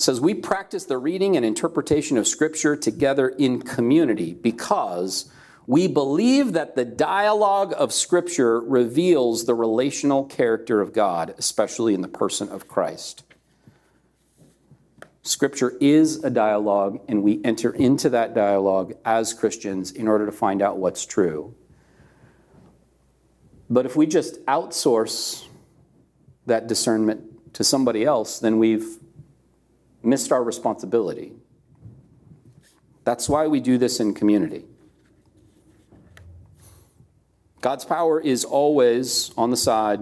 says 0.00 0.20
we 0.20 0.32
practice 0.32 0.86
the 0.86 0.96
reading 0.96 1.36
and 1.36 1.44
interpretation 1.44 2.16
of 2.16 2.26
Scripture 2.26 2.74
together 2.74 3.28
in 3.28 3.60
community 3.60 4.32
because 4.32 5.30
we 5.66 5.86
believe 5.86 6.52
that 6.54 6.74
the 6.74 6.86
dialogue 6.86 7.74
of 7.76 7.92
Scripture 7.92 8.60
reveals 8.60 9.44
the 9.44 9.54
relational 9.54 10.24
character 10.24 10.80
of 10.80 10.94
God, 10.94 11.34
especially 11.36 11.92
in 11.92 12.00
the 12.00 12.08
person 12.08 12.48
of 12.48 12.66
Christ. 12.66 13.24
Scripture 15.22 15.76
is 15.80 16.24
a 16.24 16.30
dialogue, 16.30 17.00
and 17.08 17.22
we 17.22 17.40
enter 17.44 17.72
into 17.72 18.08
that 18.10 18.34
dialogue 18.34 18.94
as 19.04 19.34
Christians 19.34 19.92
in 19.92 20.08
order 20.08 20.24
to 20.24 20.32
find 20.32 20.62
out 20.62 20.78
what's 20.78 21.04
true. 21.04 21.54
But 23.68 23.86
if 23.86 23.96
we 23.96 24.06
just 24.06 24.44
outsource 24.46 25.46
that 26.46 26.66
discernment 26.66 27.54
to 27.54 27.62
somebody 27.62 28.04
else, 28.04 28.38
then 28.38 28.58
we've 28.58 28.98
missed 30.02 30.32
our 30.32 30.42
responsibility. 30.42 31.32
That's 33.04 33.28
why 33.28 33.46
we 33.46 33.60
do 33.60 33.76
this 33.76 34.00
in 34.00 34.14
community. 34.14 34.64
God's 37.60 37.84
power 37.84 38.18
is 38.18 38.44
always 38.44 39.32
on 39.36 39.50
the 39.50 39.56
side 39.56 40.00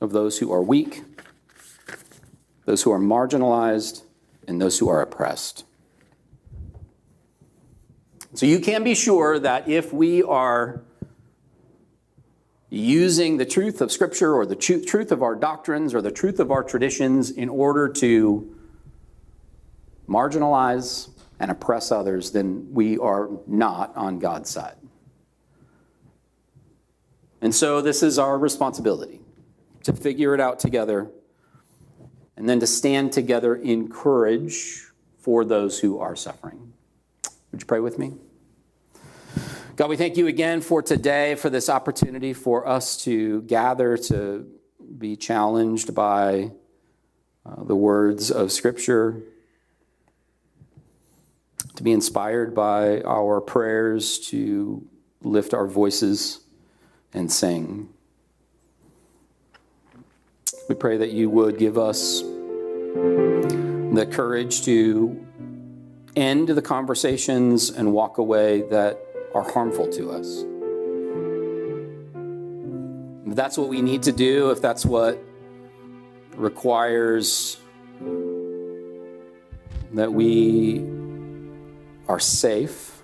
of 0.00 0.12
those 0.12 0.38
who 0.38 0.52
are 0.52 0.62
weak, 0.62 1.02
those 2.66 2.82
who 2.82 2.92
are 2.92 3.00
marginalized, 3.00 4.02
and 4.48 4.60
those 4.60 4.78
who 4.78 4.88
are 4.88 5.02
oppressed. 5.02 5.64
So 8.34 8.46
you 8.46 8.60
can 8.60 8.82
be 8.82 8.94
sure 8.94 9.38
that 9.38 9.68
if 9.68 9.92
we 9.92 10.22
are 10.22 10.82
using 12.70 13.36
the 13.36 13.46
truth 13.46 13.80
of 13.80 13.92
Scripture 13.92 14.34
or 14.34 14.44
the 14.46 14.56
truth 14.56 15.12
of 15.12 15.22
our 15.22 15.34
doctrines 15.34 15.94
or 15.94 16.02
the 16.02 16.10
truth 16.10 16.40
of 16.40 16.50
our 16.50 16.62
traditions 16.62 17.30
in 17.30 17.48
order 17.48 17.88
to 17.88 18.54
marginalize 20.08 21.10
and 21.40 21.50
oppress 21.50 21.92
others, 21.92 22.32
then 22.32 22.68
we 22.72 22.98
are 22.98 23.30
not 23.46 23.94
on 23.96 24.18
God's 24.18 24.50
side. 24.50 24.76
And 27.40 27.54
so 27.54 27.80
this 27.80 28.02
is 28.02 28.18
our 28.18 28.38
responsibility 28.38 29.20
to 29.84 29.92
figure 29.92 30.34
it 30.34 30.40
out 30.40 30.58
together 30.58 31.10
and 32.38 32.48
then 32.48 32.60
to 32.60 32.66
stand 32.68 33.12
together 33.12 33.56
in 33.56 33.88
courage 33.88 34.84
for 35.18 35.44
those 35.44 35.80
who 35.80 35.98
are 35.98 36.14
suffering. 36.14 36.72
Would 37.50 37.60
you 37.60 37.66
pray 37.66 37.80
with 37.80 37.98
me? 37.98 38.14
God, 39.74 39.90
we 39.90 39.96
thank 39.96 40.16
you 40.16 40.28
again 40.28 40.60
for 40.60 40.80
today, 40.80 41.34
for 41.34 41.50
this 41.50 41.68
opportunity 41.68 42.32
for 42.32 42.66
us 42.66 43.02
to 43.02 43.42
gather 43.42 43.96
to 43.96 44.46
be 44.98 45.16
challenged 45.16 45.96
by 45.96 46.52
uh, 47.44 47.64
the 47.64 47.74
words 47.74 48.30
of 48.30 48.52
Scripture, 48.52 49.20
to 51.74 51.82
be 51.82 51.90
inspired 51.90 52.54
by 52.54 53.00
our 53.00 53.40
prayers, 53.40 54.20
to 54.28 54.86
lift 55.22 55.54
our 55.54 55.66
voices 55.66 56.38
and 57.12 57.32
sing. 57.32 57.88
We 60.68 60.74
pray 60.74 60.98
that 60.98 61.12
you 61.12 61.30
would 61.30 61.56
give 61.56 61.78
us 61.78 62.20
the 62.20 64.06
courage 64.10 64.66
to 64.66 65.24
end 66.14 66.48
the 66.48 66.60
conversations 66.60 67.70
and 67.70 67.90
walk 67.94 68.18
away 68.18 68.62
that 68.68 69.00
are 69.34 69.50
harmful 69.50 69.88
to 69.92 70.10
us. 70.10 70.44
If 73.26 73.34
that's 73.34 73.56
what 73.56 73.68
we 73.68 73.80
need 73.80 74.02
to 74.02 74.12
do, 74.12 74.50
if 74.50 74.60
that's 74.60 74.84
what 74.84 75.18
requires 76.36 77.56
that 79.94 80.12
we 80.12 80.84
are 82.08 82.20
safe 82.20 83.02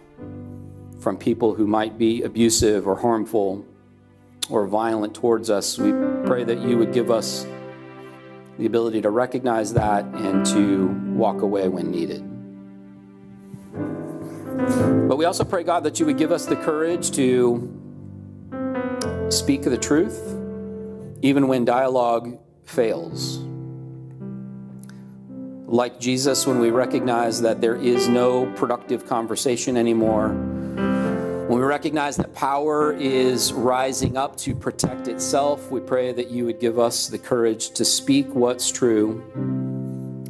from 1.01 1.17
people 1.17 1.55
who 1.55 1.67
might 1.67 1.97
be 1.97 2.23
abusive 2.23 2.87
or 2.87 2.97
harmful 2.97 3.65
or 4.51 4.67
violent 4.67 5.15
towards 5.15 5.49
us, 5.49 5.79
we 5.79 5.93
pray 6.27 6.45
that 6.45 6.59
you 6.59 6.77
would 6.77 6.93
give 6.93 7.11
us 7.11 7.47
the 8.59 8.67
ability 8.67 9.03
to 9.03 9.11
recognize 9.11 9.75
that 9.75 10.05
and 10.05 10.47
to 10.47 10.87
walk 11.15 11.43
away 11.43 11.69
when 11.69 11.91
needed. 11.91 12.23
But 15.09 15.17
we 15.17 15.25
also 15.25 15.45
pray, 15.45 15.65
God, 15.65 15.85
that 15.85 15.99
you 16.01 16.07
would 16.07 16.19
give 16.19 16.33
us 16.33 16.47
the 16.47 16.57
courage 16.57 17.11
to 17.13 17.71
speak 19.29 19.63
the 19.63 19.79
truth, 19.79 20.19
even 21.23 21.49
when 21.49 21.65
dialogue 21.65 22.39
fails. 22.65 23.39
Like 25.67 25.99
Jesus, 25.99 26.47
when 26.47 26.61
we 26.61 26.71
recognize 26.71 27.43
that 27.43 27.61
there 27.61 27.75
is 27.75 28.09
no 28.09 28.47
productive 28.53 29.07
conversation 29.07 29.77
anymore, 29.77 30.54
when 31.47 31.59
we 31.59 31.65
recognize 31.67 32.17
that 32.17 32.33
power 32.35 32.95
is 32.95 33.53
rising 33.53 34.17
up 34.17 34.35
to 34.39 34.55
protect 34.55 35.09
itself, 35.09 35.71
we 35.71 35.79
pray 35.79 36.11
that 36.11 36.31
you 36.31 36.47
would 36.47 36.59
give 36.59 36.79
us 36.79 37.09
the 37.09 37.19
courage 37.19 37.71
to 37.73 37.85
speak 37.85 38.35
what's 38.35 38.73
true 38.73 39.23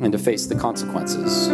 and 0.00 0.10
to 0.10 0.18
face 0.18 0.46
the 0.46 0.56
consequences 0.56 1.46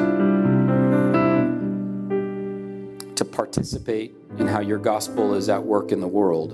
to 3.17 3.25
participate 3.27 4.15
in 4.39 4.47
how 4.47 4.61
your 4.61 4.79
gospel 4.79 5.35
is 5.35 5.51
at 5.51 5.63
work 5.63 5.93
in 5.93 6.01
the 6.01 6.09
world, 6.09 6.53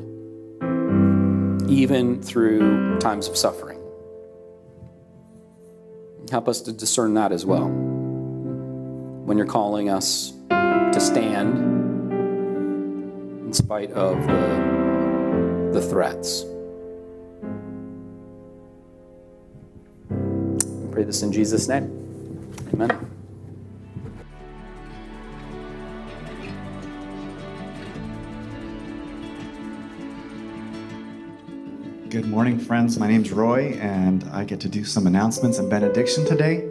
even 1.70 2.20
through 2.20 2.98
times 2.98 3.28
of 3.28 3.36
suffering. 3.36 3.78
Help 6.28 6.48
us 6.48 6.60
to 6.62 6.72
discern 6.72 7.14
that 7.14 7.30
as 7.30 7.46
well. 7.46 7.68
When 7.68 9.38
you're 9.38 9.46
calling 9.46 9.90
us 9.90 10.32
to 10.50 10.98
stand 10.98 11.75
in 13.46 13.52
spite 13.52 13.92
of 13.92 14.20
the, 14.26 15.70
the 15.72 15.80
threats. 15.80 16.44
We 20.10 20.92
pray 20.92 21.04
this 21.04 21.22
in 21.22 21.32
Jesus' 21.32 21.68
name. 21.68 21.84
Amen. 22.74 22.90
Good 32.08 32.26
morning, 32.26 32.58
friends. 32.58 32.98
My 32.98 33.06
name's 33.06 33.30
Roy, 33.30 33.78
and 33.80 34.24
I 34.32 34.42
get 34.42 34.58
to 34.60 34.68
do 34.68 34.84
some 34.84 35.06
announcements 35.06 35.58
and 35.58 35.70
benediction 35.70 36.24
today. 36.24 36.68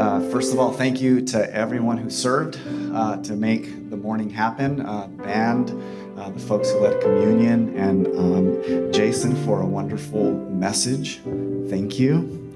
Uh, 0.00 0.20
first 0.30 0.52
of 0.52 0.58
all, 0.58 0.72
thank 0.72 1.00
you 1.00 1.20
to 1.26 1.54
everyone 1.54 1.96
who 1.96 2.10
served 2.10 2.58
uh, 2.94 3.16
to 3.22 3.34
make 3.34 3.90
the 3.90 3.96
morning 3.96 4.30
happen. 4.30 4.80
Uh, 4.80 5.06
band, 5.08 5.70
uh, 6.18 6.30
the 6.30 6.40
folks 6.40 6.70
who 6.70 6.80
led 6.80 7.00
communion, 7.00 7.76
and 7.76 8.06
um, 8.08 8.92
Jason 8.92 9.36
for 9.44 9.60
a 9.60 9.66
wonderful 9.66 10.32
message. 10.50 11.20
Thank 11.68 11.98
you. 11.98 12.52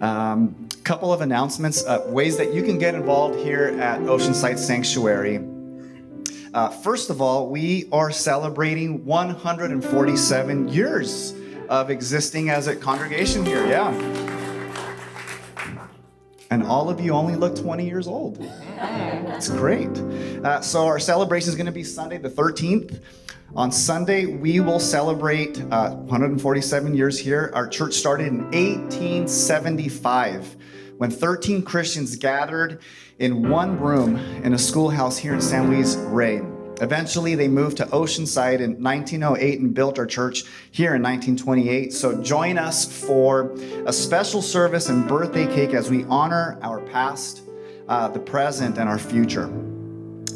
Um, 0.00 0.56
couple 0.84 1.12
of 1.12 1.20
announcements, 1.20 1.84
uh, 1.84 2.02
ways 2.08 2.36
that 2.36 2.52
you 2.52 2.62
can 2.62 2.78
get 2.78 2.94
involved 2.94 3.38
here 3.38 3.68
at 3.80 4.00
Oceanside 4.00 4.58
Sanctuary. 4.58 5.40
Uh, 6.52 6.68
first 6.68 7.08
of 7.08 7.22
all, 7.22 7.48
we 7.48 7.88
are 7.92 8.10
celebrating 8.10 9.04
147 9.04 10.68
years 10.68 11.34
of 11.68 11.88
existing 11.88 12.50
as 12.50 12.66
a 12.66 12.76
congregation 12.76 13.46
here. 13.46 13.66
Yeah. 13.66 14.31
And 16.52 16.62
all 16.64 16.90
of 16.90 17.00
you 17.00 17.14
only 17.14 17.34
look 17.34 17.56
20 17.56 17.86
years 17.86 18.06
old. 18.06 18.36
It's 18.38 19.48
great. 19.48 19.88
Uh, 20.44 20.60
so, 20.60 20.84
our 20.84 20.98
celebration 20.98 21.48
is 21.48 21.54
going 21.54 21.64
to 21.64 21.72
be 21.72 21.82
Sunday, 21.82 22.18
the 22.18 22.28
13th. 22.28 23.00
On 23.56 23.72
Sunday, 23.72 24.26
we 24.26 24.60
will 24.60 24.78
celebrate 24.78 25.58
uh, 25.70 25.94
147 25.94 26.94
years 26.94 27.18
here. 27.18 27.50
Our 27.54 27.66
church 27.66 27.94
started 27.94 28.26
in 28.26 28.42
1875 28.50 30.56
when 30.98 31.10
13 31.10 31.62
Christians 31.62 32.16
gathered 32.16 32.82
in 33.18 33.48
one 33.48 33.80
room 33.80 34.18
in 34.44 34.52
a 34.52 34.58
schoolhouse 34.58 35.16
here 35.16 35.32
in 35.32 35.40
San 35.40 35.70
Luis 35.70 35.96
Rey. 35.96 36.42
Eventually, 36.80 37.34
they 37.34 37.48
moved 37.48 37.76
to 37.78 37.86
Oceanside 37.86 38.60
in 38.60 38.82
1908 38.82 39.60
and 39.60 39.74
built 39.74 39.98
our 39.98 40.06
church 40.06 40.44
here 40.70 40.94
in 40.94 41.02
1928. 41.02 41.92
So, 41.92 42.20
join 42.22 42.58
us 42.58 42.84
for 43.06 43.52
a 43.86 43.92
special 43.92 44.42
service 44.42 44.88
and 44.88 45.06
birthday 45.06 45.46
cake 45.46 45.74
as 45.74 45.90
we 45.90 46.04
honor 46.04 46.58
our 46.62 46.80
past, 46.80 47.42
uh, 47.88 48.08
the 48.08 48.20
present, 48.20 48.78
and 48.78 48.88
our 48.88 48.98
future. 48.98 49.52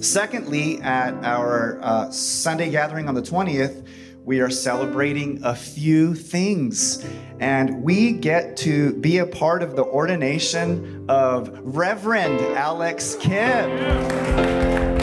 Secondly, 0.01 0.81
at 0.83 1.15
our 1.25 1.81
uh, 1.83 2.11
Sunday 2.11 2.71
gathering 2.71 3.09
on 3.09 3.15
the 3.15 3.23
20th, 3.23 3.87
we 4.27 4.41
are 4.41 4.51
celebrating 4.51 5.41
a 5.45 5.55
few 5.55 6.15
things. 6.15 7.05
And 7.39 7.83
we 7.83 8.13
get 8.13 8.57
to 8.59 8.93
be 8.95 9.19
a 9.19 9.27
part 9.27 9.63
of 9.63 9.77
the 9.77 9.85
ordination 9.85 11.07
of 11.09 11.57
Reverend 11.63 12.41
Alex 12.41 13.17
Kim. 13.21 14.96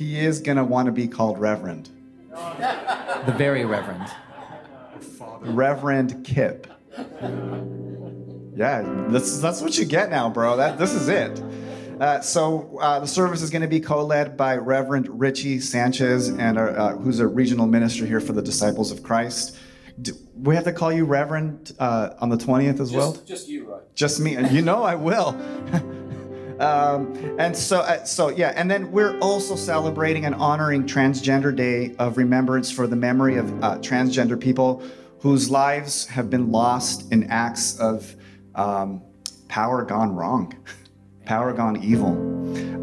He 0.00 0.18
is 0.18 0.40
going 0.40 0.56
to 0.56 0.64
want 0.64 0.86
to 0.86 0.92
be 0.92 1.06
called 1.06 1.38
Reverend. 1.38 1.90
The 2.30 3.34
very 3.36 3.66
Reverend. 3.66 4.08
Reverend 5.40 6.24
Kip. 6.24 6.66
Yeah, 8.56 8.80
this, 9.10 9.42
that's 9.42 9.60
what 9.60 9.76
you 9.76 9.84
get 9.84 10.08
now, 10.08 10.30
bro. 10.30 10.56
That, 10.56 10.78
this 10.78 10.94
is 10.94 11.08
it. 11.08 11.38
Uh, 12.00 12.22
so 12.22 12.78
uh, 12.80 13.00
the 13.00 13.06
service 13.06 13.42
is 13.42 13.50
going 13.50 13.60
to 13.60 13.68
be 13.68 13.78
co-led 13.78 14.38
by 14.38 14.56
Reverend 14.56 15.20
Richie 15.20 15.60
Sanchez, 15.60 16.28
and 16.28 16.56
our, 16.56 16.70
uh, 16.70 16.96
who's 16.96 17.20
a 17.20 17.26
regional 17.26 17.66
minister 17.66 18.06
here 18.06 18.20
for 18.20 18.32
the 18.32 18.40
Disciples 18.40 18.90
of 18.90 19.02
Christ. 19.02 19.58
Do 20.00 20.14
we 20.34 20.54
have 20.54 20.64
to 20.64 20.72
call 20.72 20.90
you 20.90 21.04
Reverend 21.04 21.72
uh, 21.78 22.14
on 22.20 22.30
the 22.30 22.38
twentieth 22.38 22.80
as 22.80 22.90
well. 22.90 23.18
Just 23.26 23.50
you, 23.50 23.70
right? 23.70 23.82
Just 23.94 24.18
me, 24.18 24.34
and 24.34 24.50
you 24.50 24.62
know 24.62 24.82
I 24.82 24.94
will. 24.94 25.38
um, 26.60 27.36
and 27.38 27.56
so, 27.56 27.80
uh, 27.80 28.04
so 28.04 28.28
yeah, 28.28 28.52
and 28.54 28.70
then 28.70 28.92
we're 28.92 29.18
also 29.20 29.56
celebrating 29.56 30.26
and 30.26 30.34
honoring 30.34 30.84
Transgender 30.84 31.54
Day 31.54 31.94
of 31.98 32.18
Remembrance 32.18 32.70
for 32.70 32.86
the 32.86 32.96
memory 32.96 33.36
of 33.36 33.50
uh, 33.62 33.78
transgender 33.78 34.38
people 34.38 34.82
whose 35.20 35.50
lives 35.50 36.06
have 36.06 36.28
been 36.30 36.50
lost 36.50 37.10
in 37.12 37.24
acts 37.30 37.78
of 37.78 38.14
um, 38.54 39.02
power 39.48 39.84
gone 39.84 40.14
wrong. 40.14 40.54
power 41.24 41.52
gone 41.52 41.82
evil, 41.82 42.16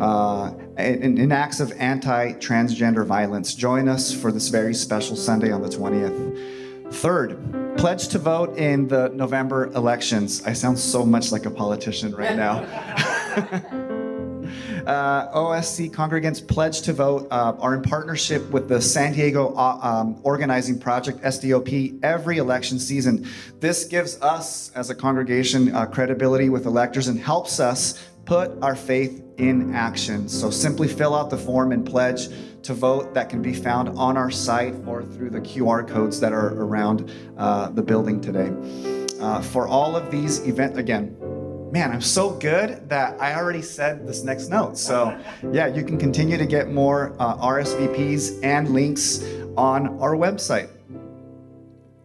uh, 0.01 0.53
in, 0.77 1.17
in 1.17 1.31
acts 1.31 1.59
of 1.59 1.71
anti 1.73 2.33
transgender 2.33 3.05
violence. 3.05 3.53
Join 3.53 3.87
us 3.87 4.13
for 4.13 4.31
this 4.31 4.47
very 4.47 4.73
special 4.73 5.15
Sunday 5.15 5.51
on 5.51 5.61
the 5.61 5.69
20th. 5.69 6.93
Third, 6.93 7.75
pledge 7.77 8.07
to 8.09 8.19
vote 8.19 8.57
in 8.57 8.87
the 8.87 9.09
November 9.09 9.67
elections. 9.73 10.41
I 10.45 10.53
sound 10.53 10.79
so 10.79 11.05
much 11.05 11.31
like 11.31 11.45
a 11.45 11.51
politician 11.51 12.15
right 12.15 12.35
now. 12.35 12.65
uh, 14.87 15.31
OSC 15.31 15.91
congregants 15.91 16.45
pledge 16.45 16.81
to 16.81 16.91
vote 16.91 17.27
uh, 17.29 17.55
are 17.59 17.75
in 17.75 17.83
partnership 17.83 18.49
with 18.49 18.67
the 18.67 18.81
San 18.81 19.13
Diego 19.13 19.53
uh, 19.55 19.79
um, 19.83 20.19
Organizing 20.23 20.79
Project, 20.79 21.21
SDOP, 21.21 21.99
every 22.03 22.39
election 22.39 22.79
season. 22.79 23.27
This 23.59 23.83
gives 23.83 24.19
us, 24.21 24.71
as 24.71 24.89
a 24.89 24.95
congregation, 24.95 25.75
uh, 25.75 25.85
credibility 25.85 26.49
with 26.49 26.65
electors 26.65 27.09
and 27.09 27.19
helps 27.19 27.59
us 27.59 28.03
put 28.25 28.51
our 28.63 28.75
faith 28.75 29.23
in 29.37 29.73
action. 29.75 30.27
So 30.27 30.49
simply 30.49 30.87
fill 30.87 31.13
out 31.13 31.29
the 31.29 31.37
form 31.37 31.71
and 31.71 31.85
pledge 31.85 32.29
to 32.63 32.73
vote 32.73 33.13
that 33.13 33.29
can 33.29 33.43
be 33.43 33.53
found 33.53 33.89
on 33.89 34.17
our 34.17 34.31
site 34.31 34.73
or 34.87 35.03
through 35.03 35.29
the 35.29 35.41
QR 35.41 35.87
codes 35.87 36.19
that 36.21 36.33
are 36.33 36.59
around 36.59 37.11
uh, 37.37 37.69
the 37.69 37.83
building 37.83 38.19
today. 38.19 38.51
Uh, 39.21 39.41
for 39.41 39.67
all 39.67 39.95
of 39.95 40.09
these 40.09 40.39
events, 40.47 40.77
again, 40.77 41.15
man, 41.71 41.91
I'm 41.91 42.01
so 42.01 42.31
good 42.31 42.89
that 42.89 43.19
I 43.21 43.35
already 43.35 43.61
said 43.61 44.07
this 44.07 44.23
next 44.23 44.49
note. 44.49 44.77
So, 44.77 45.17
yeah, 45.51 45.67
you 45.67 45.83
can 45.83 45.97
continue 45.97 46.37
to 46.37 46.45
get 46.45 46.71
more 46.71 47.15
uh, 47.19 47.37
RSVPs 47.37 48.43
and 48.43 48.69
links 48.69 49.23
on 49.57 49.99
our 49.99 50.15
website. 50.15 50.69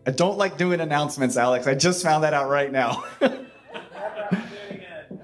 I 0.07 0.11
don't 0.11 0.37
like 0.37 0.57
doing 0.57 0.81
announcements, 0.81 1.37
Alex. 1.37 1.67
I 1.67 1.75
just 1.75 2.03
found 2.03 2.25
that 2.25 2.35
out 2.35 2.49
right 2.49 2.73
now. 2.73 3.05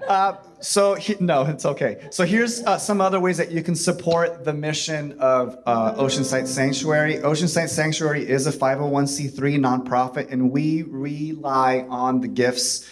uh, 0.07 0.37
so 0.61 0.95
he, 0.95 1.17
no, 1.19 1.43
it's 1.43 1.65
okay. 1.65 2.07
So 2.11 2.23
here's 2.23 2.63
uh, 2.63 2.77
some 2.77 3.01
other 3.01 3.19
ways 3.19 3.37
that 3.37 3.51
you 3.51 3.61
can 3.61 3.75
support 3.75 4.45
the 4.45 4.53
mission 4.53 5.19
of 5.19 5.57
uh, 5.65 5.95
Oceanside 5.95 6.47
Sanctuary. 6.47 7.15
Oceanside 7.15 7.67
Sanctuary 7.67 8.27
is 8.27 8.47
a 8.47 8.53
501c3 8.53 9.59
nonprofit, 9.59 10.31
and 10.31 10.49
we 10.49 10.83
rely 10.83 11.85
on 11.89 12.21
the 12.21 12.29
gifts 12.29 12.89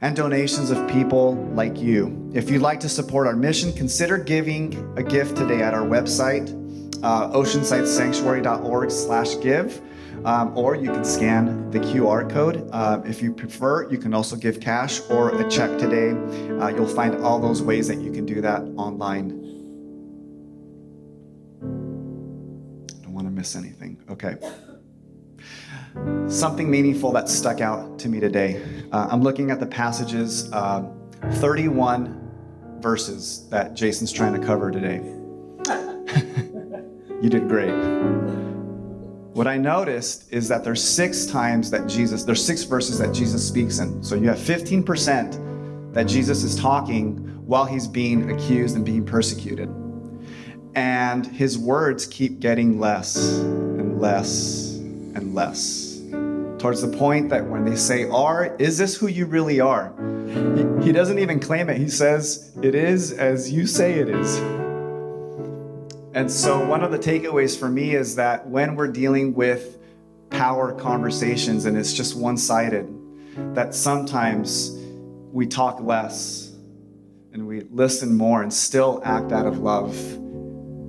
and 0.00 0.16
donations 0.16 0.70
of 0.70 0.88
people 0.88 1.34
like 1.54 1.78
you. 1.78 2.30
If 2.32 2.48
you'd 2.50 2.62
like 2.62 2.80
to 2.80 2.88
support 2.88 3.26
our 3.26 3.36
mission, 3.36 3.70
consider 3.72 4.16
giving 4.18 4.94
a 4.96 5.02
gift 5.02 5.36
today 5.36 5.60
at 5.62 5.74
our 5.74 5.82
website, 5.82 6.48
uh, 7.02 7.32
oceansidesanctuary.org/give. 7.32 9.82
Um, 10.24 10.58
or 10.58 10.74
you 10.74 10.90
can 10.90 11.04
scan 11.04 11.70
the 11.70 11.78
QR 11.78 12.28
code. 12.28 12.68
Uh, 12.72 13.00
if 13.04 13.22
you 13.22 13.32
prefer, 13.32 13.88
you 13.88 13.98
can 13.98 14.12
also 14.12 14.34
give 14.34 14.58
cash 14.60 15.00
or 15.10 15.40
a 15.40 15.48
check 15.48 15.78
today. 15.78 16.10
Uh, 16.58 16.66
you'll 16.68 16.88
find 16.88 17.22
all 17.22 17.38
those 17.38 17.62
ways 17.62 17.86
that 17.86 17.98
you 17.98 18.10
can 18.10 18.26
do 18.26 18.40
that 18.40 18.62
online. 18.76 19.30
I 21.62 21.66
don't 23.04 23.14
want 23.14 23.28
to 23.28 23.30
miss 23.30 23.54
anything. 23.54 24.02
Okay. 24.10 24.38
Something 26.28 26.70
meaningful 26.70 27.12
that 27.12 27.28
stuck 27.28 27.60
out 27.60 27.98
to 28.00 28.08
me 28.08 28.20
today. 28.20 28.62
Uh, 28.92 29.08
I'm 29.10 29.22
looking 29.22 29.50
at 29.50 29.60
the 29.60 29.66
passages, 29.66 30.52
uh, 30.52 30.84
31 31.34 32.14
verses 32.80 33.48
that 33.50 33.74
Jason's 33.74 34.12
trying 34.12 34.38
to 34.38 34.46
cover 34.46 34.70
today. 34.70 34.96
you 37.22 37.28
did 37.28 37.48
great. 37.48 37.74
What 39.34 39.46
I 39.46 39.56
noticed 39.56 40.32
is 40.32 40.48
that 40.48 40.64
there's 40.64 40.82
six 40.82 41.26
times 41.26 41.70
that 41.70 41.86
Jesus, 41.86 42.24
there's 42.24 42.44
six 42.44 42.64
verses 42.64 42.98
that 42.98 43.14
Jesus 43.14 43.46
speaks 43.46 43.78
in. 43.78 44.02
So 44.02 44.14
you 44.14 44.28
have 44.28 44.38
15% 44.38 45.94
that 45.94 46.04
Jesus 46.04 46.42
is 46.42 46.56
talking 46.56 47.16
while 47.46 47.64
he's 47.64 47.86
being 47.86 48.30
accused 48.30 48.76
and 48.76 48.84
being 48.84 49.04
persecuted. 49.04 49.68
And 50.74 51.26
his 51.26 51.56
words 51.56 52.06
keep 52.06 52.40
getting 52.40 52.78
less 52.78 53.38
and 53.38 54.00
less 54.00 54.67
and 55.18 55.34
less. 55.34 56.00
Towards 56.58 56.80
the 56.80 56.96
point 56.96 57.28
that 57.28 57.46
when 57.46 57.64
they 57.64 57.76
say, 57.76 58.08
Are, 58.08 58.56
is 58.56 58.78
this 58.78 58.96
who 58.96 59.06
you 59.06 59.26
really 59.26 59.60
are? 59.60 59.92
He, 60.56 60.86
he 60.86 60.92
doesn't 60.92 61.18
even 61.18 61.38
claim 61.38 61.68
it. 61.68 61.76
He 61.76 61.88
says, 61.88 62.52
It 62.62 62.74
is 62.74 63.12
as 63.12 63.52
you 63.52 63.66
say 63.66 63.98
it 64.00 64.08
is. 64.08 64.38
And 66.14 66.30
so, 66.30 66.66
one 66.66 66.82
of 66.82 66.90
the 66.90 66.98
takeaways 66.98 67.56
for 67.56 67.68
me 67.68 67.94
is 67.94 68.16
that 68.16 68.48
when 68.48 68.74
we're 68.74 68.88
dealing 68.88 69.34
with 69.34 69.78
power 70.30 70.72
conversations 70.72 71.64
and 71.64 71.76
it's 71.76 71.92
just 71.92 72.16
one 72.16 72.36
sided, 72.36 72.92
that 73.54 73.74
sometimes 73.74 74.72
we 75.32 75.46
talk 75.46 75.80
less 75.80 76.52
and 77.32 77.46
we 77.46 77.60
listen 77.70 78.16
more 78.16 78.42
and 78.42 78.52
still 78.52 79.00
act 79.04 79.30
out 79.30 79.46
of 79.46 79.58
love 79.58 79.94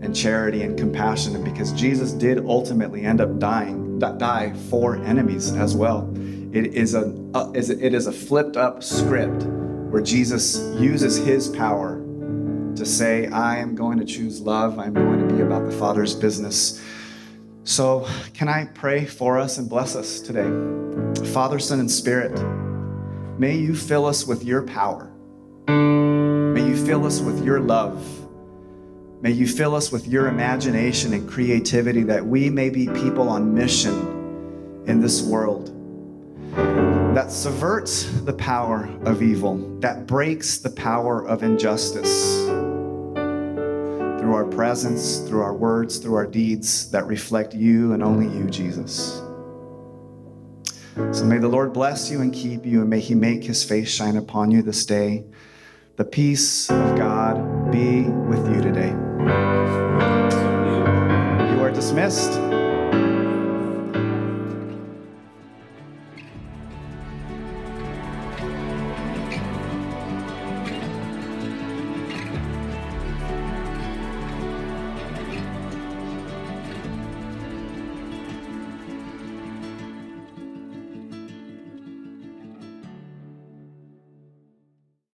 and 0.02 0.16
charity 0.16 0.64
and 0.64 0.78
compassion. 0.78 1.36
And 1.36 1.46
because 1.46 1.74
Jesus 1.74 2.12
did 2.12 2.40
ultimately 2.40 3.04
end 3.04 3.22
up 3.22 3.38
dying, 3.38 3.89
die 4.00 4.54
for 4.70 4.96
enemies 4.98 5.52
as 5.52 5.76
well. 5.76 6.12
It 6.52 6.74
is 6.74 6.96
a, 6.96 7.14
it 7.54 7.94
is 7.94 8.08
a 8.08 8.12
flipped 8.12 8.58
up 8.58 8.84
script 8.84 9.44
where 9.44 10.02
Jesus 10.02 10.60
uses 10.80 11.18
his 11.18 11.48
power 11.48 11.98
to 12.76 12.86
say, 12.86 13.28
I 13.28 13.58
am 13.58 13.76
going 13.76 14.00
to 14.00 14.06
choose 14.06 14.42
love. 14.42 14.80
I'm 14.80 14.94
going 14.94 15.28
to 15.28 15.36
be 15.36 15.42
about 15.42 15.66
the 15.66 15.72
Father's 15.72 16.16
business. 16.16 16.82
So, 17.66 18.08
can 18.34 18.48
I 18.48 18.66
pray 18.66 19.06
for 19.06 19.38
us 19.38 19.58
and 19.58 19.70
bless 19.70 19.96
us 19.96 20.22
today? 20.22 20.50
Father, 21.34 21.60
Son, 21.60 21.80
and 21.80 21.92
Spirit, 21.92 22.40
may 23.38 23.56
you 23.56 23.76
fill 23.76 24.06
us 24.06 24.26
with 24.26 24.44
your 24.44 24.64
power. 24.64 25.12
May 25.68 26.66
you 26.66 26.76
fill 26.76 27.06
us 27.06 27.20
with 27.20 27.44
your 27.44 27.60
love. 27.60 28.19
May 29.22 29.32
you 29.32 29.48
fill 29.48 29.76
us 29.76 29.92
with 29.92 30.08
your 30.08 30.28
imagination 30.28 31.14
and 31.14 31.28
creativity 31.28 32.04
that 32.04 32.26
we 32.26 32.50
may 32.50 32.70
be 32.70 32.88
people 32.88 33.28
on 33.28 33.54
mission 33.54 34.84
in 34.88 35.02
this 35.02 35.22
world 35.22 35.76
that 37.16 37.32
subverts 37.32 38.06
the 38.22 38.34
power 38.34 38.90
of 39.04 39.22
evil, 39.22 39.58
that 39.82 40.08
breaks 40.08 40.60
the 40.60 40.70
power 40.70 41.28
of 41.28 41.44
injustice 41.44 42.46
through 44.20 44.34
our 44.34 44.46
presence, 44.46 45.20
through 45.28 45.42
our 45.42 45.54
words, 45.54 45.98
through 45.98 46.16
our 46.16 46.28
deeds 46.28 46.90
that 46.92 47.06
reflect 47.06 47.54
you 47.54 47.92
and 47.94 48.02
only 48.02 48.34
you, 48.38 48.50
Jesus. 48.50 49.22
So 51.12 51.26
may 51.26 51.40
the 51.40 51.48
Lord 51.48 51.74
bless 51.74 52.10
you 52.10 52.22
and 52.22 52.34
keep 52.34 52.66
you, 52.66 52.82
and 52.82 52.90
may 52.90 53.00
he 53.00 53.16
make 53.16 53.44
his 53.44 53.64
face 53.64 53.90
shine 53.90 54.16
upon 54.16 54.52
you 54.52 54.62
this 54.62 54.86
day. 54.86 55.26
The 55.96 56.06
peace 56.06 56.70
of 56.70 56.98
God 56.98 57.72
be 57.72 58.04
with 58.04 58.48
you 58.56 58.62
today. 58.62 59.09
You 61.54 61.62
are 61.64 61.72
dismissed. 61.72 62.59